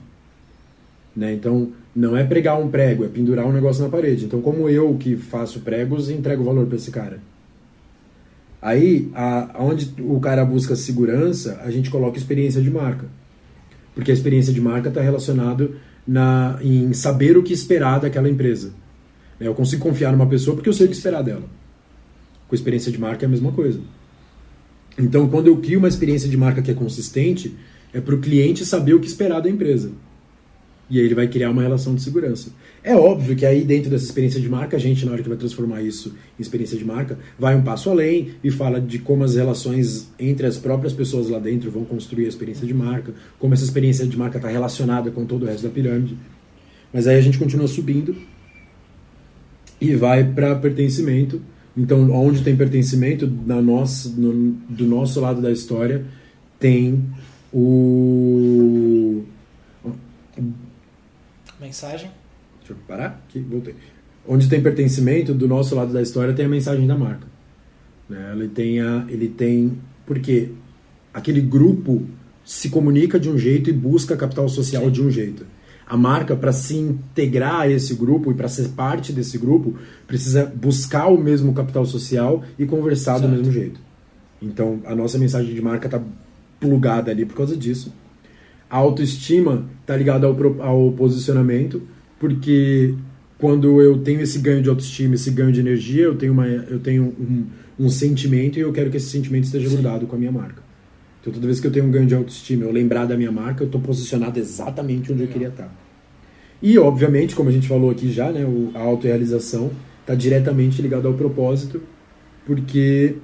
Né? 1.17 1.33
Então, 1.33 1.73
não 1.95 2.17
é 2.17 2.25
pregar 2.25 2.61
um 2.61 2.69
prego, 2.69 3.05
é 3.05 3.09
pendurar 3.09 3.47
um 3.47 3.53
negócio 3.53 3.83
na 3.83 3.89
parede. 3.89 4.25
Então, 4.25 4.41
como 4.41 4.69
eu 4.69 4.97
que 4.99 5.17
faço 5.17 5.61
pregos, 5.61 6.11
entrego 6.11 6.43
valor 6.43 6.67
para 6.67 6.77
esse 6.77 6.91
cara. 6.91 7.21
Aí, 8.61 9.11
a, 9.15 9.57
onde 9.59 9.95
o 10.01 10.19
cara 10.19 10.45
busca 10.45 10.75
segurança, 10.75 11.61
a 11.63 11.71
gente 11.71 11.91
coloca 11.91 12.19
experiência 12.19 12.61
de 12.63 12.71
marca. 12.71 13.07
Porque 13.95 14.11
a 14.11 14.15
experiência 14.15 14.53
de 14.53 14.61
marca 14.61 14.89
está 14.89 15.01
relacionado 15.01 15.77
na, 16.07 16.59
em 16.63 16.93
saber 16.93 17.37
o 17.37 17.43
que 17.43 17.53
esperar 17.53 18.01
daquela 18.01 18.29
empresa. 18.29 18.73
É, 19.39 19.47
eu 19.47 19.55
consigo 19.55 19.83
confiar 19.83 20.13
numa 20.13 20.27
pessoa 20.27 20.57
porque 20.57 20.69
eu 20.69 20.73
sei 20.73 20.87
o 20.87 20.89
que 20.89 20.97
esperar 20.97 21.23
dela. 21.23 21.45
Com 22.49 22.55
experiência 22.55 22.91
de 22.91 22.99
marca 22.99 23.25
é 23.25 23.27
a 23.27 23.31
mesma 23.31 23.53
coisa. 23.53 23.81
Então, 24.99 25.29
quando 25.29 25.49
eu 25.49 25.57
crio 25.59 25.79
uma 25.79 25.89
experiência 25.89 26.29
de 26.29 26.37
marca 26.37 26.63
que 26.63 26.71
é 26.71 26.75
consistente, 26.75 27.55
é 27.93 28.01
para 28.01 28.15
o 28.15 28.21
cliente 28.21 28.65
saber 28.65 28.95
o 28.95 29.01
que 29.01 29.07
esperar 29.07 29.41
da 29.41 29.51
empresa. 29.51 29.91
E 30.89 30.99
aí 30.99 31.05
ele 31.05 31.15
vai 31.15 31.27
criar 31.27 31.51
uma 31.51 31.63
relação 31.63 31.95
de 31.95 32.03
segurança. 32.03 32.51
É 32.83 32.95
óbvio 32.95 33.35
que 33.35 33.47
aí 33.47 33.65
dentro 33.65 33.91
dessa 33.91 34.05
experiência 34.05 34.41
de 34.41 34.49
marca, 34.49 34.77
a 34.77 34.81
gente, 34.81 35.07
na 35.07 35.13
hora 35.13 35.23
que 35.23 35.29
vai 35.29 35.39
transformar 35.39 35.83
isso 35.83 36.15
em 36.39 36.43
experiência 36.43 36.77
de 36.77 36.85
marca, 36.85 37.19
vai 37.39 37.57
um 37.57 37.63
passo 37.63 37.89
além 37.89 38.33
e 38.45 38.51
fala 38.51 38.81
de 38.81 38.99
como 38.99 39.25
as 39.25 39.35
relações 39.35 40.11
entre 40.19 40.47
as 40.47 40.59
próprias 40.59 40.93
pessoas 40.93 41.29
lá 41.29 41.39
dentro 41.39 41.71
vão 41.71 41.85
construir 41.85 42.27
a 42.27 42.29
experiência 42.29 42.67
de 42.67 42.75
marca, 42.75 43.15
como 43.39 43.55
essa 43.55 43.65
experiência 43.65 44.07
de 44.07 44.17
marca 44.17 44.37
está 44.37 44.49
relacionada 44.49 45.11
com 45.11 45.25
todo 45.25 45.45
o 45.45 45.47
resto 45.47 45.63
da 45.63 45.71
pirâmide. 45.71 46.19
Mas 46.93 47.07
aí 47.07 47.17
a 47.17 47.21
gente 47.21 47.39
continua 47.39 47.67
subindo 47.67 48.15
e 49.81 49.95
vai 49.97 50.23
para 50.25 50.55
pertencimento. 50.55 51.41
Então, 51.77 52.11
onde 52.13 52.43
tem 52.43 52.55
pertencimento, 52.55 53.31
na 53.47 53.61
nossa, 53.61 54.09
no, 54.11 54.53
do 54.69 54.85
nosso 54.85 55.21
lado 55.21 55.43
da 55.43 55.51
história, 55.51 56.05
tem 56.59 57.03
o. 57.53 59.23
Mensagem? 61.65 62.11
Deixa 62.59 62.75
eu 62.75 62.77
parar 62.87 63.25
aqui, 63.27 63.41
voltei. 63.41 63.75
Onde 64.29 64.51
tem 64.51 64.63
pertencimento, 64.63 65.33
do 65.33 65.49
nosso 65.49 65.75
lado 65.75 65.95
da 65.95 66.03
história, 66.03 66.35
tem 66.35 66.45
a 66.45 66.49
mensagem 66.49 66.87
da 66.87 66.95
marca. 66.95 67.27
Né? 68.07 68.33
Ele, 68.37 68.49
tem 68.49 68.83
a, 68.83 69.07
ele 69.09 69.29
tem. 69.29 69.79
Porque 70.05 70.51
aquele 71.13 71.41
grupo 71.41 72.07
se 72.45 72.69
comunica 72.69 73.19
de 73.19 73.31
um 73.31 73.39
jeito 73.39 73.71
e 73.71 73.73
busca 73.73 74.15
capital 74.15 74.47
social 74.47 74.85
Sim. 74.85 74.91
de 74.91 75.03
um 75.03 75.11
jeito. 75.11 75.47
A 75.87 75.97
marca, 75.97 76.37
para 76.37 76.53
se 76.53 76.77
integrar 76.77 77.63
a 77.63 77.71
esse 77.71 77.95
grupo 77.95 78.31
e 78.31 78.35
para 78.35 78.49
ser 78.49 78.69
parte 78.71 79.11
desse 79.11 79.39
grupo, 79.39 79.79
precisa 80.07 80.45
buscar 80.45 81.07
o 81.07 81.17
mesmo 81.17 81.55
capital 81.55 81.87
social 81.87 82.45
e 82.59 82.67
conversar 82.67 83.19
certo. 83.19 83.31
do 83.31 83.37
mesmo 83.37 83.51
jeito. 83.51 83.81
Então, 84.43 84.81
a 84.85 84.95
nossa 84.95 85.17
mensagem 85.17 85.55
de 85.55 85.63
marca 85.63 85.87
está 85.87 86.03
plugada 86.61 87.11
ali 87.11 87.25
por 87.25 87.35
causa 87.35 87.57
disso. 87.57 87.91
A 88.75 88.79
autoestima 88.79 89.67
está 89.83 89.97
ligada 89.97 90.27
ao, 90.27 90.61
ao 90.61 90.91
posicionamento 90.91 91.81
porque 92.19 92.93
quando 93.39 93.81
eu 93.81 93.99
tenho 93.99 94.21
esse 94.21 94.41
ganho 94.41 94.61
de 94.61 94.69
autoestima, 94.69 95.15
esse 95.15 95.31
ganho 95.31 95.53
de 95.53 95.61
energia, 95.61 96.03
eu 96.03 96.17
tenho, 96.17 96.33
uma, 96.33 96.45
eu 96.49 96.81
tenho 96.81 97.05
um, 97.05 97.47
um 97.79 97.89
sentimento 97.89 98.59
e 98.59 98.63
eu 98.63 98.73
quero 98.73 98.91
que 98.91 98.97
esse 98.97 99.11
sentimento 99.11 99.45
esteja 99.45 99.69
Sim. 99.69 99.75
grudado 99.75 100.09
com 100.09 100.17
a 100.17 100.19
minha 100.19 100.33
marca. 100.33 100.61
Então, 101.21 101.33
toda 101.33 101.47
vez 101.47 101.61
que 101.61 101.69
eu 101.69 101.71
tenho 101.71 101.85
um 101.85 101.91
ganho 101.93 102.09
de 102.09 102.17
autoestima, 102.17 102.65
eu 102.65 102.73
lembrar 102.73 103.05
da 103.05 103.17
minha 103.17 103.31
marca, 103.31 103.63
eu 103.63 103.67
estou 103.67 103.81
posicionado 103.81 104.41
exatamente 104.41 105.13
onde 105.13 105.23
eu 105.23 105.29
queria 105.29 105.51
estar. 105.51 105.73
E, 106.61 106.77
obviamente, 106.77 107.37
como 107.37 107.51
a 107.51 107.53
gente 107.53 107.69
falou 107.69 107.93
aqui 107.93 108.11
já, 108.11 108.33
né, 108.33 108.45
a 108.75 108.81
autorrealização 108.81 109.71
está 110.01 110.17
diretamente 110.17 110.83
ligado 110.83 111.07
ao 111.07 111.15
propósito, 111.15 111.81
porque 112.45 113.15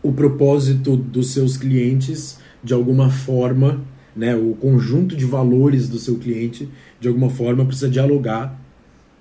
o 0.00 0.12
propósito 0.12 0.96
dos 0.96 1.32
seus 1.32 1.56
clientes, 1.56 2.38
de 2.62 2.72
alguma 2.72 3.10
forma, 3.10 3.82
né, 4.16 4.36
o 4.36 4.54
conjunto 4.54 5.16
de 5.16 5.24
valores 5.24 5.88
do 5.88 5.98
seu 5.98 6.16
cliente, 6.16 6.68
de 7.00 7.08
alguma 7.08 7.30
forma, 7.30 7.64
precisa 7.64 7.88
dialogar 7.88 8.60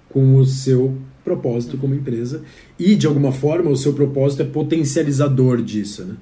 com 0.09 0.35
o 0.35 0.45
seu 0.45 0.95
propósito 1.23 1.77
como 1.77 1.95
empresa 1.95 2.43
e 2.77 2.95
de 2.95 3.07
alguma 3.07 3.31
forma 3.31 3.71
o 3.71 3.77
seu 3.77 3.93
propósito 3.93 4.41
é 4.41 4.45
potencializador 4.45 5.61
disso, 5.61 6.03
né? 6.03 6.15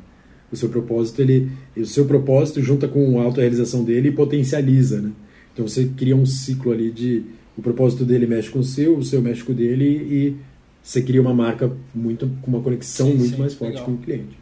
O 0.52 0.56
seu 0.56 0.70
propósito 0.70 1.22
ele, 1.22 1.50
o 1.76 1.86
seu 1.86 2.06
propósito 2.06 2.62
junta 2.62 2.88
com 2.88 3.20
a 3.20 3.24
autorrealização 3.24 3.84
dele 3.84 4.10
e 4.10 4.12
potencializa, 4.12 5.02
né? 5.02 5.12
Então 5.54 5.68
você 5.68 5.90
cria 5.98 6.16
um 6.16 6.26
ciclo 6.26 6.72
ali 6.72 6.92
de 6.92 7.24
o 7.58 7.62
propósito 7.62 8.06
dele 8.06 8.28
mexe 8.28 8.50
com 8.50 8.60
o 8.60 8.64
seu, 8.64 8.98
o 8.98 9.04
seu 9.04 9.22
mexe 9.22 9.44
com 9.44 9.52
o 9.52 9.56
dele 9.56 9.86
e 9.86 10.36
você 10.84 11.02
cria 11.02 11.22
uma 11.22 11.34
marca 11.34 11.72
muito 11.94 12.30
com 12.42 12.52
uma 12.52 12.62
conexão 12.62 13.08
sim, 13.08 13.16
muito 13.16 13.36
sim, 13.36 13.40
mais 13.40 13.54
forte 13.54 13.74
legal. 13.74 13.86
com 13.86 13.94
o 13.94 13.98
cliente. 13.98 14.41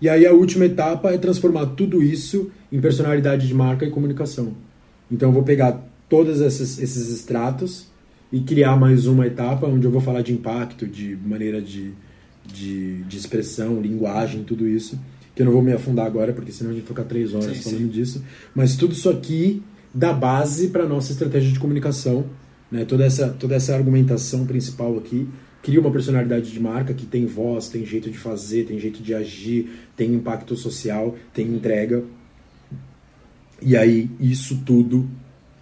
E 0.00 0.08
aí 0.08 0.26
a 0.26 0.32
última 0.32 0.64
etapa 0.64 1.10
é 1.10 1.18
transformar 1.18 1.66
tudo 1.66 2.02
isso 2.02 2.50
em 2.70 2.80
personalidade 2.80 3.46
de 3.46 3.54
marca 3.54 3.84
e 3.84 3.90
comunicação. 3.90 4.52
Então 5.10 5.30
eu 5.30 5.32
vou 5.32 5.42
pegar 5.42 5.82
todos 6.08 6.40
esses, 6.40 6.78
esses 6.78 7.10
extratos 7.12 7.86
e 8.32 8.40
criar 8.40 8.76
mais 8.76 9.06
uma 9.06 9.26
etapa 9.26 9.66
onde 9.66 9.86
eu 9.86 9.90
vou 9.90 10.00
falar 10.00 10.22
de 10.22 10.32
impacto, 10.32 10.86
de 10.86 11.16
maneira 11.16 11.60
de, 11.60 11.92
de, 12.46 13.02
de 13.02 13.16
expressão, 13.16 13.80
linguagem, 13.80 14.44
tudo 14.44 14.68
isso. 14.68 14.98
Que 15.34 15.42
eu 15.42 15.46
não 15.46 15.52
vou 15.52 15.62
me 15.62 15.72
afundar 15.72 16.06
agora, 16.06 16.32
porque 16.32 16.52
senão 16.52 16.70
a 16.70 16.74
gente 16.74 16.82
vai 16.82 16.88
ficar 16.88 17.04
três 17.04 17.32
horas 17.32 17.56
sim, 17.56 17.62
falando 17.62 17.80
sim. 17.80 17.88
disso. 17.88 18.24
Mas 18.54 18.76
tudo 18.76 18.92
isso 18.92 19.08
aqui 19.08 19.62
dá 19.94 20.12
base 20.12 20.68
para 20.68 20.84
a 20.84 20.88
nossa 20.88 21.12
estratégia 21.12 21.50
de 21.50 21.58
comunicação. 21.58 22.26
Né? 22.70 22.84
Toda, 22.84 23.04
essa, 23.04 23.28
toda 23.30 23.54
essa 23.54 23.74
argumentação 23.74 24.46
principal 24.46 24.96
aqui 24.98 25.26
cria 25.62 25.80
uma 25.80 25.90
personalidade 25.90 26.50
de 26.50 26.60
marca 26.60 26.94
que 26.94 27.06
tem 27.06 27.26
voz, 27.26 27.68
tem 27.68 27.84
jeito 27.84 28.10
de 28.10 28.18
fazer, 28.18 28.64
tem 28.64 28.78
jeito 28.78 29.02
de 29.02 29.14
agir, 29.14 29.70
tem 29.96 30.14
impacto 30.14 30.56
social, 30.56 31.16
tem 31.32 31.46
entrega. 31.48 32.04
E 33.60 33.76
aí 33.76 34.08
isso 34.20 34.62
tudo, 34.64 35.08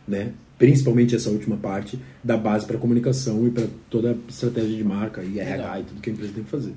né, 0.06 0.32
principalmente 0.58 1.14
essa 1.14 1.30
última 1.30 1.56
parte, 1.56 1.98
dá 2.22 2.36
base 2.36 2.66
para 2.66 2.78
comunicação 2.78 3.46
e 3.46 3.50
para 3.50 3.66
toda 3.88 4.12
a 4.12 4.14
estratégia 4.28 4.76
de 4.76 4.84
marca 4.84 5.22
e 5.22 5.38
RH 5.38 5.80
e 5.80 5.82
tudo 5.84 6.00
que 6.00 6.10
a 6.10 6.12
empresa 6.12 6.32
tem 6.32 6.44
que 6.44 6.50
fazer. 6.50 6.72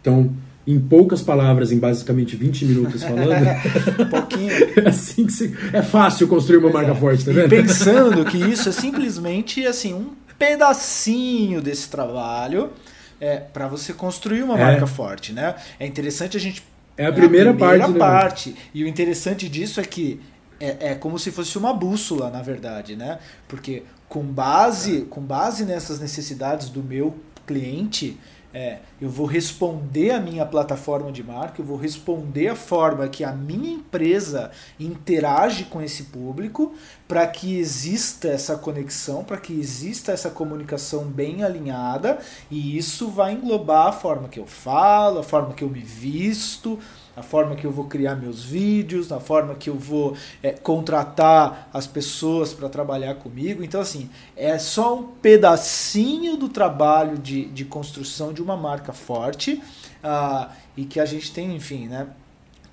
Então, 0.00 0.34
em 0.66 0.80
poucas 0.80 1.22
palavras, 1.22 1.70
em 1.72 1.78
basicamente 1.78 2.36
20 2.36 2.64
minutos 2.64 3.02
falando. 3.02 3.44
Pouquinho. 4.10 4.50
É, 4.50 4.88
assim 4.88 5.28
se, 5.28 5.54
é 5.72 5.82
fácil 5.82 6.26
construir 6.26 6.58
uma 6.58 6.70
marca 6.70 6.92
é. 6.92 6.94
forte, 6.94 7.24
tá 7.24 7.32
vendo? 7.32 7.46
E 7.46 7.48
pensando 7.48 8.24
que 8.24 8.38
isso 8.38 8.68
é 8.68 8.72
simplesmente 8.72 9.64
assim 9.66 9.94
um 9.94 10.23
pedacinho 10.38 11.60
desse 11.60 11.88
trabalho 11.88 12.72
é, 13.20 13.38
para 13.38 13.68
você 13.68 13.92
construir 13.92 14.42
uma 14.42 14.58
é. 14.58 14.64
marca 14.64 14.86
forte, 14.86 15.32
né? 15.32 15.54
É 15.78 15.86
interessante 15.86 16.36
a 16.36 16.40
gente. 16.40 16.62
É 16.96 17.06
a 17.06 17.12
primeira, 17.12 17.50
é 17.50 17.52
a 17.52 17.56
primeira 17.56 17.84
parte. 17.86 17.98
parte. 17.98 18.50
Né? 18.50 18.56
E 18.72 18.84
o 18.84 18.88
interessante 18.88 19.48
disso 19.48 19.80
é 19.80 19.84
que 19.84 20.20
é, 20.60 20.90
é 20.90 20.94
como 20.94 21.18
se 21.18 21.30
fosse 21.30 21.58
uma 21.58 21.72
bússola, 21.72 22.30
na 22.30 22.42
verdade, 22.42 22.96
né? 22.96 23.18
Porque 23.48 23.82
com 24.08 24.22
base, 24.22 25.02
com 25.10 25.20
base 25.20 25.64
nessas 25.64 25.98
necessidades 25.98 26.68
do 26.68 26.82
meu 26.82 27.16
cliente, 27.46 28.18
é, 28.54 28.78
eu 29.00 29.10
vou 29.10 29.26
responder 29.26 30.12
a 30.12 30.20
minha 30.20 30.46
plataforma 30.46 31.10
de 31.10 31.24
marca, 31.24 31.60
eu 31.60 31.66
vou 31.66 31.76
responder 31.76 32.46
a 32.46 32.54
forma 32.54 33.08
que 33.08 33.24
a 33.24 33.32
minha 33.32 33.72
empresa 33.72 34.52
interage 34.78 35.64
com 35.64 35.82
esse 35.82 36.04
público 36.04 36.72
para 37.08 37.26
que 37.26 37.58
exista 37.58 38.28
essa 38.28 38.56
conexão, 38.56 39.24
para 39.24 39.38
que 39.38 39.52
exista 39.52 40.12
essa 40.12 40.30
comunicação 40.30 41.04
bem 41.04 41.42
alinhada 41.42 42.20
e 42.48 42.78
isso 42.78 43.08
vai 43.08 43.32
englobar 43.32 43.88
a 43.88 43.92
forma 43.92 44.28
que 44.28 44.38
eu 44.38 44.46
falo, 44.46 45.18
a 45.18 45.24
forma 45.24 45.52
que 45.52 45.64
eu 45.64 45.68
me 45.68 45.80
visto, 45.80 46.78
a 47.16 47.22
forma 47.22 47.54
que 47.54 47.64
eu 47.66 47.70
vou 47.70 47.86
criar 47.86 48.16
meus 48.16 48.42
vídeos, 48.42 49.12
a 49.12 49.20
forma 49.20 49.54
que 49.54 49.70
eu 49.70 49.76
vou 49.76 50.16
é, 50.42 50.52
contratar 50.52 51.68
as 51.72 51.86
pessoas 51.86 52.52
para 52.52 52.68
trabalhar 52.68 53.14
comigo. 53.16 53.62
Então, 53.62 53.80
assim, 53.80 54.10
é 54.36 54.58
só 54.58 54.98
um 54.98 55.02
pedacinho 55.02 56.36
do 56.36 56.48
trabalho 56.48 57.18
de, 57.18 57.46
de 57.46 57.64
construção 57.64 58.32
de 58.32 58.42
uma 58.42 58.56
marca 58.56 58.92
forte 58.92 59.62
uh, 60.02 60.50
e 60.76 60.84
que 60.84 60.98
a 60.98 61.06
gente 61.06 61.32
tem, 61.32 61.54
enfim, 61.54 61.86
né? 61.86 62.08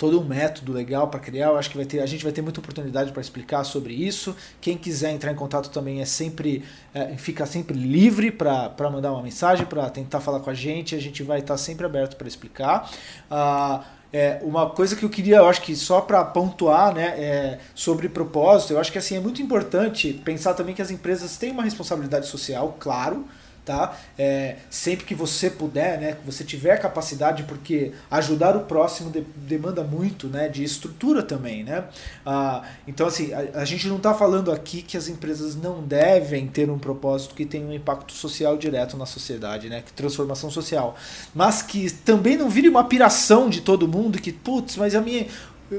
todo 0.01 0.19
um 0.19 0.23
método 0.23 0.73
legal 0.73 1.09
para 1.09 1.19
criar. 1.19 1.49
Eu 1.49 1.57
acho 1.57 1.69
que 1.69 1.77
vai 1.77 1.85
ter, 1.85 1.99
a 1.99 2.07
gente 2.07 2.23
vai 2.23 2.33
ter 2.33 2.41
muita 2.41 2.59
oportunidade 2.59 3.11
para 3.11 3.21
explicar 3.21 3.63
sobre 3.63 3.93
isso. 3.93 4.35
Quem 4.59 4.75
quiser 4.75 5.11
entrar 5.11 5.31
em 5.31 5.35
contato 5.35 5.69
também 5.69 6.01
é 6.01 6.05
sempre 6.05 6.63
é, 6.91 7.15
fica 7.17 7.45
sempre 7.45 7.77
livre 7.77 8.31
para 8.31 8.89
mandar 8.91 9.11
uma 9.11 9.21
mensagem, 9.21 9.63
para 9.63 9.87
tentar 9.91 10.19
falar 10.19 10.39
com 10.39 10.49
a 10.49 10.55
gente. 10.55 10.95
A 10.95 10.99
gente 10.99 11.21
vai 11.21 11.37
estar 11.37 11.55
sempre 11.55 11.85
aberto 11.85 12.15
para 12.15 12.27
explicar. 12.27 12.91
Uh, 13.29 14.00
é, 14.13 14.39
uma 14.41 14.69
coisa 14.69 14.95
que 14.95 15.03
eu 15.03 15.09
queria, 15.09 15.37
eu 15.37 15.47
acho 15.47 15.61
que 15.61 15.75
só 15.75 16.01
para 16.01 16.23
pontuar, 16.23 16.93
né, 16.93 17.13
é, 17.17 17.59
sobre 17.73 18.09
propósito, 18.09 18.73
eu 18.73 18.79
acho 18.79 18.91
que 18.91 18.97
assim 18.97 19.15
é 19.15 19.19
muito 19.19 19.41
importante 19.41 20.13
pensar 20.25 20.53
também 20.53 20.75
que 20.75 20.81
as 20.81 20.91
empresas 20.91 21.37
têm 21.37 21.51
uma 21.51 21.63
responsabilidade 21.63 22.27
social, 22.27 22.75
claro, 22.79 23.25
tá? 23.65 23.97
É, 24.17 24.57
sempre 24.69 25.05
que 25.05 25.13
você 25.13 25.49
puder, 25.49 25.99
né, 25.99 26.13
que 26.13 26.25
você 26.25 26.43
tiver 26.43 26.77
capacidade, 26.77 27.43
porque 27.43 27.91
ajudar 28.09 28.55
o 28.55 28.61
próximo 28.61 29.11
de, 29.11 29.21
demanda 29.21 29.83
muito, 29.83 30.27
né, 30.27 30.47
de 30.49 30.63
estrutura 30.63 31.21
também, 31.21 31.63
né? 31.63 31.85
Ah, 32.25 32.63
então 32.87 33.07
assim, 33.07 33.31
a, 33.33 33.61
a 33.61 33.65
gente 33.65 33.87
não 33.87 33.97
está 33.97 34.13
falando 34.13 34.51
aqui 34.51 34.81
que 34.81 34.97
as 34.97 35.07
empresas 35.07 35.55
não 35.55 35.81
devem 35.83 36.47
ter 36.47 36.69
um 36.69 36.79
propósito 36.79 37.35
que 37.35 37.45
tenha 37.45 37.65
um 37.65 37.73
impacto 37.73 38.13
social 38.13 38.57
direto 38.57 38.97
na 38.97 39.05
sociedade, 39.05 39.69
né, 39.69 39.81
que 39.85 39.93
transformação 39.93 40.49
social, 40.49 40.95
mas 41.33 41.61
que 41.61 41.91
também 41.91 42.37
não 42.37 42.49
vire 42.49 42.67
uma 42.67 42.83
piração 42.83 43.49
de 43.49 43.61
todo 43.61 43.87
mundo 43.87 44.19
que 44.19 44.31
putz, 44.31 44.75
mas 44.75 44.95
a 44.95 45.01
minha 45.01 45.27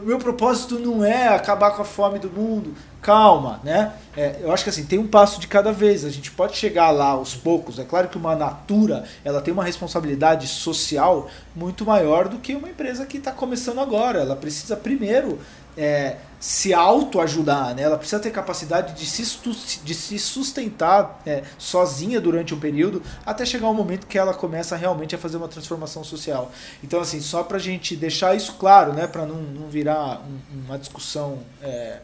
meu 0.01 0.19
propósito 0.19 0.79
não 0.79 1.05
é 1.05 1.29
acabar 1.29 1.73
com 1.73 1.83
a 1.83 1.85
fome 1.85 2.19
do 2.19 2.31
mundo. 2.31 2.75
Calma, 3.03 3.61
né? 3.65 3.95
É, 4.17 4.39
eu 4.43 4.53
acho 4.53 4.63
que 4.63 4.71
assim, 4.71 4.85
tem 4.85 4.97
um 4.97 5.09
passo 5.09 5.41
de 5.41 5.49
cada 5.49 5.73
vez. 5.73 6.05
A 6.05 6.11
gente 6.11 6.31
pode 6.31 6.57
chegar 6.57 6.93
lá 6.93 7.09
aos 7.09 7.35
poucos. 7.35 7.81
É 7.81 7.85
claro 7.85 8.09
que 8.09 8.17
uma 8.17 8.37
natura 8.37 9.05
ela 9.25 9.41
tem 9.41 9.53
uma 9.53 9.65
responsabilidade 9.65 10.47
social 10.47 11.29
muito 11.55 11.85
maior 11.85 12.29
do 12.29 12.39
que 12.39 12.55
uma 12.55 12.71
empresa 12.71 13.05
que 13.05 13.19
está 13.19 13.33
começando 13.33 13.81
agora. 13.81 14.21
Ela 14.21 14.37
precisa 14.37 14.77
primeiro 14.77 15.41
é, 15.77 16.19
se 16.39 16.73
autoajudar, 16.73 17.75
né? 17.75 17.83
ela 17.83 17.99
precisa 17.99 18.21
ter 18.21 18.31
capacidade 18.31 18.95
de 18.95 19.07
se, 19.07 19.39
de 19.83 19.95
se 19.95 20.17
sustentar 20.19 21.21
é, 21.27 21.43
sozinha 21.59 22.21
durante 22.21 22.55
um 22.55 22.61
período 22.61 23.03
até 23.27 23.45
chegar 23.45 23.69
um 23.69 23.75
momento 23.75 24.07
que 24.07 24.19
ela 24.19 24.35
começa 24.35 24.77
realmente 24.77 25.13
a 25.15 25.19
fazer 25.19 25.39
uma 25.39 25.49
transformação 25.49 26.05
social. 26.05 26.53
Então, 26.85 27.01
assim, 27.01 27.21
só 27.21 27.43
para 27.43 27.57
a 27.57 27.61
gente 27.61 27.97
deixar 27.97 28.37
isso 28.37 28.55
claro, 28.61 28.93
né? 28.93 29.09
para 29.09 29.27
não, 29.27 29.37
não 29.37 29.69
virar 29.69 30.21
um, 30.21 30.67
uma 30.67 30.79
discussão. 30.79 31.39
É, 31.61 31.99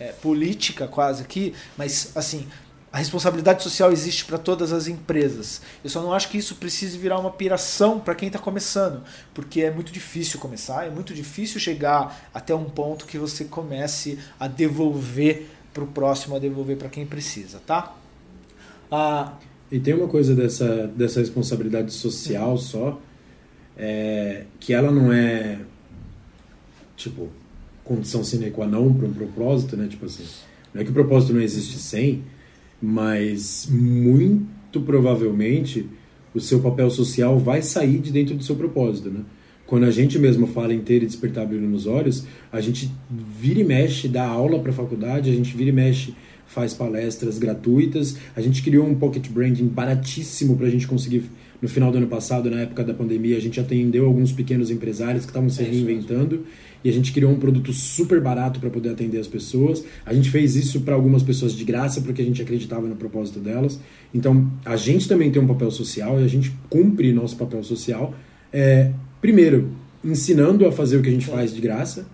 é, 0.00 0.12
política 0.12 0.88
quase 0.88 1.22
aqui, 1.22 1.54
mas 1.76 2.10
assim, 2.16 2.48
a 2.92 2.98
responsabilidade 2.98 3.62
social 3.62 3.92
existe 3.92 4.24
para 4.24 4.36
todas 4.36 4.72
as 4.72 4.88
empresas. 4.88 5.62
Eu 5.84 5.90
só 5.90 6.02
não 6.02 6.12
acho 6.12 6.28
que 6.28 6.38
isso 6.38 6.56
precise 6.56 6.98
virar 6.98 7.20
uma 7.20 7.30
piração 7.30 8.00
para 8.00 8.16
quem 8.16 8.26
está 8.26 8.38
começando, 8.38 9.02
porque 9.32 9.60
é 9.60 9.70
muito 9.70 9.92
difícil 9.92 10.40
começar, 10.40 10.86
é 10.86 10.90
muito 10.90 11.14
difícil 11.14 11.60
chegar 11.60 12.28
até 12.34 12.52
um 12.52 12.64
ponto 12.64 13.06
que 13.06 13.16
você 13.16 13.44
comece 13.44 14.18
a 14.40 14.48
devolver 14.48 15.46
para 15.72 15.84
o 15.84 15.86
próximo, 15.86 16.34
a 16.34 16.38
devolver 16.40 16.76
para 16.76 16.88
quem 16.88 17.06
precisa, 17.06 17.60
tá? 17.64 17.94
Ah, 18.90 19.34
e 19.70 19.78
tem 19.78 19.94
uma 19.94 20.08
coisa 20.08 20.34
dessa, 20.34 20.88
dessa 20.88 21.20
responsabilidade 21.20 21.92
social 21.92 22.58
só, 22.58 23.00
é, 23.76 24.46
que 24.58 24.74
ela 24.74 24.90
não 24.90 25.12
é, 25.12 25.60
tipo, 26.96 27.30
condição 27.90 28.22
sine 28.22 28.52
qua 28.52 28.68
non 28.68 28.94
para 28.94 29.08
um 29.08 29.12
propósito, 29.12 29.76
né? 29.76 29.88
Tipo 29.88 30.06
assim, 30.06 30.22
não 30.72 30.80
é 30.80 30.84
que 30.84 30.90
o 30.90 30.94
propósito 30.94 31.32
não 31.32 31.40
existe 31.40 31.76
sem, 31.76 32.22
mas 32.80 33.66
muito 33.68 34.80
provavelmente 34.80 35.88
o 36.32 36.38
seu 36.38 36.60
papel 36.60 36.88
social 36.88 37.36
vai 37.36 37.62
sair 37.62 37.98
de 37.98 38.12
dentro 38.12 38.36
do 38.36 38.44
seu 38.44 38.54
propósito, 38.54 39.10
né? 39.10 39.22
Quando 39.66 39.86
a 39.86 39.90
gente 39.90 40.20
mesmo 40.20 40.46
fala 40.46 40.72
em 40.72 40.80
ter 40.80 41.02
e 41.02 41.06
despertar 41.06 41.44
brilho 41.46 41.68
nos 41.68 41.86
olhos, 41.86 42.24
a 42.52 42.60
gente 42.60 42.88
vira 43.10 43.60
e 43.60 43.64
mexe, 43.64 44.06
dá 44.06 44.24
aula 44.24 44.60
para 44.60 44.70
a 44.70 44.74
faculdade, 44.74 45.28
a 45.28 45.34
gente 45.34 45.56
vira 45.56 45.70
e 45.70 45.72
mexe, 45.72 46.14
faz 46.50 46.74
palestras 46.74 47.38
gratuitas. 47.38 48.16
A 48.34 48.40
gente 48.40 48.62
criou 48.62 48.84
um 48.84 48.94
pocket 48.94 49.28
branding 49.28 49.68
baratíssimo 49.68 50.56
para 50.56 50.66
a 50.66 50.70
gente 50.70 50.86
conseguir, 50.86 51.24
no 51.62 51.68
final 51.68 51.92
do 51.92 51.98
ano 51.98 52.08
passado, 52.08 52.50
na 52.50 52.62
época 52.62 52.82
da 52.82 52.92
pandemia, 52.92 53.36
a 53.36 53.40
gente 53.40 53.60
atendeu 53.60 54.04
alguns 54.04 54.32
pequenos 54.32 54.68
empresários 54.68 55.24
que 55.24 55.30
estavam 55.30 55.48
se 55.48 55.62
é 55.62 55.66
reinventando 55.66 56.44
e 56.82 56.88
a 56.88 56.92
gente 56.92 57.12
criou 57.12 57.30
um 57.30 57.38
produto 57.38 57.72
super 57.72 58.20
barato 58.20 58.58
para 58.58 58.68
poder 58.68 58.90
atender 58.90 59.18
as 59.18 59.28
pessoas. 59.28 59.84
A 60.04 60.12
gente 60.12 60.28
fez 60.28 60.56
isso 60.56 60.80
para 60.80 60.94
algumas 60.94 61.22
pessoas 61.22 61.52
de 61.52 61.62
graça 61.62 62.00
porque 62.00 62.20
a 62.20 62.24
gente 62.24 62.42
acreditava 62.42 62.88
no 62.88 62.96
propósito 62.96 63.38
delas. 63.38 63.78
Então, 64.12 64.50
a 64.64 64.76
gente 64.76 65.06
também 65.06 65.30
tem 65.30 65.40
um 65.40 65.46
papel 65.46 65.70
social 65.70 66.20
e 66.20 66.24
a 66.24 66.28
gente 66.28 66.52
cumpre 66.68 67.12
nosso 67.12 67.36
papel 67.36 67.62
social. 67.62 68.12
É, 68.52 68.90
primeiro, 69.20 69.70
ensinando 70.02 70.66
a 70.66 70.72
fazer 70.72 70.96
o 70.96 71.02
que 71.02 71.08
a 71.08 71.12
gente 71.12 71.26
faz 71.26 71.54
de 71.54 71.60
graça. 71.60 72.06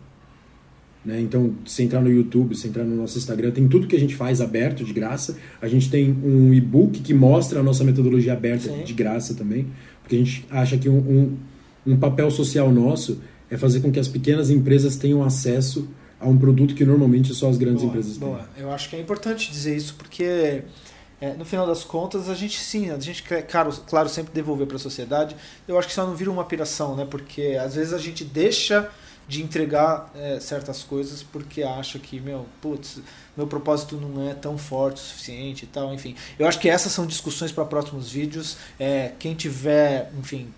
Né? 1.07 1.21
Então, 1.21 1.55
se 1.65 1.85
entrar 1.85 2.01
no 2.01 2.11
YouTube, 2.11 2.57
se 2.57 2.67
entrar 2.67 2.83
no 2.83 2.97
nosso 2.97 3.17
Instagram, 3.17 3.53
tem 3.53 3.69
tudo 3.69 3.87
que 3.87 3.95
a 3.95 4.01
gente 4.01 4.17
faz 4.17 4.41
aberto 4.41 4.85
de 4.85 4.93
graça. 4.93 5.39
A 5.63 5.69
gente 5.69 5.89
tem 5.89 6.11
um 6.11 6.53
e-book 6.53 7.01
que 7.01 7.15
mostra 7.15 7.61
a 7.61 7.63
nossa 7.63 7.85
metodologia 7.85 8.33
aberta 8.33 8.69
Sim. 8.69 8.83
de 8.83 8.93
graça 8.93 9.33
também, 9.33 9.69
porque 10.03 10.17
a 10.17 10.19
gente 10.19 10.45
acha 10.51 10.77
que 10.77 10.89
um, 10.89 10.99
um, 10.99 11.93
um 11.93 11.97
papel 11.97 12.29
social 12.29 12.73
nosso 12.73 13.21
é 13.49 13.57
fazer 13.57 13.81
com 13.81 13.93
que 13.93 14.01
as 14.01 14.09
pequenas 14.09 14.51
empresas 14.51 14.97
tenham 14.97 15.23
acesso 15.23 15.89
a 16.19 16.29
um 16.29 16.37
produto 16.37 16.75
que 16.75 16.85
normalmente 16.85 17.33
só 17.33 17.49
as 17.49 17.57
grandes 17.57 17.83
boa, 17.83 17.91
empresas 17.91 18.19
boa. 18.19 18.39
têm. 18.39 18.65
Eu 18.65 18.73
acho 18.73 18.91
que 18.91 18.97
é 18.97 19.01
importante 19.01 19.49
dizer 19.49 19.77
isso 19.77 19.95
porque 19.95 20.65
é, 21.21 21.35
no 21.35 21.45
final 21.45 21.69
das 21.69 21.85
contas 21.85 22.29
a 22.29 22.35
gente 22.35 22.59
sim, 22.59 22.91
a 22.91 22.99
gente 22.99 23.23
quer, 23.23 23.43
claro, 23.43 23.73
claro 23.87 24.09
sempre 24.09 24.33
devolver 24.35 24.67
para 24.67 24.77
a 24.77 24.81
sociedade. 24.81 25.37
Eu 25.69 25.79
acho 25.79 25.87
que 25.87 25.95
só 25.95 26.05
não 26.05 26.17
vira 26.17 26.33
uma 26.33 26.45
piração, 26.45 26.97
né? 26.97 27.07
Porque 27.09 27.57
às 27.63 27.77
vezes 27.77 27.93
a 27.93 27.99
gente 27.99 28.25
deixa 28.25 28.91
de 29.29 29.43
entregar 29.43 30.11
é, 30.15 30.39
certas 30.39 30.83
coisas 30.83 31.23
porque 31.23 31.63
acha 31.63 31.99
que, 31.99 32.21
meu, 32.21 32.47
putz, 32.61 33.01
meu 33.37 33.47
propósito 33.47 33.97
não 33.97 34.29
é 34.29 34.35
tão 34.35 34.57
forte 34.57 34.97
o 34.97 35.05
suficiente 35.05 35.65
e 35.65 35.69
tal, 35.69 35.93
enfim. 35.93 36.15
Eu 36.39 36.47
acho 36.47 36.59
que 36.59 36.69
essas 36.69 36.93
são 36.93 37.07
discussões 37.07 37.51
para 37.51 37.65
próximos 37.65 38.11
vídeos. 38.11 38.57
É, 38.79 39.13
quem 39.19 39.35
tiver, 39.35 40.13
enfim, 40.19 40.53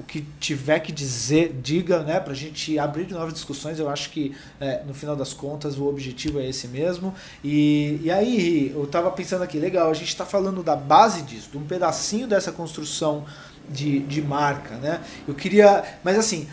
o 0.00 0.02
que 0.02 0.24
tiver 0.40 0.80
que 0.80 0.90
dizer, 0.90 1.60
diga, 1.62 2.02
né, 2.02 2.18
para 2.18 2.32
a 2.32 2.36
gente 2.36 2.78
abrir 2.78 3.08
novas 3.10 3.34
discussões. 3.34 3.78
Eu 3.78 3.88
acho 3.88 4.10
que, 4.10 4.34
é, 4.58 4.82
no 4.84 4.94
final 4.94 5.14
das 5.14 5.32
contas, 5.32 5.78
o 5.78 5.86
objetivo 5.86 6.40
é 6.40 6.48
esse 6.48 6.66
mesmo. 6.66 7.14
E, 7.44 8.00
e 8.02 8.10
aí, 8.10 8.72
eu 8.74 8.84
estava 8.84 9.10
pensando 9.10 9.42
aqui, 9.42 9.58
legal, 9.58 9.90
a 9.90 9.94
gente 9.94 10.08
está 10.08 10.26
falando 10.26 10.62
da 10.62 10.74
base 10.74 11.22
disso, 11.22 11.50
de 11.50 11.58
um 11.58 11.64
pedacinho 11.64 12.26
dessa 12.26 12.50
construção 12.50 13.24
de, 13.68 14.00
de 14.00 14.20
marca, 14.20 14.76
né? 14.76 15.00
Eu 15.28 15.34
queria. 15.34 15.84
Mas 16.02 16.18
assim. 16.18 16.48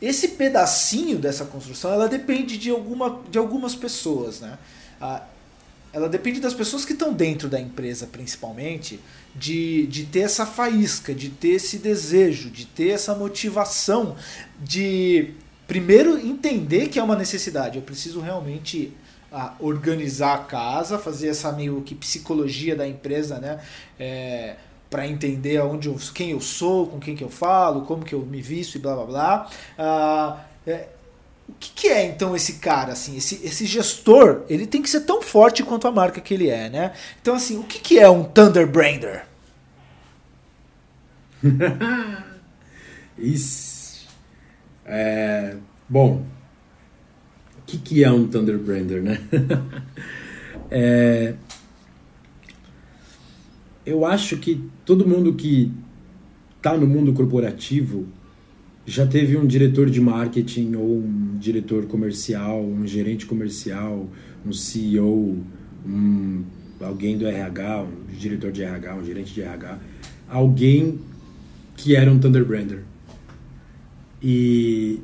Esse 0.00 0.28
pedacinho 0.28 1.18
dessa 1.18 1.44
construção, 1.44 1.92
ela 1.92 2.08
depende 2.08 2.56
de, 2.56 2.70
alguma, 2.70 3.20
de 3.30 3.38
algumas 3.38 3.74
pessoas, 3.74 4.40
né? 4.40 4.58
Ah, 5.00 5.22
ela 5.92 6.08
depende 6.08 6.38
das 6.38 6.54
pessoas 6.54 6.84
que 6.84 6.92
estão 6.92 7.12
dentro 7.12 7.48
da 7.48 7.58
empresa, 7.58 8.06
principalmente, 8.06 9.00
de, 9.34 9.86
de 9.86 10.04
ter 10.04 10.20
essa 10.20 10.46
faísca, 10.46 11.14
de 11.14 11.30
ter 11.30 11.50
esse 11.50 11.78
desejo, 11.78 12.50
de 12.50 12.66
ter 12.66 12.90
essa 12.90 13.14
motivação, 13.14 14.16
de 14.60 15.34
primeiro 15.66 16.18
entender 16.18 16.88
que 16.88 16.98
é 16.98 17.02
uma 17.02 17.16
necessidade. 17.16 17.76
Eu 17.76 17.82
preciso 17.82 18.20
realmente 18.20 18.92
ah, 19.32 19.54
organizar 19.58 20.34
a 20.34 20.38
casa, 20.38 20.98
fazer 20.98 21.28
essa 21.28 21.52
meio 21.52 21.82
que 21.82 21.94
psicologia 21.94 22.76
da 22.76 22.86
empresa, 22.86 23.38
né? 23.38 23.60
É, 23.98 24.56
para 24.90 25.06
entender 25.06 25.58
aonde 25.58 25.88
eu, 25.88 25.96
quem 26.14 26.30
eu 26.30 26.40
sou, 26.40 26.86
com 26.86 26.98
quem 26.98 27.14
que 27.14 27.24
eu 27.24 27.28
falo, 27.28 27.82
como 27.82 28.04
que 28.04 28.14
eu 28.14 28.20
me 28.20 28.40
visto 28.40 28.76
e 28.76 28.78
blá 28.78 28.94
blá 28.94 29.04
blá. 29.04 29.50
Ah, 29.78 30.44
é, 30.66 30.88
o 31.48 31.54
que, 31.58 31.70
que, 31.74 31.88
é 31.88 32.06
então 32.06 32.36
esse 32.36 32.54
cara, 32.54 32.92
assim, 32.92 33.16
esse, 33.16 33.44
esse 33.44 33.64
gestor, 33.66 34.42
ele 34.48 34.66
tem 34.66 34.82
que 34.82 34.90
ser 34.90 35.00
tão 35.00 35.22
forte 35.22 35.62
quanto 35.62 35.88
a 35.88 35.92
marca 35.92 36.20
que 36.20 36.34
ele 36.34 36.48
é, 36.50 36.68
né? 36.68 36.92
Então, 37.20 37.34
assim, 37.34 37.58
o 37.58 37.64
que, 37.64 37.78
que 37.78 37.98
é 37.98 38.08
um 38.08 38.22
Thunderbrander? 38.22 39.24
Isso. 43.18 44.06
É, 44.84 45.56
bom, 45.88 46.24
o 47.58 47.62
que, 47.66 47.78
que 47.78 48.04
é 48.04 48.10
um 48.10 48.26
Thunderbrander, 48.26 49.02
né? 49.02 49.20
é, 50.70 51.34
eu 53.88 54.04
acho 54.04 54.36
que 54.36 54.62
todo 54.84 55.08
mundo 55.08 55.32
que 55.32 55.72
está 56.58 56.76
no 56.76 56.86
mundo 56.86 57.14
corporativo 57.14 58.06
já 58.84 59.06
teve 59.06 59.34
um 59.36 59.46
diretor 59.46 59.88
de 59.88 59.98
marketing 59.98 60.74
ou 60.74 60.98
um 60.98 61.38
diretor 61.38 61.86
comercial, 61.86 62.62
um 62.62 62.86
gerente 62.86 63.24
comercial, 63.24 64.06
um 64.44 64.52
CEO, 64.52 65.38
um, 65.86 66.42
alguém 66.80 67.16
do 67.16 67.26
RH, 67.26 67.82
um 67.82 68.16
diretor 68.16 68.52
de 68.52 68.62
RH, 68.62 68.94
um 68.94 69.04
gerente 69.04 69.32
de 69.32 69.40
RH, 69.40 69.78
alguém 70.28 70.98
que 71.74 71.96
era 71.96 72.12
um 72.12 72.18
Thunderbrander. 72.18 72.84
E 74.22 75.00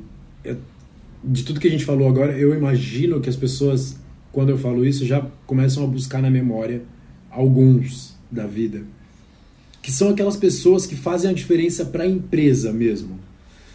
de 1.23 1.43
tudo 1.43 1.59
que 1.59 1.67
a 1.67 1.71
gente 1.71 1.85
falou 1.85 2.07
agora, 2.07 2.37
eu 2.37 2.53
imagino 2.53 3.19
que 3.19 3.29
as 3.29 3.35
pessoas, 3.35 3.99
quando 4.31 4.49
eu 4.49 4.59
falo 4.59 4.85
isso, 4.85 5.03
já 5.05 5.25
começam 5.47 5.83
a 5.83 5.87
buscar 5.87 6.21
na 6.21 6.29
memória 6.29 6.83
alguns 7.31 8.14
da 8.31 8.45
vida, 8.45 8.83
que 9.81 9.91
são 9.91 10.09
aquelas 10.09 10.35
pessoas 10.35 10.85
que 10.85 10.95
fazem 10.95 11.29
a 11.29 11.33
diferença 11.33 11.85
para 11.85 12.03
a 12.03 12.07
empresa 12.07 12.73
mesmo 12.73 13.19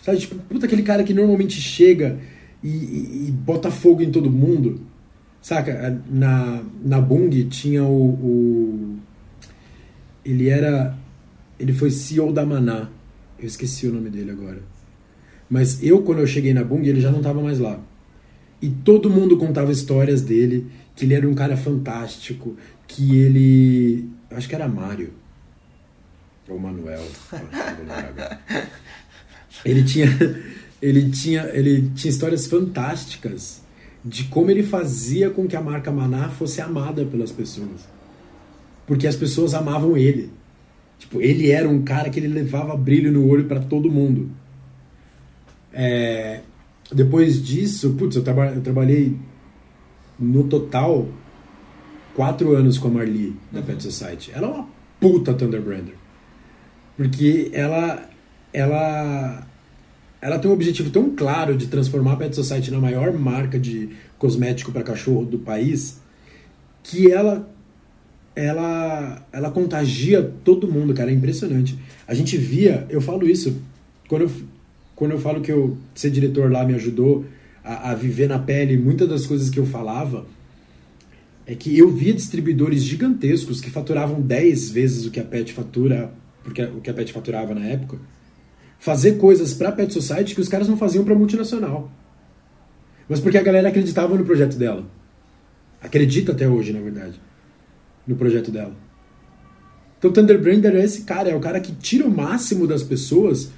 Sabe, 0.03 0.18
tipo, 0.18 0.34
puta, 0.34 0.66
aquele 0.66 0.82
cara 0.82 1.05
que 1.05 1.12
normalmente 1.12 1.61
chega 1.61 2.18
e, 2.62 2.68
e, 2.68 3.26
e 3.28 3.30
bota 3.30 3.70
fogo 3.70 4.03
em 4.03 4.11
todo 4.11 4.30
mundo. 4.30 4.80
Saca? 5.42 6.03
Na, 6.11 6.62
na 6.82 7.01
Bung 7.01 7.30
tinha 7.48 7.84
o, 7.84 8.09
o, 8.09 8.96
Ele 10.24 10.48
era. 10.48 10.96
Ele 11.59 11.72
foi 11.72 11.90
CEO 11.90 12.32
da 12.32 12.44
Maná. 12.44 12.88
Eu 13.38 13.46
esqueci 13.46 13.86
o 13.86 13.92
nome 13.92 14.11
dele 14.11 14.30
agora. 14.30 14.62
Mas 15.48 15.82
eu, 15.82 16.03
quando 16.03 16.20
eu 16.20 16.26
cheguei 16.26 16.55
na 16.55 16.64
Bung, 16.64 16.86
ele 16.86 17.01
já 17.01 17.11
não 17.11 17.18
estava 17.18 17.42
mais 17.42 17.59
lá. 17.59 17.80
E 18.62 18.68
todo 18.68 19.11
mundo 19.11 19.36
contava 19.36 19.72
histórias 19.72 20.22
dele, 20.22 20.66
que 20.94 21.05
ele 21.05 21.14
era 21.14 21.28
um 21.28 21.34
cara 21.34 21.57
fantástico, 21.57 22.57
que 22.86 23.16
ele. 23.16 24.09
Acho 24.31 24.49
que 24.49 24.55
era 24.55 24.68
Mário. 24.68 25.12
Ou 26.49 26.59
Manuel. 26.59 27.05
Ele 29.64 29.83
tinha, 29.83 30.07
ele 30.81 31.11
tinha, 31.11 31.43
ele 31.53 31.91
tinha 31.95 32.11
histórias 32.11 32.47
fantásticas 32.47 33.62
de 34.05 34.24
como 34.24 34.51
ele 34.51 34.62
fazia 34.62 35.28
com 35.31 35.47
que 35.47 35.55
a 35.55 35.61
marca 35.61 35.91
Maná 35.91 36.28
fosse 36.28 36.61
amada 36.61 37.05
pelas 37.05 37.31
pessoas. 37.31 37.87
Porque 38.87 39.07
as 39.07 39.16
pessoas 39.16 39.55
amavam 39.55 39.97
ele. 39.97 40.31
Tipo, 40.99 41.20
ele 41.20 41.51
era 41.51 41.68
um 41.68 41.83
cara 41.83 42.11
que 42.11 42.18
ele 42.18 42.28
levava 42.28 42.76
brilho 42.76 43.12
no 43.12 43.28
olho 43.28 43.45
para 43.45 43.61
todo 43.61 43.91
mundo. 43.91 44.31
É, 45.72 46.41
depois 46.93 47.43
disso, 47.43 47.95
putz, 47.95 48.16
eu, 48.16 48.22
traba, 48.22 48.47
eu, 48.47 48.61
trabalhei 48.61 49.16
no 50.18 50.45
total 50.45 51.09
quatro 52.14 52.54
anos 52.54 52.78
com 52.78 52.88
a 52.88 52.90
Marli 52.90 53.36
da 53.52 53.61
uhum. 53.61 53.66
Pet 53.66 53.82
Society. 53.82 54.30
Ela 54.34 54.46
é 54.46 54.50
uma 54.50 54.68
puta 54.98 55.34
Thunderbrander. 55.34 55.94
Porque 56.96 57.50
ela 57.52 58.08
ela 58.52 59.46
ela 60.20 60.38
tem 60.38 60.50
um 60.50 60.54
objetivo 60.54 60.90
tão 60.90 61.14
claro 61.16 61.56
de 61.56 61.66
transformar 61.68 62.12
a 62.12 62.16
Pet 62.16 62.34
Society 62.34 62.70
na 62.70 62.78
maior 62.78 63.12
marca 63.12 63.58
de 63.58 63.90
cosmético 64.18 64.70
para 64.70 64.82
cachorro 64.82 65.24
do 65.24 65.38
país 65.38 66.00
que 66.82 67.11
ela 67.11 67.48
ela 68.36 69.26
ela 69.32 69.50
contagia 69.50 70.22
todo 70.44 70.70
mundo, 70.70 70.94
cara, 70.94 71.11
é 71.11 71.14
impressionante. 71.14 71.78
A 72.06 72.14
gente 72.14 72.36
via, 72.36 72.86
eu 72.90 73.00
falo 73.00 73.28
isso 73.28 73.61
quando 74.08 74.22
eu, 74.22 74.30
quando 74.94 75.12
eu 75.12 75.18
falo 75.18 75.40
que 75.40 75.52
eu 75.52 75.76
ser 75.94 76.11
diretor 76.11 76.50
lá 76.50 76.64
me 76.64 76.74
ajudou 76.74 77.24
a, 77.64 77.90
a 77.90 77.94
viver 77.94 78.28
na 78.28 78.38
pele 78.38 78.76
muitas 78.76 79.08
das 79.08 79.26
coisas 79.26 79.48
que 79.48 79.58
eu 79.58 79.66
falava, 79.66 80.26
é 81.51 81.57
que 81.57 81.76
eu 81.76 81.90
via 81.90 82.14
distribuidores 82.14 82.80
gigantescos 82.84 83.61
que 83.61 83.70
faturavam 83.70 84.20
10 84.20 84.70
vezes 84.70 85.05
o 85.05 85.11
que 85.11 85.18
a 85.18 85.24
Pet 85.24 85.53
fatura, 85.53 86.12
porque 86.44 86.62
o 86.62 86.80
que 86.80 86.88
a 86.88 86.94
Pet 86.94 87.12
faturava 87.12 87.53
na 87.53 87.66
época, 87.66 87.98
fazer 88.78 89.18
coisas 89.18 89.53
para 89.53 89.72
Pet 89.72 89.92
Society 89.92 90.32
que 90.32 90.40
os 90.40 90.48
caras 90.48 90.68
não 90.68 90.76
faziam 90.76 91.05
para 91.05 91.12
multinacional. 91.12 91.90
Mas 93.09 93.18
porque 93.18 93.36
a 93.36 93.42
galera 93.42 93.68
acreditava 93.68 94.16
no 94.16 94.24
projeto 94.24 94.57
dela. 94.57 94.88
Acredita 95.82 96.30
até 96.30 96.48
hoje, 96.48 96.72
na 96.72 96.78
verdade, 96.78 97.20
no 98.07 98.14
projeto 98.14 98.53
dela. 98.53 98.76
Então, 99.98 100.12
Thunderbrander 100.12 100.76
é 100.76 100.84
esse 100.84 101.03
cara, 101.03 101.30
é 101.30 101.34
o 101.34 101.40
cara 101.40 101.59
que 101.59 101.72
tira 101.72 102.07
o 102.07 102.11
máximo 102.16 102.64
das 102.64 102.84
pessoas 102.84 103.51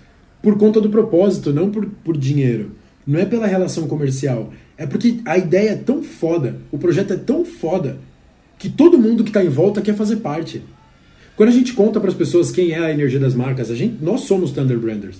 por 0.42 0.56
conta 0.56 0.80
do 0.80 0.88
propósito, 0.88 1.52
não 1.52 1.70
por, 1.70 1.84
por 2.02 2.16
dinheiro. 2.16 2.72
Não 3.06 3.18
é 3.18 3.24
pela 3.24 3.46
relação 3.46 3.86
comercial. 3.86 4.52
É 4.76 4.86
porque 4.86 5.20
a 5.24 5.36
ideia 5.36 5.70
é 5.70 5.76
tão 5.76 6.02
foda, 6.02 6.56
o 6.70 6.78
projeto 6.78 7.12
é 7.12 7.16
tão 7.16 7.44
foda, 7.44 7.98
que 8.58 8.68
todo 8.68 8.98
mundo 8.98 9.22
que 9.22 9.30
está 9.30 9.44
em 9.44 9.48
volta 9.48 9.80
quer 9.80 9.94
fazer 9.94 10.16
parte. 10.16 10.62
Quando 11.36 11.48
a 11.48 11.52
gente 11.52 11.72
conta 11.72 12.00
para 12.00 12.10
as 12.10 12.16
pessoas 12.16 12.50
quem 12.50 12.72
é 12.72 12.78
a 12.78 12.90
energia 12.90 13.18
das 13.18 13.34
marcas, 13.34 13.70
a 13.70 13.74
gente, 13.74 14.02
nós 14.02 14.22
somos 14.22 14.50
Thunderbranders. 14.50 15.18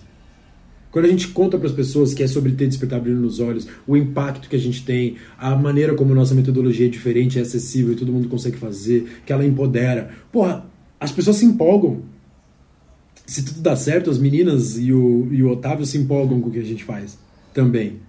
Quando 0.91 1.07
a 1.07 1.09
gente 1.09 1.29
conta 1.29 1.57
para 1.57 1.67
as 1.67 1.73
pessoas 1.73 2.13
que 2.13 2.23
é 2.23 2.27
sobre 2.27 2.53
ter 2.53 2.69
despertar 2.69 3.01
brilho 3.01 3.19
nos 3.19 3.41
olhos, 3.41 3.67
o 3.87 3.97
impacto 3.97 4.49
que 4.49 4.57
a 4.57 4.59
gente 4.59 4.85
tem, 4.85 5.17
a 5.39 5.57
maneira 5.57 5.95
como 5.95 6.15
nossa 6.15 6.35
metodologia 6.35 6.87
é 6.87 6.91
diferente, 6.91 7.39
é 7.39 7.43
acessível 7.43 7.95
e 7.95 7.97
todo 7.97 8.13
mundo 8.13 8.29
consegue 8.29 8.59
fazer, 8.59 9.21
que 9.25 9.33
ela 9.33 9.45
empodera. 9.45 10.11
Porra, 10.31 10.67
as 11.01 11.11
pessoas 11.11 11.37
se 11.37 11.47
empolgam. 11.47 12.03
Se 13.27 13.43
tudo 13.43 13.61
dá 13.61 13.75
certo, 13.75 14.11
as 14.11 14.19
meninas 14.19 14.79
e 14.79 14.93
o, 14.93 15.29
e 15.33 15.43
o 15.43 15.51
Otávio 15.51 15.87
se 15.87 15.97
empolgam 15.97 16.41
com 16.41 16.51
o 16.51 16.53
que 16.53 16.59
a 16.59 16.65
gente 16.65 16.85
faz 16.85 17.17
também. 17.53 18.01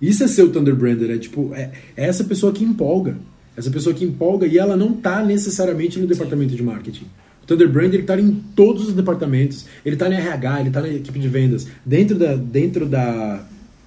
Isso 0.00 0.24
é 0.24 0.28
ser 0.28 0.42
o 0.42 0.50
Thunderbrander, 0.50 1.10
é 1.10 1.18
tipo, 1.18 1.52
é, 1.54 1.70
é 1.96 2.06
essa 2.06 2.24
pessoa 2.24 2.52
que 2.52 2.64
empolga. 2.64 3.18
Essa 3.56 3.70
pessoa 3.70 3.94
que 3.94 4.04
empolga 4.04 4.46
e 4.46 4.56
ela 4.56 4.76
não 4.76 4.94
está 4.94 5.22
necessariamente 5.22 5.98
no 5.98 6.06
departamento 6.06 6.54
de 6.54 6.62
marketing. 6.62 7.04
O 7.42 7.46
Thunderbrander 7.46 8.00
está 8.00 8.18
em 8.18 8.32
todos 8.56 8.88
os 8.88 8.94
departamentos. 8.94 9.66
Ele 9.84 9.96
está 9.96 10.08
na 10.08 10.16
RH, 10.16 10.60
ele 10.60 10.68
está 10.68 10.80
na 10.80 10.88
equipe 10.88 11.18
de 11.18 11.28
vendas. 11.28 11.66
Dentro 11.84 12.18
da, 12.18 12.34
dentro 12.36 12.86
da, 12.86 13.44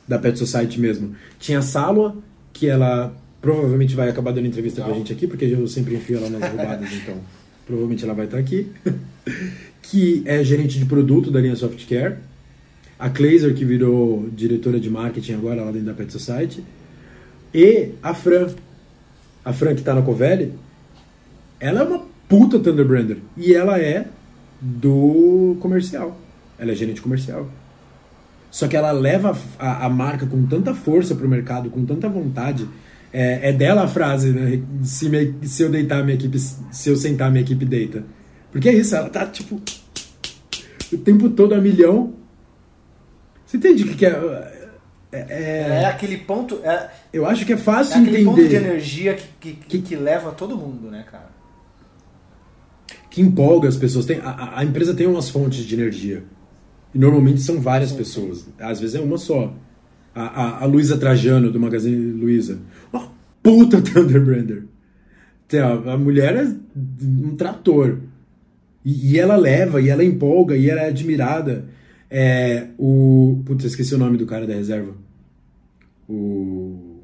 da 0.07 0.19
Pet 0.19 0.37
Society 0.37 0.79
mesmo. 0.79 1.15
Tinha 1.39 1.59
a 1.59 1.61
Salwa, 1.61 2.15
que 2.51 2.67
ela 2.67 3.15
provavelmente 3.41 3.95
vai 3.95 4.09
acabar 4.09 4.31
dando 4.31 4.47
entrevista 4.47 4.81
Legal. 4.81 4.91
pra 4.91 4.99
gente 4.99 5.13
aqui, 5.13 5.27
porque 5.27 5.45
eu 5.45 5.67
sempre 5.67 5.95
enfio 5.95 6.17
ela 6.17 6.29
nas 6.29 6.49
roubadas, 6.49 6.89
então 6.93 7.15
provavelmente 7.65 8.03
ela 8.03 8.13
vai 8.13 8.25
estar 8.25 8.37
aqui. 8.37 8.67
que 9.81 10.21
é 10.25 10.43
gerente 10.43 10.77
de 10.77 10.85
produto 10.85 11.31
da 11.31 11.41
linha 11.41 11.55
Softcare 11.55 12.17
a 13.03 13.09
Kleiser, 13.09 13.53
que 13.53 13.65
virou 13.65 14.29
diretora 14.33 14.79
de 14.79 14.89
marketing 14.89 15.33
agora 15.33 15.61
lá 15.61 15.71
dentro 15.71 15.87
da 15.87 15.93
Pet 15.93 16.09
Society, 16.09 16.63
e 17.53 17.89
a 18.01 18.13
Fran. 18.13 18.47
A 19.43 19.51
Fran 19.51 19.73
que 19.73 19.81
está 19.81 19.93
na 19.93 20.01
Covelli, 20.01 20.53
ela 21.59 21.81
é 21.81 21.83
uma 21.83 22.05
puta 22.29 22.57
Thunderbrander. 22.59 23.17
E 23.35 23.53
ela 23.53 23.77
é 23.77 24.07
do 24.61 25.57
comercial. 25.59 26.17
Ela 26.57 26.71
é 26.71 26.75
gerente 26.75 27.01
comercial. 27.01 27.49
Só 28.49 28.69
que 28.69 28.77
ela 28.77 28.93
leva 28.93 29.37
a, 29.59 29.85
a 29.85 29.89
marca 29.89 30.25
com 30.25 30.45
tanta 30.45 30.73
força 30.73 31.13
para 31.13 31.27
o 31.27 31.29
mercado, 31.29 31.69
com 31.69 31.83
tanta 31.83 32.07
vontade. 32.07 32.65
É, 33.11 33.49
é 33.49 33.51
dela 33.51 33.83
a 33.83 33.87
frase, 33.89 34.29
né? 34.29 34.61
Se, 34.81 35.09
me, 35.09 35.33
se 35.43 35.61
eu 35.61 35.69
deitar 35.69 36.05
minha 36.05 36.15
equipe, 36.15 36.39
se 36.39 36.89
eu 36.89 36.95
sentar 36.95 37.29
minha 37.29 37.43
equipe 37.43 37.65
deita. 37.65 38.05
Porque 38.49 38.69
é 38.69 38.73
isso, 38.73 38.95
ela 38.95 39.09
tá 39.09 39.25
tipo 39.25 39.61
o 40.93 40.97
tempo 40.99 41.29
todo 41.31 41.53
a 41.53 41.59
milhão 41.59 42.22
você 43.53 43.57
entende 43.57 43.83
o 43.83 43.87
que, 43.87 43.95
que 43.95 44.05
é, 44.05 44.51
é, 45.11 45.25
é... 45.29 45.81
é 45.83 45.85
aquele 45.85 46.17
ponto. 46.17 46.59
É, 46.63 46.89
eu 47.11 47.25
acho 47.25 47.45
que 47.45 47.53
é 47.53 47.57
fácil 47.57 47.97
é 47.97 48.01
aquele 48.01 48.21
entender. 48.21 48.29
ponto 48.29 48.47
de 48.47 48.55
energia 48.55 49.13
que, 49.13 49.27
que, 49.39 49.53
que, 49.53 49.81
que 49.81 49.95
leva 49.95 50.31
todo 50.31 50.57
mundo, 50.57 50.89
né, 50.89 51.05
cara? 51.09 51.31
Que 53.11 53.21
empolga 53.21 53.69
as 53.69 53.77
pessoas. 53.77 54.05
Tem, 54.05 54.19
a, 54.19 54.59
a 54.59 54.63
empresa 54.63 54.93
tem 54.93 55.05
umas 55.05 55.29
fontes 55.29 55.65
de 55.65 55.75
energia. 55.75 56.23
E 56.95 56.97
normalmente 56.97 57.41
são 57.41 57.61
várias 57.61 57.91
sim, 57.91 57.97
pessoas. 57.97 58.39
Sim. 58.39 58.53
Às 58.59 58.79
vezes 58.79 58.95
é 58.95 58.99
uma 58.99 59.17
só. 59.17 59.53
A, 60.15 60.23
a, 60.23 60.63
a 60.63 60.65
Luísa 60.65 60.97
Trajano, 60.97 61.51
do 61.51 61.59
Magazine 61.59 62.11
Luiza. 62.13 62.59
Uma 62.91 63.11
puta 63.41 63.81
Thunderbrander. 63.81 64.63
A, 65.53 65.93
a 65.93 65.97
mulher 65.97 66.35
é 66.35 66.51
um 67.03 67.35
trator. 67.35 67.99
E, 68.83 69.13
e, 69.13 69.19
ela 69.19 69.35
leva, 69.35 69.79
e 69.79 69.89
ela 69.89 70.03
empolga, 70.03 70.57
e 70.57 70.67
ela 70.67 70.81
é 70.81 70.87
admirada. 70.87 71.65
É, 72.15 72.67
o. 72.77 73.41
Putz, 73.43 73.65
esqueci 73.65 73.95
o 73.95 73.97
nome 73.97 74.19
do 74.19 74.27
cara 74.27 74.45
da 74.45 74.53
reserva. 74.53 74.93
O. 76.07 76.99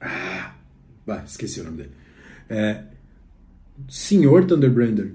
Ah! 0.00 0.54
Bah, 1.06 1.22
esqueci 1.26 1.60
o 1.60 1.64
nome 1.64 1.76
dele. 1.76 1.90
É, 2.48 2.82
Senhor 3.86 4.46
Thunderbrander. 4.46 5.12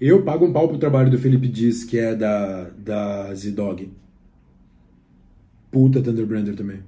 Eu 0.00 0.22
pago 0.22 0.46
um 0.46 0.52
pau 0.52 0.68
pro 0.68 0.78
trabalho 0.78 1.10
do 1.10 1.18
Felipe 1.18 1.48
Diz, 1.48 1.82
que 1.82 1.98
é 1.98 2.14
da, 2.14 2.70
da 2.78 3.34
Z-Dog. 3.34 3.90
Puta 5.68 6.00
Thunderbrander 6.00 6.54
também. 6.54 6.78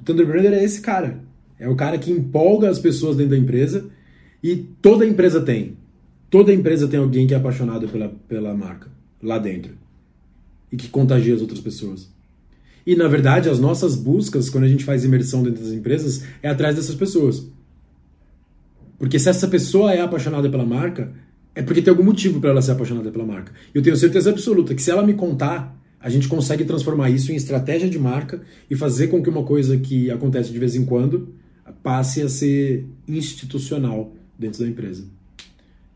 O 0.00 0.02
Thunderbrander 0.02 0.54
é 0.54 0.64
esse 0.64 0.80
cara. 0.80 1.20
É 1.58 1.68
o 1.68 1.76
cara 1.76 1.98
que 1.98 2.10
empolga 2.10 2.70
as 2.70 2.78
pessoas 2.78 3.18
dentro 3.18 3.32
da 3.32 3.38
empresa 3.38 3.90
e 4.42 4.56
toda 4.56 5.04
empresa 5.04 5.42
tem. 5.42 5.76
Toda 6.30 6.54
empresa 6.54 6.88
tem 6.88 7.00
alguém 7.00 7.26
que 7.26 7.34
é 7.34 7.36
apaixonado 7.36 7.86
pela, 7.86 8.08
pela 8.08 8.54
marca 8.54 8.97
lá 9.22 9.38
dentro 9.38 9.72
e 10.70 10.76
que 10.76 10.88
contagia 10.88 11.34
as 11.34 11.40
outras 11.40 11.60
pessoas. 11.60 12.08
E 12.86 12.96
na 12.96 13.08
verdade, 13.08 13.48
as 13.48 13.58
nossas 13.58 13.96
buscas, 13.96 14.48
quando 14.48 14.64
a 14.64 14.68
gente 14.68 14.84
faz 14.84 15.04
imersão 15.04 15.42
dentro 15.42 15.62
das 15.62 15.72
empresas, 15.72 16.24
é 16.42 16.48
atrás 16.48 16.76
dessas 16.76 16.94
pessoas. 16.94 17.46
Porque 18.98 19.18
se 19.18 19.28
essa 19.28 19.46
pessoa 19.46 19.92
é 19.92 20.00
apaixonada 20.00 20.48
pela 20.50 20.64
marca, 20.64 21.12
é 21.54 21.62
porque 21.62 21.82
tem 21.82 21.90
algum 21.90 22.02
motivo 22.02 22.40
para 22.40 22.50
ela 22.50 22.62
ser 22.62 22.72
apaixonada 22.72 23.10
pela 23.10 23.24
marca. 23.24 23.52
Eu 23.74 23.82
tenho 23.82 23.96
certeza 23.96 24.30
absoluta 24.30 24.74
que 24.74 24.82
se 24.82 24.90
ela 24.90 25.06
me 25.06 25.14
contar, 25.14 25.76
a 26.00 26.08
gente 26.08 26.28
consegue 26.28 26.64
transformar 26.64 27.10
isso 27.10 27.32
em 27.32 27.36
estratégia 27.36 27.88
de 27.88 27.98
marca 27.98 28.40
e 28.70 28.76
fazer 28.76 29.08
com 29.08 29.22
que 29.22 29.28
uma 29.28 29.42
coisa 29.42 29.76
que 29.76 30.10
acontece 30.10 30.50
de 30.50 30.58
vez 30.58 30.74
em 30.74 30.84
quando 30.84 31.34
passe 31.82 32.22
a 32.22 32.28
ser 32.28 32.86
institucional 33.06 34.14
dentro 34.38 34.62
da 34.62 34.68
empresa. 34.68 35.04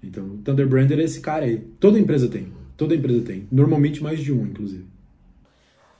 Então, 0.03 0.25
o 0.25 0.39
Thunderbrander 0.39 0.99
é 0.99 1.05
esse 1.05 1.21
cara 1.21 1.45
aí. 1.45 1.63
Toda 1.79 1.99
empresa 1.99 2.29
tem. 2.29 2.49
Toda 2.83 2.97
empresa 2.97 3.25
tem. 3.25 3.47
Normalmente 3.53 4.03
mais 4.03 4.19
de 4.19 4.33
um, 4.33 4.45
inclusive. 4.45 4.85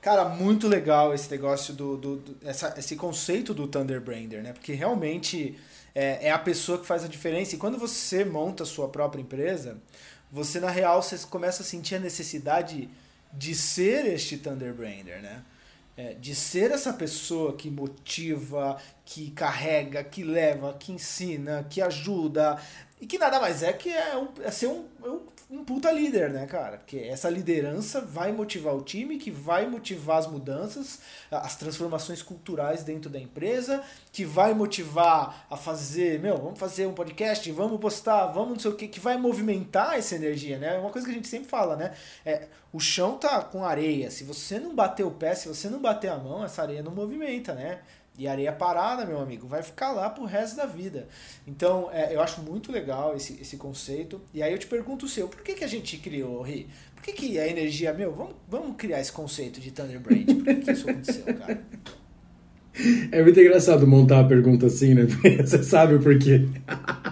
Cara, 0.01 0.27
muito 0.27 0.67
legal 0.67 1.13
esse 1.13 1.31
negócio 1.31 1.73
do. 1.73 1.95
do, 1.95 2.15
do 2.17 2.35
essa, 2.43 2.73
esse 2.77 2.97
conceito 2.97 3.53
do 3.53 3.69
Thunderbrander, 3.69 4.43
né? 4.43 4.51
Porque 4.51 4.73
realmente 4.73 5.57
é, 5.95 6.27
é, 6.27 6.31
a 6.31 6.37
pessoa 6.37 6.77
que 6.77 6.85
faz 6.85 7.05
a 7.05 7.07
diferença. 7.07 7.55
E 7.55 7.57
quando 7.57 7.77
você 7.77 8.25
monta 8.25 8.63
a 8.63 8.65
sua 8.65 8.89
própria 8.89 9.21
empresa, 9.21 9.77
você, 10.29 10.59
na 10.59 10.69
real, 10.69 11.01
você 11.01 11.17
começa 11.25 11.63
a 11.63 11.65
sentir 11.65 11.95
a 11.95 11.99
necessidade 11.99 12.89
de 13.31 13.55
ser 13.55 14.05
este 14.07 14.37
Thunderbrander, 14.37 15.21
né? 15.21 15.41
É, 15.95 16.15
de 16.15 16.35
ser 16.35 16.69
essa 16.71 16.91
pessoa 16.91 17.55
que 17.55 17.69
motiva, 17.69 18.77
que 19.05 19.31
carrega, 19.31 20.03
que 20.03 20.21
leva, 20.21 20.73
que 20.73 20.91
ensina, 20.91 21.65
que 21.69 21.81
ajuda, 21.81 22.59
e 23.03 23.05
que 23.05 23.17
nada 23.17 23.37
mais 23.37 23.61
é 23.61 23.73
que 23.73 23.89
é, 23.89 24.17
um, 24.17 24.29
é 24.41 24.49
ser 24.49 24.67
um, 24.67 24.85
um 25.03 25.19
um 25.53 25.63
puta 25.63 25.91
líder, 25.91 26.31
né, 26.31 26.47
cara? 26.47 26.77
Porque 26.77 26.97
essa 26.97 27.29
liderança 27.29 28.01
vai 28.01 28.31
motivar 28.31 28.75
o 28.75 28.81
time, 28.81 29.17
que 29.17 29.29
vai 29.29 29.67
motivar 29.67 30.17
as 30.17 30.25
mudanças, 30.25 30.99
as 31.29 31.55
transformações 31.55 32.23
culturais 32.23 32.83
dentro 32.83 33.07
da 33.07 33.19
empresa, 33.19 33.83
que 34.11 34.25
vai 34.25 34.53
motivar 34.55 35.45
a 35.49 35.55
fazer, 35.55 36.19
meu, 36.19 36.37
vamos 36.37 36.59
fazer 36.59 36.87
um 36.87 36.93
podcast, 36.93 37.49
vamos 37.51 37.79
postar, 37.79 38.27
vamos 38.27 38.49
não 38.49 38.59
sei 38.59 38.71
o 38.71 38.75
que, 38.75 38.87
que 38.87 38.99
vai 38.99 39.15
movimentar 39.15 39.95
essa 39.95 40.15
energia, 40.15 40.57
né? 40.57 40.75
É 40.75 40.79
uma 40.79 40.89
coisa 40.89 41.05
que 41.05 41.11
a 41.13 41.15
gente 41.15 41.27
sempre 41.27 41.47
fala, 41.47 41.75
né? 41.75 41.93
É, 42.25 42.47
o 42.71 42.79
chão 42.79 43.17
tá 43.17 43.43
com 43.43 43.63
areia, 43.63 44.09
se 44.09 44.23
você 44.23 44.59
não 44.59 44.73
bater 44.73 45.05
o 45.05 45.11
pé, 45.11 45.35
se 45.35 45.47
você 45.47 45.69
não 45.69 45.79
bater 45.79 46.09
a 46.09 46.17
mão, 46.17 46.43
essa 46.43 46.63
areia 46.63 46.81
não 46.81 46.91
movimenta, 46.91 47.53
né? 47.53 47.81
E 48.17 48.27
areia 48.27 48.51
parada, 48.51 49.05
meu 49.05 49.19
amigo, 49.19 49.47
vai 49.47 49.63
ficar 49.63 49.91
lá 49.91 50.09
pro 50.09 50.25
resto 50.25 50.55
da 50.55 50.65
vida. 50.65 51.07
Então, 51.47 51.89
é, 51.91 52.13
eu 52.13 52.21
acho 52.21 52.41
muito 52.41 52.71
legal 52.71 53.15
esse, 53.15 53.41
esse 53.41 53.57
conceito. 53.57 54.21
E 54.33 54.43
aí 54.43 54.51
eu 54.51 54.57
te 54.59 54.67
pergunto 54.67 55.05
o 55.05 55.09
seu, 55.09 55.27
por 55.27 55.41
que, 55.41 55.53
que 55.53 55.63
a 55.63 55.67
gente 55.67 55.97
criou, 55.97 56.41
Ri? 56.41 56.67
Por 56.93 57.03
que, 57.03 57.11
que 57.11 57.39
a 57.39 57.47
energia, 57.47 57.91
meu, 57.91 58.13
vamos, 58.13 58.35
vamos 58.47 58.75
criar 58.77 58.99
esse 58.99 59.11
conceito 59.11 59.59
de 59.59 59.71
Thunderbrain? 59.71 60.25
Por 60.25 60.43
que, 60.43 60.55
que 60.55 60.71
isso 60.71 60.89
aconteceu, 60.89 61.25
cara? 61.25 61.63
É 63.11 63.21
muito 63.21 63.39
engraçado 63.39 63.85
montar 63.85 64.21
a 64.21 64.23
pergunta 64.23 64.65
assim, 64.65 64.95
né? 64.95 65.03
Você 65.45 65.63
sabe 65.63 65.93
o 65.93 65.99
porquê. 65.99 66.47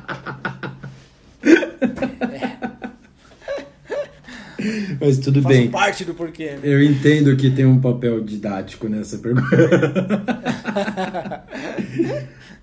Mas 5.02 5.18
tudo 5.18 5.41
Faz 5.41 5.58
bem. 5.58 5.72
parte 5.72 6.06
do 6.06 6.14
porquê. 6.14 6.52
Né? 6.52 6.60
Eu 6.62 6.84
entendo 6.84 7.36
que 7.36 7.49
tem 7.49 7.66
um 7.66 7.82
papel 7.82 8.22
didático 8.24 8.88
nessa 8.88 9.18
pergunta. 9.18 9.47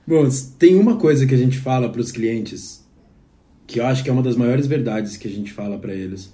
Bom, 0.06 0.28
tem 0.56 0.76
uma 0.76 0.96
coisa 0.96 1.26
que 1.26 1.34
a 1.34 1.38
gente 1.38 1.58
fala 1.58 1.90
para 1.90 2.00
os 2.00 2.12
clientes, 2.12 2.86
que 3.66 3.80
eu 3.80 3.86
acho 3.86 4.04
que 4.04 4.08
é 4.08 4.12
uma 4.12 4.22
das 4.22 4.36
maiores 4.36 4.68
verdades 4.68 5.16
que 5.16 5.26
a 5.26 5.30
gente 5.30 5.52
fala 5.52 5.76
para 5.78 5.92
eles, 5.92 6.32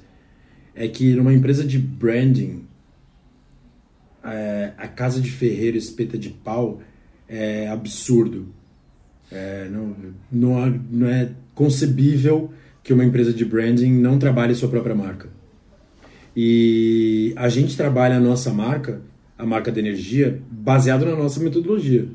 é 0.74 0.86
que 0.86 1.14
numa 1.14 1.32
empresa 1.32 1.64
de 1.64 1.78
branding, 1.78 2.66
é, 4.22 4.72
a 4.76 4.86
casa 4.86 5.22
de 5.22 5.30
ferreiro 5.30 5.78
espeta 5.78 6.18
de 6.18 6.28
pau 6.28 6.82
é 7.26 7.68
absurdo. 7.68 8.52
É, 9.32 9.68
não, 9.70 9.96
não, 10.30 10.70
não 10.90 11.08
é 11.08 11.30
concebível 11.54 12.52
que 12.82 12.92
uma 12.92 13.04
empresa 13.04 13.32
de 13.32 13.44
branding 13.44 13.90
não 13.90 14.18
trabalhe 14.18 14.54
sua 14.54 14.68
própria 14.68 14.94
marca. 14.94 15.33
E 16.36 17.32
a 17.36 17.48
gente 17.48 17.76
trabalha 17.76 18.16
a 18.16 18.20
nossa 18.20 18.52
marca, 18.52 19.00
a 19.38 19.46
marca 19.46 19.70
da 19.70 19.80
energia, 19.80 20.42
baseado 20.50 21.04
na 21.04 21.14
nossa 21.14 21.40
metodologia. 21.40 22.08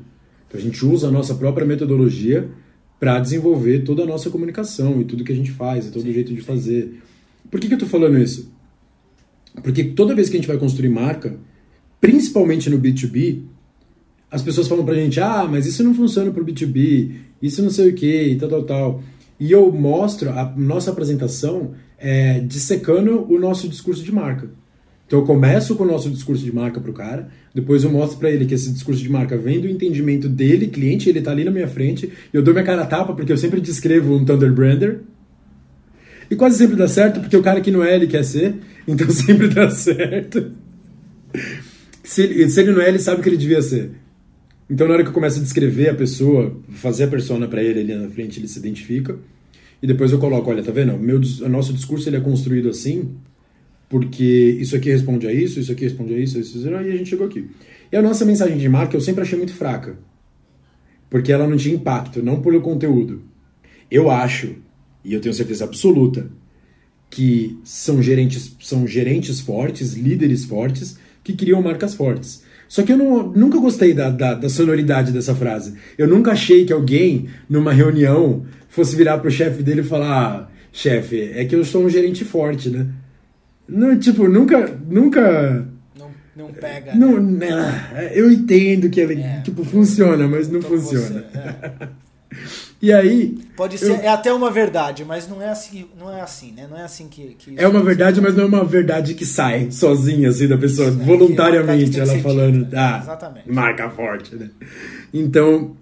Então 0.46 0.60
a 0.60 0.62
gente 0.62 0.84
usa 0.84 1.08
a 1.08 1.10
nossa 1.10 1.34
própria 1.34 1.66
metodologia 1.66 2.48
para 2.98 3.18
desenvolver 3.18 3.80
toda 3.80 4.02
a 4.02 4.06
nossa 4.06 4.28
comunicação 4.28 5.00
e 5.00 5.04
tudo 5.04 5.24
que 5.24 5.32
a 5.32 5.36
gente 5.36 5.50
faz, 5.50 5.86
e 5.86 5.90
todo 5.90 6.06
o 6.06 6.12
jeito 6.12 6.34
de 6.34 6.42
fazer. 6.42 7.00
Por 7.50 7.58
que, 7.58 7.66
que 7.66 7.72
eu 7.72 7.78
estou 7.78 7.88
falando 7.88 8.18
isso? 8.18 8.52
Porque 9.62 9.84
toda 9.84 10.14
vez 10.14 10.28
que 10.28 10.36
a 10.36 10.40
gente 10.40 10.48
vai 10.48 10.58
construir 10.58 10.90
marca, 10.90 11.36
principalmente 12.00 12.68
no 12.68 12.78
B2B, 12.78 13.42
as 14.30 14.42
pessoas 14.42 14.68
falam 14.68 14.84
pra 14.84 14.94
gente, 14.94 15.18
ah, 15.18 15.48
mas 15.50 15.66
isso 15.66 15.82
não 15.82 15.94
funciona 15.94 16.30
pro 16.30 16.44
B2B, 16.44 17.12
isso 17.42 17.62
não 17.62 17.70
sei 17.70 17.88
o 17.90 17.94
que, 17.94 18.22
e 18.24 18.36
tal, 18.36 18.48
tal, 18.48 18.62
tal. 18.64 19.02
E 19.40 19.50
eu 19.50 19.72
mostro, 19.72 20.30
a 20.30 20.54
nossa 20.56 20.90
apresentação 20.90 21.72
é 22.00 22.40
dissecando 22.40 23.30
o 23.30 23.38
nosso 23.38 23.68
discurso 23.68 24.02
de 24.02 24.10
marca. 24.10 24.48
Então 25.06 25.18
eu 25.18 25.26
começo 25.26 25.74
com 25.74 25.82
o 25.84 25.86
nosso 25.86 26.08
discurso 26.08 26.44
de 26.44 26.54
marca 26.54 26.80
pro 26.80 26.92
cara, 26.92 27.28
depois 27.54 27.82
eu 27.82 27.90
mostro 27.90 28.18
pra 28.18 28.30
ele 28.30 28.46
que 28.46 28.54
esse 28.54 28.72
discurso 28.72 29.02
de 29.02 29.08
marca 29.08 29.36
vem 29.36 29.60
do 29.60 29.68
entendimento 29.68 30.28
dele, 30.28 30.68
cliente, 30.68 31.08
ele 31.08 31.20
tá 31.20 31.32
ali 31.32 31.44
na 31.44 31.50
minha 31.50 31.66
frente, 31.66 32.06
e 32.32 32.36
eu 32.36 32.42
dou 32.42 32.54
minha 32.54 32.64
cara 32.64 32.82
a 32.82 32.86
tapa 32.86 33.12
porque 33.12 33.32
eu 33.32 33.36
sempre 33.36 33.60
descrevo 33.60 34.14
um 34.14 34.24
Thunder 34.24 34.52
Brander. 34.52 35.00
E 36.30 36.36
quase 36.36 36.56
sempre 36.56 36.76
dá 36.76 36.86
certo, 36.86 37.18
porque 37.18 37.36
o 37.36 37.42
cara 37.42 37.60
que 37.60 37.72
não 37.72 37.82
é, 37.82 37.96
ele 37.96 38.06
quer 38.06 38.24
ser, 38.24 38.54
então 38.86 39.10
sempre 39.10 39.48
dá 39.48 39.68
certo. 39.68 40.52
Se 42.04 42.22
ele, 42.22 42.48
se 42.48 42.60
ele 42.60 42.70
não 42.70 42.80
é, 42.80 42.88
ele 42.88 43.00
sabe 43.00 43.20
o 43.20 43.22
que 43.22 43.28
ele 43.28 43.36
devia 43.36 43.60
ser. 43.60 43.90
Então, 44.70 44.86
na 44.86 44.94
hora 44.94 45.02
que 45.02 45.08
eu 45.08 45.12
começo 45.12 45.40
a 45.40 45.42
descrever 45.42 45.88
a 45.88 45.94
pessoa, 45.94 46.56
fazer 46.68 47.04
a 47.04 47.08
persona 47.08 47.48
para 47.48 47.60
ele 47.60 47.80
ali 47.80 47.94
na 47.96 48.08
frente, 48.08 48.38
ele 48.38 48.46
se 48.46 48.60
identifica. 48.60 49.18
E 49.82 49.86
depois 49.86 50.12
eu 50.12 50.18
coloco, 50.18 50.50
olha, 50.50 50.62
tá 50.62 50.70
vendo? 50.72 50.96
Meu, 50.98 51.18
o 51.18 51.48
nosso 51.48 51.72
discurso 51.72 52.08
ele 52.08 52.16
é 52.16 52.20
construído 52.20 52.68
assim, 52.68 53.14
porque 53.88 54.56
isso 54.60 54.76
aqui 54.76 54.90
responde 54.90 55.26
a 55.26 55.32
isso, 55.32 55.58
isso 55.58 55.72
aqui 55.72 55.84
responde 55.84 56.14
a 56.14 56.18
isso, 56.18 56.38
isso, 56.38 56.58
isso, 56.58 56.68
e 56.68 56.74
a 56.74 56.82
gente 56.96 57.08
chegou 57.10 57.26
aqui. 57.26 57.50
E 57.90 57.96
a 57.96 58.02
nossa 58.02 58.24
mensagem 58.24 58.56
de 58.56 58.68
marca 58.68 58.96
eu 58.96 59.00
sempre 59.00 59.22
achei 59.22 59.36
muito 59.36 59.54
fraca. 59.54 59.98
Porque 61.08 61.32
ela 61.32 61.48
não 61.48 61.56
tinha 61.56 61.74
impacto, 61.74 62.22
não 62.22 62.40
pelo 62.40 62.60
conteúdo. 62.60 63.22
Eu 63.90 64.10
acho, 64.10 64.54
e 65.04 65.12
eu 65.12 65.20
tenho 65.20 65.34
certeza 65.34 65.64
absoluta, 65.64 66.30
que 67.10 67.58
são 67.64 68.00
gerentes, 68.00 68.56
são 68.60 68.86
gerentes 68.86 69.40
fortes, 69.40 69.94
líderes 69.94 70.44
fortes, 70.44 70.96
que 71.24 71.32
criam 71.32 71.60
marcas 71.60 71.94
fortes. 71.94 72.44
Só 72.68 72.84
que 72.84 72.92
eu 72.92 72.96
não- 72.96 73.32
nunca 73.32 73.58
gostei 73.58 73.92
da, 73.92 74.08
da, 74.10 74.34
da 74.34 74.48
sonoridade 74.48 75.10
dessa 75.10 75.34
frase. 75.34 75.74
Eu 75.98 76.06
nunca 76.06 76.30
achei 76.30 76.64
que 76.64 76.72
alguém, 76.72 77.26
numa 77.48 77.72
reunião, 77.72 78.46
fosse 78.70 78.96
virar 78.96 79.18
pro 79.18 79.30
chefe 79.30 79.62
dele 79.62 79.82
e 79.82 79.84
falar: 79.84 80.08
ah, 80.46 80.48
chefe, 80.72 81.32
é 81.34 81.44
que 81.44 81.54
eu 81.54 81.62
sou 81.64 81.84
um 81.84 81.90
gerente 81.90 82.24
forte, 82.24 82.70
né? 82.70 82.86
Não, 83.68 83.98
tipo, 83.98 84.26
nunca, 84.28 84.74
nunca. 84.88 85.66
Não, 85.96 86.10
não 86.34 86.52
pega. 86.52 86.94
Não, 86.94 87.20
né? 87.20 87.50
né, 87.92 88.10
eu 88.14 88.32
entendo 88.32 88.88
que 88.88 88.98
ele, 89.00 89.20
É. 89.20 89.42
tipo, 89.42 89.62
funciona, 89.64 90.26
mas 90.26 90.48
não 90.48 90.62
funciona. 90.62 91.06
você- 91.30 91.38
é. 91.38 91.88
E 92.80 92.92
aí, 92.92 93.36
Pode 93.56 93.76
ser, 93.76 93.92
é 94.00 94.08
até 94.08 94.32
uma 94.32 94.50
verdade, 94.50 95.04
mas 95.04 95.28
não 95.28 95.42
é 95.42 95.48
assim, 95.50 95.86
não 95.98 96.10
é 96.16 96.20
assim, 96.22 96.52
né? 96.52 96.66
Não 96.70 96.78
é 96.78 96.84
assim 96.84 97.08
que. 97.08 97.34
que 97.38 97.54
É 97.58 97.66
uma 97.68 97.82
verdade, 97.82 98.20
mas 98.22 98.34
não 98.34 98.44
é 98.44 98.46
uma 98.46 98.64
verdade 98.64 99.14
que 99.14 99.26
sai 99.26 99.70
sozinha, 99.70 100.30
assim, 100.30 100.46
da 100.48 100.56
pessoa, 100.56 100.88
É, 100.88 100.92
que 100.92 101.02
é 101.02 101.04
voluntariamente, 101.04 101.90
tem 101.90 102.00
ela 102.00 102.18
falando, 102.20 102.64
dita, 102.64 102.76
né? 102.76 102.82
ah, 102.82 103.00
Exatamente. 103.02 103.52
marca 103.52 103.90
forte, 103.90 104.34
né? 104.36 104.48
Então, 105.12 105.76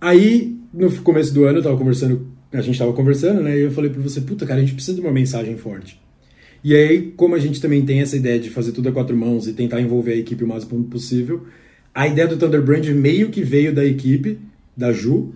aí, 0.00 0.56
no 0.72 0.90
começo 1.02 1.32
do 1.32 1.44
ano, 1.44 1.58
eu 1.58 1.62
tava 1.62 1.76
conversando, 1.76 2.26
a 2.52 2.60
gente 2.60 2.78
tava 2.78 2.92
conversando, 2.92 3.42
né, 3.42 3.56
e 3.56 3.62
eu 3.62 3.70
falei 3.70 3.90
pra 3.90 4.02
você, 4.02 4.20
puta, 4.20 4.46
cara, 4.46 4.58
a 4.60 4.62
gente 4.62 4.74
precisa 4.74 4.94
de 4.96 5.00
uma 5.00 5.12
mensagem 5.12 5.56
forte. 5.56 6.00
E 6.64 6.74
aí, 6.74 7.12
como 7.16 7.34
a 7.34 7.38
gente 7.38 7.60
também 7.60 7.84
tem 7.84 8.00
essa 8.00 8.16
ideia 8.16 8.38
de 8.40 8.50
fazer 8.50 8.72
tudo 8.72 8.88
a 8.88 8.92
quatro 8.92 9.16
mãos 9.16 9.46
e 9.46 9.52
tentar 9.52 9.80
envolver 9.80 10.12
a 10.12 10.16
equipe 10.16 10.42
o 10.42 10.48
mais 10.48 10.64
possível, 10.64 11.46
a 11.94 12.06
ideia 12.08 12.26
do 12.26 12.36
Thunder 12.36 12.62
Brand 12.62 12.86
meio 12.88 13.30
que 13.30 13.42
veio 13.42 13.74
da 13.74 13.84
equipe, 13.84 14.38
da 14.76 14.92
Ju, 14.92 15.32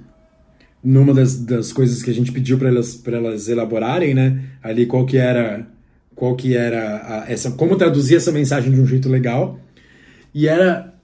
numa 0.83 1.15
das, 1.15 1.39
das 1.39 1.73
coisas 1.73 2.03
que 2.03 2.11
a 2.11 2.15
gente 2.15 2.33
pediu 2.33 2.59
para 2.59 2.69
elas 2.69 3.01
elas 3.07 3.49
elaborarem, 3.49 4.15
né? 4.15 4.43
Ali 4.63 4.87
qual 4.87 5.05
que 5.07 5.17
era 5.17 5.67
qual 6.15 6.35
que 6.37 6.55
era 6.55 7.23
a- 7.25 7.25
essa 7.31 7.51
como 7.53 7.77
traduzir 7.77 8.17
essa 8.17 8.33
mensagem 8.33 8.73
de 8.73 8.81
um 8.81 8.87
jeito 8.87 9.09
legal. 9.09 9.59
E 10.35 10.49
era 10.49 10.95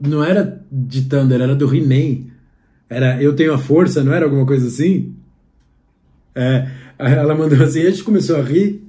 não 0.00 0.22
era 0.22 0.64
de 0.70 1.02
Thunder, 1.02 1.40
era 1.40 1.54
do 1.54 1.72
He-Man. 1.74 2.26
Era 2.94 3.22
eu 3.22 3.34
tenho 3.34 3.52
a 3.52 3.58
força, 3.58 4.02
não 4.04 4.12
era 4.12 4.24
alguma 4.24 4.46
coisa 4.46 4.66
assim? 4.66 5.14
É, 6.34 6.68
ela 6.98 7.34
mandou 7.34 7.62
assim, 7.62 7.82
a 7.82 7.90
gente 7.90 8.04
começou 8.04 8.36
a 8.36 8.42
rir, 8.42 8.82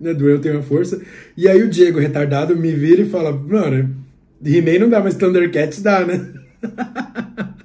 né, 0.00 0.14
do 0.14 0.28
eu 0.28 0.40
tenho 0.40 0.58
a 0.58 0.62
força. 0.62 1.00
E 1.36 1.48
aí 1.48 1.62
o 1.62 1.68
Diego 1.68 1.98
retardado 1.98 2.56
me 2.56 2.72
vira 2.72 3.02
e 3.02 3.08
fala: 3.08 3.32
"Mano, 3.32 3.94
He-Man 4.44 4.78
não 4.80 4.88
dá, 4.88 5.02
mas 5.02 5.14
Thundercats 5.14 5.82
dá, 5.82 6.04
né?" 6.04 6.32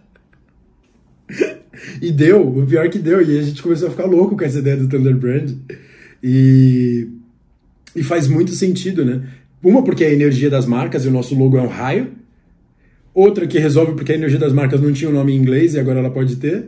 E 2.02 2.12
deu, 2.12 2.46
o 2.46 2.66
pior 2.66 2.90
que 2.90 3.00
deu, 3.00 3.22
e 3.22 3.38
a 3.38 3.42
gente 3.42 3.62
começou 3.62 3.88
a 3.88 3.92
ficar 3.92 4.06
louco 4.06 4.38
com 4.38 4.44
essa 4.44 4.60
ideia 4.60 4.78
do 4.78 4.88
Thunder 4.88 5.16
Brand. 5.16 5.52
E, 6.22 7.08
e 7.96 8.04
faz 8.04 8.28
muito 8.28 8.52
sentido, 8.52 9.06
né? 9.06 9.24
Uma, 9.64 9.84
porque 9.84 10.04
é 10.04 10.08
a 10.08 10.14
energia 10.14 10.50
das 10.50 10.66
marcas 10.66 11.06
e 11.06 11.08
o 11.08 11.12
nosso 11.12 11.34
logo 11.34 11.58
é 11.58 11.62
um 11.62 11.68
raio. 11.68 12.12
Outra, 13.14 13.46
que 13.46 13.60
resolve 13.60 13.94
porque 13.94 14.12
a 14.12 14.16
energia 14.16 14.40
das 14.40 14.54
marcas 14.54 14.82
não 14.82 14.92
tinha 14.92 15.10
o 15.10 15.14
nome 15.14 15.34
em 15.34 15.38
inglês 15.38 15.76
e 15.76 15.80
agora 15.80 16.00
ela 16.00 16.10
pode 16.10 16.36
ter. 16.38 16.68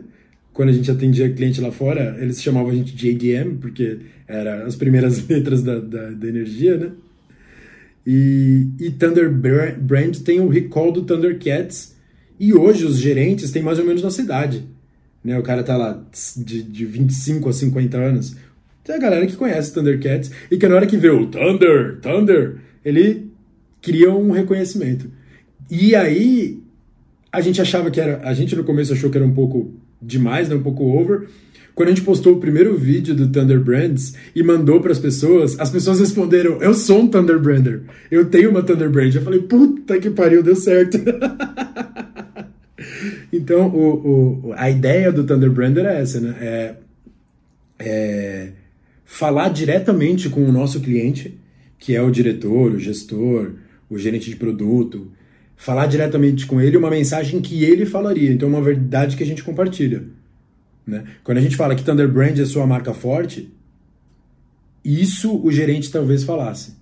Quando 0.52 0.68
a 0.68 0.72
gente 0.72 0.90
atendia 0.90 1.30
cliente 1.30 1.60
lá 1.60 1.70
fora, 1.70 2.16
eles 2.20 2.40
chamavam 2.40 2.70
a 2.70 2.74
gente 2.74 2.94
de 2.94 3.10
ADM, 3.10 3.56
porque 3.60 3.98
eram 4.26 4.66
as 4.66 4.76
primeiras 4.76 5.26
letras 5.28 5.62
da, 5.62 5.78
da, 5.78 6.10
da 6.10 6.28
energia, 6.28 6.76
né? 6.76 6.90
E, 8.06 8.68
e 8.78 8.90
Thunder 8.90 9.30
Bra- 9.30 9.74
Brand 9.78 10.16
tem 10.18 10.40
o 10.40 10.48
recall 10.48 10.92
do 10.92 11.02
Thundercats. 11.02 11.94
E 12.38 12.54
hoje 12.54 12.84
os 12.84 12.98
gerentes 12.98 13.50
têm 13.50 13.62
mais 13.62 13.78
ou 13.78 13.84
menos 13.84 14.02
nossa 14.02 14.22
idade. 14.22 14.64
Né? 15.24 15.36
O 15.38 15.42
cara 15.42 15.64
tá 15.64 15.76
lá 15.76 16.00
de, 16.36 16.62
de 16.62 16.86
25 16.86 17.48
a 17.48 17.52
50 17.52 17.98
anos. 17.98 18.36
Tem 18.84 18.94
a 18.94 18.98
galera 19.00 19.26
que 19.26 19.34
conhece 19.34 19.74
Thundercats 19.74 20.30
e 20.50 20.56
que 20.56 20.68
na 20.68 20.76
hora 20.76 20.86
que 20.86 20.96
vê 20.96 21.10
o 21.10 21.26
Thunder, 21.26 21.98
Thunder, 22.00 22.56
ele 22.84 23.26
cria 23.82 24.12
um 24.12 24.30
reconhecimento. 24.30 25.10
E 25.70 25.94
aí 25.94 26.60
a 27.32 27.40
gente 27.40 27.60
achava 27.60 27.90
que 27.90 28.00
era. 28.00 28.20
A 28.24 28.32
gente 28.32 28.54
no 28.56 28.64
começo 28.64 28.92
achou 28.92 29.10
que 29.10 29.16
era 29.16 29.26
um 29.26 29.34
pouco 29.34 29.72
demais, 30.00 30.48
né? 30.48 30.54
um 30.54 30.62
pouco 30.62 30.84
over. 30.84 31.28
Quando 31.74 31.90
a 31.90 31.92
gente 31.92 32.04
postou 32.04 32.34
o 32.34 32.40
primeiro 32.40 32.74
vídeo 32.74 33.14
do 33.14 33.28
Thunder 33.28 33.60
Brands 33.60 34.14
e 34.34 34.42
mandou 34.42 34.80
para 34.80 34.92
as 34.92 34.98
pessoas, 34.98 35.60
as 35.60 35.70
pessoas 35.70 36.00
responderam: 36.00 36.62
Eu 36.62 36.72
sou 36.72 37.02
um 37.02 37.08
Thunder 37.08 37.38
Brander. 37.38 37.82
Eu 38.10 38.24
tenho 38.24 38.50
uma 38.50 38.62
Thunder 38.62 38.88
Brand. 38.88 39.14
Eu 39.14 39.22
falei: 39.22 39.40
Puta 39.40 39.98
que 39.98 40.08
pariu, 40.08 40.42
deu 40.42 40.56
certo. 40.56 40.98
então, 43.30 43.68
o, 43.68 44.48
o, 44.48 44.52
a 44.56 44.70
ideia 44.70 45.12
do 45.12 45.24
Thunder 45.24 45.50
Brander 45.50 45.84
é 45.84 46.00
essa, 46.00 46.20
né? 46.20 46.36
É, 46.40 46.74
é 47.78 48.48
falar 49.04 49.50
diretamente 49.50 50.28
com 50.30 50.42
o 50.42 50.52
nosso 50.52 50.80
cliente, 50.80 51.38
que 51.78 51.94
é 51.94 52.00
o 52.00 52.10
diretor, 52.10 52.72
o 52.72 52.78
gestor, 52.78 53.52
o 53.90 53.98
gerente 53.98 54.30
de 54.30 54.36
produto, 54.36 55.12
falar 55.56 55.86
diretamente 55.86 56.46
com 56.46 56.60
ele 56.60 56.76
uma 56.76 56.90
mensagem 56.90 57.40
que 57.40 57.64
ele 57.64 57.86
falaria. 57.86 58.30
Então, 58.30 58.48
uma 58.48 58.60
verdade 58.60 59.16
que 59.16 59.22
a 59.22 59.26
gente 59.26 59.42
compartilha. 59.42 60.04
Né? 60.86 61.04
Quando 61.24 61.38
a 61.38 61.40
gente 61.40 61.56
fala 61.56 61.74
que 61.74 61.82
Thunder 61.82 62.08
Brand 62.08 62.38
é 62.38 62.44
sua 62.44 62.66
marca 62.66 62.94
forte, 62.94 63.52
isso 64.84 65.40
o 65.42 65.50
gerente 65.50 65.90
talvez 65.90 66.22
falasse. 66.22 66.76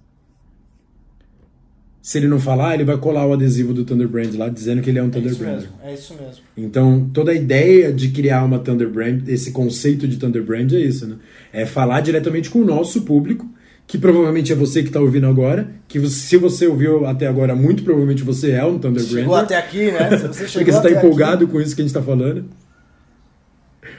Se 2.02 2.18
ele 2.18 2.28
não 2.28 2.38
falar, 2.38 2.74
ele 2.74 2.84
vai 2.84 2.98
colar 2.98 3.26
o 3.26 3.32
adesivo 3.32 3.72
do 3.72 3.82
Thunder 3.82 4.06
Brand 4.06 4.34
lá 4.34 4.50
dizendo 4.50 4.82
que 4.82 4.90
ele 4.90 4.98
é 4.98 5.02
um 5.02 5.08
É 5.08 5.10
Thunder 5.10 5.34
Brand. 5.36 5.54
mesmo, 5.54 5.70
é 5.82 5.94
isso 5.94 6.14
mesmo. 6.14 6.44
Então, 6.54 7.08
toda 7.14 7.30
a 7.30 7.34
ideia 7.34 7.90
de 7.90 8.10
criar 8.10 8.44
uma 8.44 8.58
Thunder 8.58 8.90
Brand, 8.90 9.26
esse 9.26 9.52
conceito 9.52 10.06
de 10.06 10.18
Thunder 10.18 10.44
Brand 10.44 10.70
é 10.74 10.80
isso, 10.80 11.06
né? 11.06 11.16
É 11.50 11.64
falar 11.64 12.02
diretamente 12.02 12.50
com 12.50 12.58
o 12.58 12.64
nosso 12.64 13.02
público, 13.04 13.48
que 13.86 13.98
provavelmente 13.98 14.52
é 14.52 14.56
você 14.56 14.82
que 14.82 14.88
está 14.88 15.00
ouvindo 15.00 15.26
agora, 15.26 15.68
que 15.86 15.98
você- 15.98 16.14
se 16.14 16.36
você 16.36 16.66
ouviu 16.66 17.06
até 17.06 17.26
agora, 17.26 17.54
muito 17.54 17.82
provavelmente 17.82 18.22
você 18.22 18.50
é 18.52 18.64
um 18.64 18.78
Thunder. 18.78 19.02
Chegou 19.04 19.34
até 19.34 19.56
aqui, 19.56 19.90
né? 19.92 20.16
Se 20.18 20.26
você 20.28 20.48
chegou 20.48 20.64
Porque 20.64 20.72
você 20.72 20.88
está 20.88 20.90
empolgado 20.90 21.46
com 21.48 21.60
isso 21.60 21.74
que 21.76 21.82
a 21.82 21.84
gente 21.84 21.90
está 21.94 22.02
falando. 22.02 22.44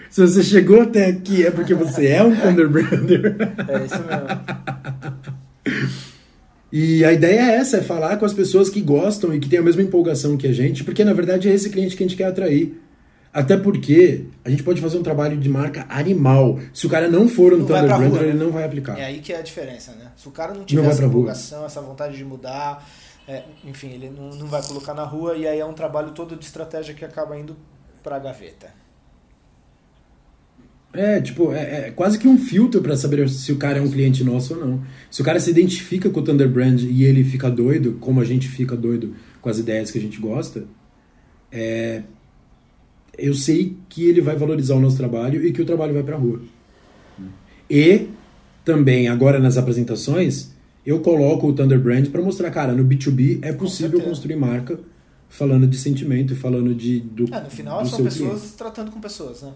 Se 0.10 0.22
você 0.22 0.42
chegou 0.44 0.82
até 0.82 1.08
aqui, 1.08 1.46
é 1.46 1.52
porque 1.52 1.74
você 1.74 2.08
é 2.08 2.24
um 2.24 2.36
Thunder 2.36 2.70
Brander. 2.70 3.36
Aqui, 3.40 3.72
é 3.72 3.86
isso 3.86 3.96
mesmo. 5.66 5.86
E 6.72 7.06
a 7.06 7.14
ideia 7.14 7.40
é 7.52 7.56
essa, 7.56 7.78
é 7.78 7.82
falar 7.82 8.18
com 8.18 8.26
as 8.26 8.34
pessoas 8.34 8.70
que 8.70 8.82
gostam 8.82 9.34
e 9.34 9.40
que 9.40 9.48
têm 9.48 9.60
a 9.60 9.62
mesma 9.62 9.82
empolgação 9.82 10.36
que 10.36 10.48
a 10.48 10.52
gente, 10.54 10.84
porque 10.84 11.04
na 11.06 11.14
verdade 11.14 11.48
é 11.48 11.54
esse 11.54 11.70
cliente 11.70 11.96
que 11.96 12.04
a 12.04 12.08
gente 12.08 12.18
quer 12.18 12.26
atrair. 12.26 12.74
Até 13.36 13.58
porque 13.58 14.28
a 14.46 14.50
gente 14.50 14.64
pode 14.64 14.80
fazer 14.80 14.98
um 14.98 15.04
trabalho 15.04 15.36
de 15.36 15.50
marca 15.50 15.86
animal. 15.90 16.58
Se 16.74 16.88
o 16.88 16.90
cara 16.90 17.10
não 17.10 17.28
for 17.28 17.54
um 17.54 17.58
Não 17.58 17.66
Thunder 17.66 17.84
pra 17.84 17.96
rua, 17.98 18.08
Brander, 18.08 18.22
né? 18.22 18.30
ele 18.30 18.38
não 18.38 18.50
vai 18.50 18.64
aplicar. 18.64 18.98
É 18.98 19.04
aí 19.04 19.20
que 19.20 19.34
é 19.34 19.40
a 19.40 19.42
diferença, 19.42 19.92
né? 19.92 20.14
Se 20.16 20.26
o 20.30 20.32
cara 20.32 20.54
não 20.54 20.60
Não 20.60 20.66
tiver 20.66 20.84
vai 20.84 20.92
essa 20.92 21.04
empolgação, 21.04 21.66
essa 21.66 21.82
vontade 21.82 22.16
de 22.16 22.24
mudar, 22.24 22.90
é, 23.28 23.44
enfim, 23.66 23.90
ele 23.90 24.10
não, 24.10 24.30
não 24.30 24.48
vai 24.48 24.64
colocar 24.64 24.94
na 24.94 25.04
rua 25.04 25.36
e 25.36 25.46
aí 25.46 25.60
é 25.60 25.66
um 25.66 25.74
trabalho 25.74 26.12
todo 26.12 26.38
de 26.38 26.46
estratégia 26.46 26.94
que 26.94 27.04
acaba 27.04 27.38
indo 27.38 27.58
para 28.02 28.16
a 28.16 28.20
gaveta. 28.20 28.68
É, 30.94 31.20
tipo, 31.20 31.52
é, 31.52 31.88
é 31.88 31.92
quase 31.92 32.18
que 32.18 32.30
um 32.30 32.38
filtro 32.38 32.82
para 32.82 32.96
saber 32.96 33.28
se 33.28 33.52
o 33.52 33.58
cara 33.58 33.80
é 33.80 33.82
um 33.82 33.92
cliente 33.92 34.24
nosso 34.24 34.54
ou 34.54 34.66
não. 34.66 34.82
Se 35.12 35.22
o 35.22 35.26
cara 35.26 35.42
se 35.42 35.50
identifica 35.50 36.10
com 36.10 36.22
o 36.22 36.24
Thunder 36.24 36.48
Brand 36.48 36.82
e 36.84 37.04
ele 37.04 37.22
fica 37.22 37.52
doido, 37.52 37.98
como 38.00 38.22
a 38.22 38.24
gente 38.24 38.48
fica 38.48 38.78
doido 38.78 39.14
com 39.42 39.50
as 39.50 39.60
ideias 39.60 39.92
que 39.92 39.98
a 39.98 40.02
gente 40.02 40.22
gosta, 40.22 40.64
é, 41.52 42.02
eu 43.18 43.34
sei 43.34 43.78
que 43.89 44.07
ele 44.07 44.22
vai 44.22 44.36
valorizar 44.36 44.76
o 44.76 44.80
nosso 44.80 44.97
trabalho 44.97 45.45
e 45.45 45.51
que 45.51 45.61
o 45.61 45.66
trabalho 45.66 45.93
vai 45.93 46.03
para 46.03 46.18
rua. 46.18 46.41
E 47.70 48.07
também, 48.63 49.07
agora 49.07 49.39
nas 49.39 49.57
apresentações, 49.57 50.51
eu 50.86 50.99
coloco 50.99 51.47
o 51.47 51.53
Thunder 51.53 51.80
Brand 51.80 52.07
para 52.09 52.22
mostrar, 52.22 52.51
cara, 52.51 52.74
no 52.74 52.84
B2B 52.86 53.39
é 53.41 53.51
possível 53.53 54.01
construir 54.01 54.36
marca 54.36 54.80
falando 55.30 55.68
de 55.68 55.78
sentimento 55.78 56.34
e 56.34 56.36
falando 56.36 56.74
de 56.74 56.99
do 56.99 57.26
é, 57.34 57.41
no 57.41 57.49
final 57.49 57.86
são 57.86 58.03
pessoas 58.03 58.39
cliente. 58.39 58.57
tratando 58.57 58.91
com 58.91 59.01
pessoas, 59.01 59.41
né? 59.41 59.51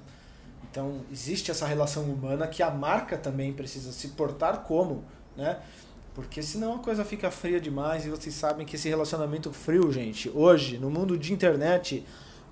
Então, 0.70 0.98
existe 1.12 1.50
essa 1.50 1.66
relação 1.66 2.04
humana 2.04 2.46
que 2.48 2.62
a 2.62 2.70
marca 2.70 3.18
também 3.18 3.54
precisa 3.54 3.92
se 3.92 4.10
portar 4.10 4.60
como, 4.64 5.04
né? 5.36 5.58
Porque 6.14 6.44
senão 6.44 6.76
a 6.76 6.80
coisa 6.80 7.06
fica 7.06 7.32
fria 7.32 7.60
demais 7.60 8.06
e 8.06 8.10
vocês 8.10 8.36
sabem 8.36 8.66
que 8.66 8.76
esse 8.76 8.90
relacionamento 8.90 9.52
frio, 9.54 9.92
gente, 9.92 10.30
hoje, 10.34 10.78
no 10.78 10.90
mundo 10.90 11.18
de 11.18 11.32
internet, 11.34 12.04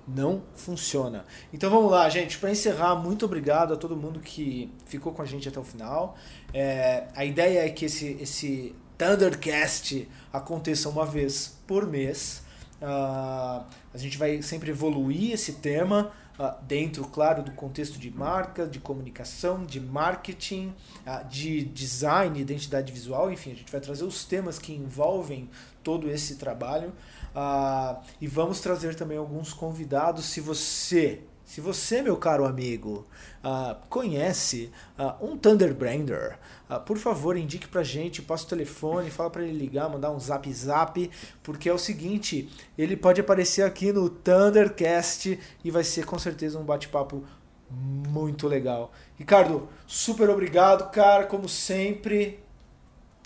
não 0.08 0.42
funciona. 0.54 1.24
Então 1.52 1.70
vamos 1.70 1.90
lá, 1.90 2.08
gente. 2.08 2.38
Para 2.38 2.50
encerrar, 2.50 2.96
muito 2.96 3.24
obrigado 3.24 3.74
a 3.74 3.76
todo 3.76 3.96
mundo 3.96 4.20
que 4.20 4.72
ficou 4.86 5.12
com 5.12 5.22
a 5.22 5.26
gente 5.26 5.48
até 5.48 5.60
o 5.60 5.64
final. 5.64 6.16
É, 6.52 7.08
a 7.14 7.24
ideia 7.24 7.66
é 7.66 7.70
que 7.70 7.84
esse, 7.84 8.16
esse 8.20 8.74
Thundercast 8.96 10.08
aconteça 10.32 10.88
uma 10.88 11.06
vez 11.06 11.58
por 11.66 11.86
mês. 11.86 12.42
Uh, 12.80 13.64
a 13.92 13.96
gente 13.96 14.16
vai 14.16 14.40
sempre 14.42 14.70
evoluir 14.70 15.32
esse 15.32 15.54
tema 15.54 16.12
uh, 16.38 16.62
dentro, 16.64 17.04
claro, 17.04 17.42
do 17.42 17.50
contexto 17.52 17.98
de 17.98 18.10
marca, 18.10 18.66
de 18.66 18.78
comunicação, 18.78 19.64
de 19.64 19.80
marketing, 19.80 20.74
uh, 21.06 21.28
de 21.28 21.64
design, 21.64 22.40
identidade 22.40 22.92
visual, 22.92 23.32
enfim, 23.32 23.52
a 23.52 23.54
gente 23.54 23.70
vai 23.70 23.80
trazer 23.80 24.04
os 24.04 24.24
temas 24.24 24.58
que 24.58 24.72
envolvem 24.72 25.48
todo 25.82 26.10
esse 26.10 26.36
trabalho. 26.36 26.92
Uh, 27.38 28.02
e 28.20 28.26
vamos 28.26 28.60
trazer 28.60 28.96
também 28.96 29.16
alguns 29.16 29.52
convidados. 29.52 30.24
Se 30.24 30.40
você, 30.40 31.20
se 31.44 31.60
você, 31.60 32.02
meu 32.02 32.16
caro 32.16 32.44
amigo, 32.44 33.06
uh, 33.44 33.76
conhece 33.88 34.72
uh, 34.98 35.24
um 35.24 35.36
Thunderbrander, 35.36 36.36
por 36.84 36.98
favor, 36.98 37.36
indique 37.36 37.68
pra 37.68 37.84
gente, 37.84 38.20
passa 38.20 38.44
o 38.44 38.48
telefone, 38.48 39.08
fala 39.08 39.30
para 39.30 39.44
ele 39.44 39.56
ligar, 39.56 39.88
mandar 39.88 40.10
um 40.10 40.18
zap 40.18 40.52
zap, 40.52 41.10
porque 41.42 41.68
é 41.68 41.72
o 41.72 41.78
seguinte, 41.78 42.50
ele 42.76 42.96
pode 42.96 43.20
aparecer 43.20 43.62
aqui 43.62 43.92
no 43.92 44.10
Thundercast 44.10 45.38
e 45.64 45.70
vai 45.70 45.84
ser 45.84 46.04
com 46.04 46.18
certeza 46.18 46.58
um 46.58 46.64
bate-papo 46.64 47.24
muito 47.70 48.48
legal. 48.48 48.92
Ricardo, 49.16 49.68
super 49.86 50.28
obrigado, 50.28 50.90
cara, 50.90 51.24
como 51.24 51.48
sempre. 51.48 52.40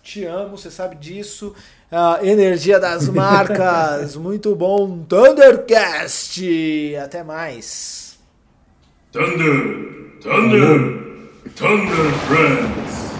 Te 0.03 0.25
amo, 0.25 0.57
você 0.57 0.71
sabe 0.71 0.97
disso. 0.97 1.55
Uh, 1.91 2.27
energia 2.27 2.81
das 2.81 3.07
marcas, 3.11 4.17
muito 4.17 4.55
bom. 4.57 5.05
Thundercast, 5.09 6.43
até 6.97 7.23
mais. 7.23 8.19
Thunder, 9.13 10.19
Thunder, 10.21 11.29
Thunder 11.55 12.13
Friends. 12.27 13.12